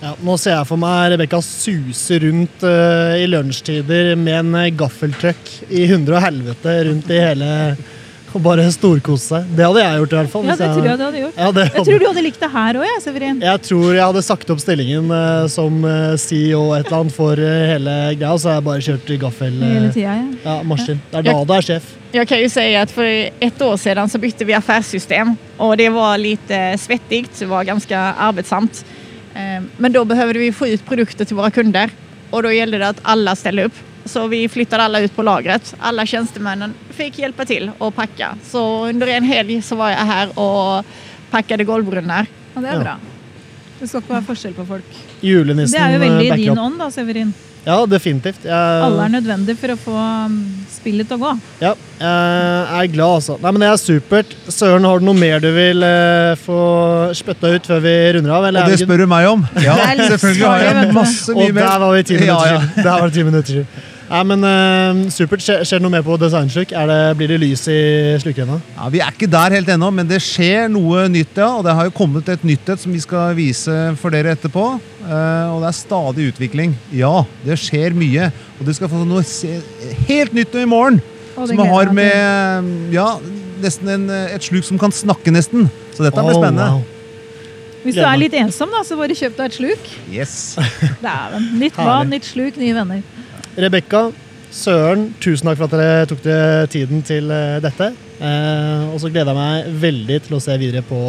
Ja, 0.00 0.14
nå 0.24 0.32
ser 0.40 0.54
jeg 0.54 0.64
for 0.64 0.80
meg 0.80 1.10
Rebekka 1.12 1.42
suse 1.44 2.16
rundt 2.22 2.62
uh, 2.64 3.18
i 3.20 3.26
lunsjtider 3.28 4.14
med 4.16 4.38
en 4.38 4.54
eh, 4.56 4.70
gaffeltruck 4.72 5.50
i 5.68 5.84
hundre 5.90 6.16
og 6.16 6.24
helvete 6.24 6.76
rundt 6.86 7.10
i 7.12 7.18
hele 7.20 7.48
Og 8.36 8.42
bare 8.44 8.66
storkose 8.74 9.26
seg. 9.26 9.48
Det 9.56 9.64
hadde 9.66 9.82
jeg 9.82 10.00
gjort, 10.00 10.12
i 10.12 10.18
hvert 10.18 10.32
fall. 10.32 10.44
Ja, 10.48 10.56
det 10.58 10.68
tror 10.70 10.86
jeg 10.86 10.98
du 11.00 11.04
hadde 11.04 11.22
gjort. 11.22 11.38
Ja, 11.40 11.48
det 11.56 11.64
Jeg 11.66 11.84
tror 11.88 12.02
du 12.02 12.06
hadde 12.06 12.24
likt 12.26 12.42
det 12.42 12.50
her 12.52 12.78
òg, 12.80 12.84
jeg, 12.86 13.02
Severin. 13.04 13.40
Jeg 13.46 13.62
tror 13.66 13.86
jeg 13.88 14.02
hadde 14.04 14.22
sagt 14.26 14.52
opp 14.54 14.62
stillingen 14.62 15.10
uh, 15.10 15.46
som 15.50 15.80
eh, 15.88 16.14
CEO 16.20 16.62
et 16.76 16.86
eller 16.86 16.98
annet 17.00 17.16
for 17.16 17.42
uh, 17.42 17.54
hele 17.72 17.96
greia, 18.20 18.34
så 18.38 18.52
har 18.52 18.60
jeg 18.60 18.66
bare 18.68 18.84
kjørt 18.86 19.14
gaffel... 19.24 19.56
Hele 19.62 19.90
tida, 19.94 20.16
ja. 20.20 20.28
ja, 20.44 20.56
maskin. 20.66 21.02
Det 21.10 21.22
er 21.22 21.28
da 21.30 21.36
du 21.46 21.54
er 21.56 21.66
sjef. 21.66 21.96
Jeg 22.10 22.26
kan 22.26 22.40
jo 22.42 22.50
si 22.50 22.66
at 22.74 22.90
For 22.90 23.06
ett 23.06 23.60
år 23.62 23.76
siden 23.78 24.10
så 24.10 24.18
bytte 24.22 24.46
vi 24.48 24.56
affærssystem, 24.58 25.34
og 25.62 25.76
det 25.78 25.90
var 25.94 26.18
litt 26.18 26.54
svettig. 26.82 27.26
det 27.38 27.48
var 27.50 27.66
ganske 27.68 28.04
arbeidsomt. 28.28 28.82
Men 29.78 29.94
da 29.94 30.02
behøvde 30.04 30.42
vi 30.42 30.50
få 30.50 30.72
ut 30.72 30.82
produkter 30.88 31.28
til 31.28 31.38
våre 31.38 31.52
kunder 31.54 31.92
og 32.30 32.44
da 32.46 32.52
gjelder 32.54 32.82
det 32.82 32.90
at 32.94 33.06
alle 33.10 33.34
stiller 33.38 33.70
upp. 33.70 33.86
Så 34.04 34.26
vi 34.26 34.48
flyttade 34.48 34.82
alla 34.82 35.00
ut 35.00 35.16
på 35.16 35.22
lagret. 35.22 35.74
Alla 35.80 36.06
tjänstemännen 36.06 36.74
fick 36.90 37.18
hjälpa 37.18 37.44
till 37.44 37.70
och 37.78 37.94
packa. 37.94 38.34
Så 38.44 38.86
under 38.86 39.06
en 39.06 39.24
helg 39.24 39.62
så 39.62 39.76
var 39.76 39.90
jag 39.90 39.96
här 39.96 40.38
och 40.38 40.84
packade 41.30 41.64
golvbrunnar. 41.64 42.26
ja. 42.54 42.60
Det 42.60 42.68
er 42.68 42.72
Ja. 42.72 42.80
bra. 42.80 42.96
Det 43.80 43.88
skal 43.88 44.00
ikke 44.02 44.12
være 44.12 44.24
forskjell 44.26 44.52
på 44.54 44.64
folk. 44.66 44.84
Julenissen 45.22 45.72
Det 45.72 45.80
er 45.86 45.90
jo 45.94 46.00
eh, 46.02 46.08
veldig 46.08 46.26
i 46.26 46.42
din 46.42 46.58
ånd, 46.58 46.78
da, 46.78 46.90
Severin. 46.90 47.30
Ja, 47.64 47.86
definitivt. 47.86 48.44
Jeg, 48.44 48.82
Alle 48.84 49.04
er 49.04 49.08
nødvendig 49.08 49.54
for 49.60 49.68
å 49.68 49.76
få 49.76 49.94
um, 50.26 50.36
spillet 50.72 51.08
til 51.08 51.16
å 51.16 51.20
gå. 51.20 51.32
Ja, 51.60 51.74
jeg 52.00 52.88
er 52.88 52.92
glad, 52.92 53.14
altså. 53.20 53.36
Nei, 53.42 53.52
men 53.52 53.60
Det 53.60 53.68
er 53.68 53.76
supert. 53.76 54.34
Søren, 54.48 54.84
har 54.84 54.98
du 54.98 55.04
noe 55.04 55.14
mer 55.14 55.40
du 55.40 55.50
vil 55.52 55.82
eh, 55.84 56.34
få 56.40 56.58
spytta 57.16 57.52
ut 57.56 57.68
før 57.68 57.80
vi 57.84 57.94
runder 58.16 58.32
av? 58.36 58.44
Eller 58.48 58.64
Og 58.64 58.72
det 58.72 58.80
spør 58.80 59.04
du 59.04 59.06
meg 59.12 59.28
om. 59.28 59.46
Ja, 59.60 59.76
selvfølgelig 60.08 60.46
har 60.48 60.64
jeg 60.66 60.92
masse 60.96 61.36
mye 61.36 61.52
mer. 61.52 61.62
Og 61.64 61.70
der 61.70 61.78
var 61.84 61.96
vi 61.96 62.02
ti 62.02 62.14
minutter 62.14 62.52
Ja, 62.52 62.52
ja. 62.52 62.82
Der 62.82 62.90
var 62.90 63.06
det 63.08 63.14
ti 63.14 63.22
minutter 63.28 63.52
siden. 63.52 63.66
Nei, 64.10 64.20
men 64.26 64.42
uh, 64.42 65.00
Supert. 65.14 65.38
Skjer, 65.44 65.60
skjer 65.62 65.78
det 65.78 65.84
noe 65.84 65.92
mer 65.94 66.02
på 66.02 66.16
designsluk? 66.18 66.72
Er 66.74 66.88
det, 66.90 66.96
blir 67.20 67.30
det 67.30 67.36
lys 67.44 67.60
i 67.70 67.76
slukrenna? 68.18 68.56
Ja, 68.74 68.88
Vi 68.90 68.98
er 69.04 69.12
ikke 69.14 69.28
der 69.30 69.54
helt 69.54 69.68
ennå, 69.70 69.90
men 69.94 70.08
det 70.10 70.18
skjer 70.24 70.66
noe 70.72 71.04
nytt, 71.12 71.38
ja. 71.38 71.46
Og 71.60 71.62
det 71.68 71.76
har 71.78 71.86
jo 71.86 71.92
kommet 71.94 72.26
et 72.34 72.42
nytt 72.48 72.72
et 72.74 72.82
som 72.82 72.90
vi 72.90 72.98
skal 73.04 73.36
vise 73.38 73.76
for 74.00 74.10
dere 74.10 74.32
etterpå. 74.34 74.64
Uh, 75.04 75.54
og 75.54 75.60
det 75.62 75.68
er 75.70 75.78
stadig 75.78 76.26
utvikling. 76.32 76.74
Ja, 76.98 77.20
det 77.46 77.60
skjer 77.62 77.94
mye. 77.94 78.32
Og 78.58 78.66
du 78.66 78.72
skal 78.74 78.90
få 78.90 79.04
noe 79.06 79.22
se- 79.26 79.60
helt 80.10 80.34
nytt 80.34 80.58
i 80.58 80.66
morgen. 80.66 80.98
Og 81.38 81.46
Som 81.48 81.62
har 81.70 81.92
med 81.94 82.90
ja, 82.92 83.06
nesten 83.62 83.88
en, 83.94 84.08
et 84.34 84.42
sluk 84.44 84.66
som 84.66 84.76
kan 84.82 84.90
snakke, 84.92 85.30
nesten. 85.32 85.70
Så 85.94 86.02
dette 86.02 86.18
blir 86.18 86.34
Oh, 86.34 86.42
spennende. 86.42 86.66
wow. 86.80 86.82
Hvis 87.86 87.94
du 87.96 88.02
er 88.04 88.18
litt 88.20 88.34
ensom, 88.36 88.68
da, 88.74 88.82
så 88.84 88.98
bare 88.98 89.14
kjøp 89.16 89.38
deg 89.38 89.46
et 89.46 89.54
sluk. 89.56 89.86
Yes. 90.12 90.34
Dæven. 91.00 91.46
Nytt 91.62 91.78
vann, 91.80 92.10
nytt 92.12 92.26
sluk, 92.28 92.58
nye 92.60 92.74
venner. 92.76 93.06
Rebekka, 93.60 94.06
Søren, 94.50 95.10
tusen 95.20 95.50
takk 95.50 95.58
for 95.60 95.68
at 95.68 95.74
dere 95.76 96.06
tok 96.08 96.22
dere 96.24 96.68
tiden 96.72 97.02
til 97.04 97.28
eh, 97.28 97.58
dette. 97.60 97.90
Eh, 98.16 98.86
og 98.88 98.96
så 99.02 99.10
gleder 99.12 99.34
jeg 99.34 99.36
meg 99.36 99.82
veldig 99.82 100.16
til 100.24 100.36
å 100.38 100.40
se 100.40 100.56
videre 100.62 100.80
på, 100.86 101.00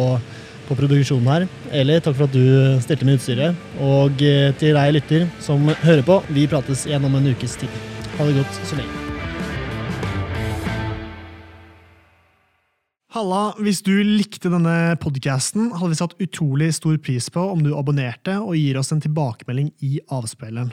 på 0.68 0.76
produksjonen 0.76 1.30
her. 1.32 1.46
Eli, 1.80 1.96
takk 2.04 2.18
for 2.18 2.28
at 2.28 2.36
du 2.36 2.76
stilte 2.84 3.08
med 3.08 3.16
utstyret. 3.16 3.62
Og 3.80 4.20
eh, 4.28 4.50
til 4.60 4.76
deg 4.76 4.92
lytter 4.98 5.24
som 5.40 5.64
hører 5.64 6.04
på, 6.04 6.18
vi 6.28 6.44
prates 6.50 6.84
igjen 6.90 7.08
om 7.08 7.16
en 7.16 7.30
ukes 7.32 7.56
tid. 7.62 7.80
Ha 8.18 8.28
det 8.28 8.36
godt 8.42 8.60
så 8.68 8.82
lenge. 8.82 9.00
Halla, 13.16 13.42
hvis 13.64 13.80
du 13.84 13.94
likte 14.04 14.52
denne 14.52 14.92
podcasten, 15.00 15.72
hadde 15.78 15.94
vi 15.94 16.02
satt 16.04 16.20
utrolig 16.20 16.70
stor 16.76 17.00
pris 17.00 17.32
på 17.32 17.48
om 17.56 17.64
du 17.64 17.72
abonnerte 17.80 18.36
og 18.44 18.60
gir 18.60 18.76
oss 18.80 18.92
en 18.92 19.00
tilbakemelding 19.04 19.72
i 19.88 19.98
avspilleren. 20.12 20.72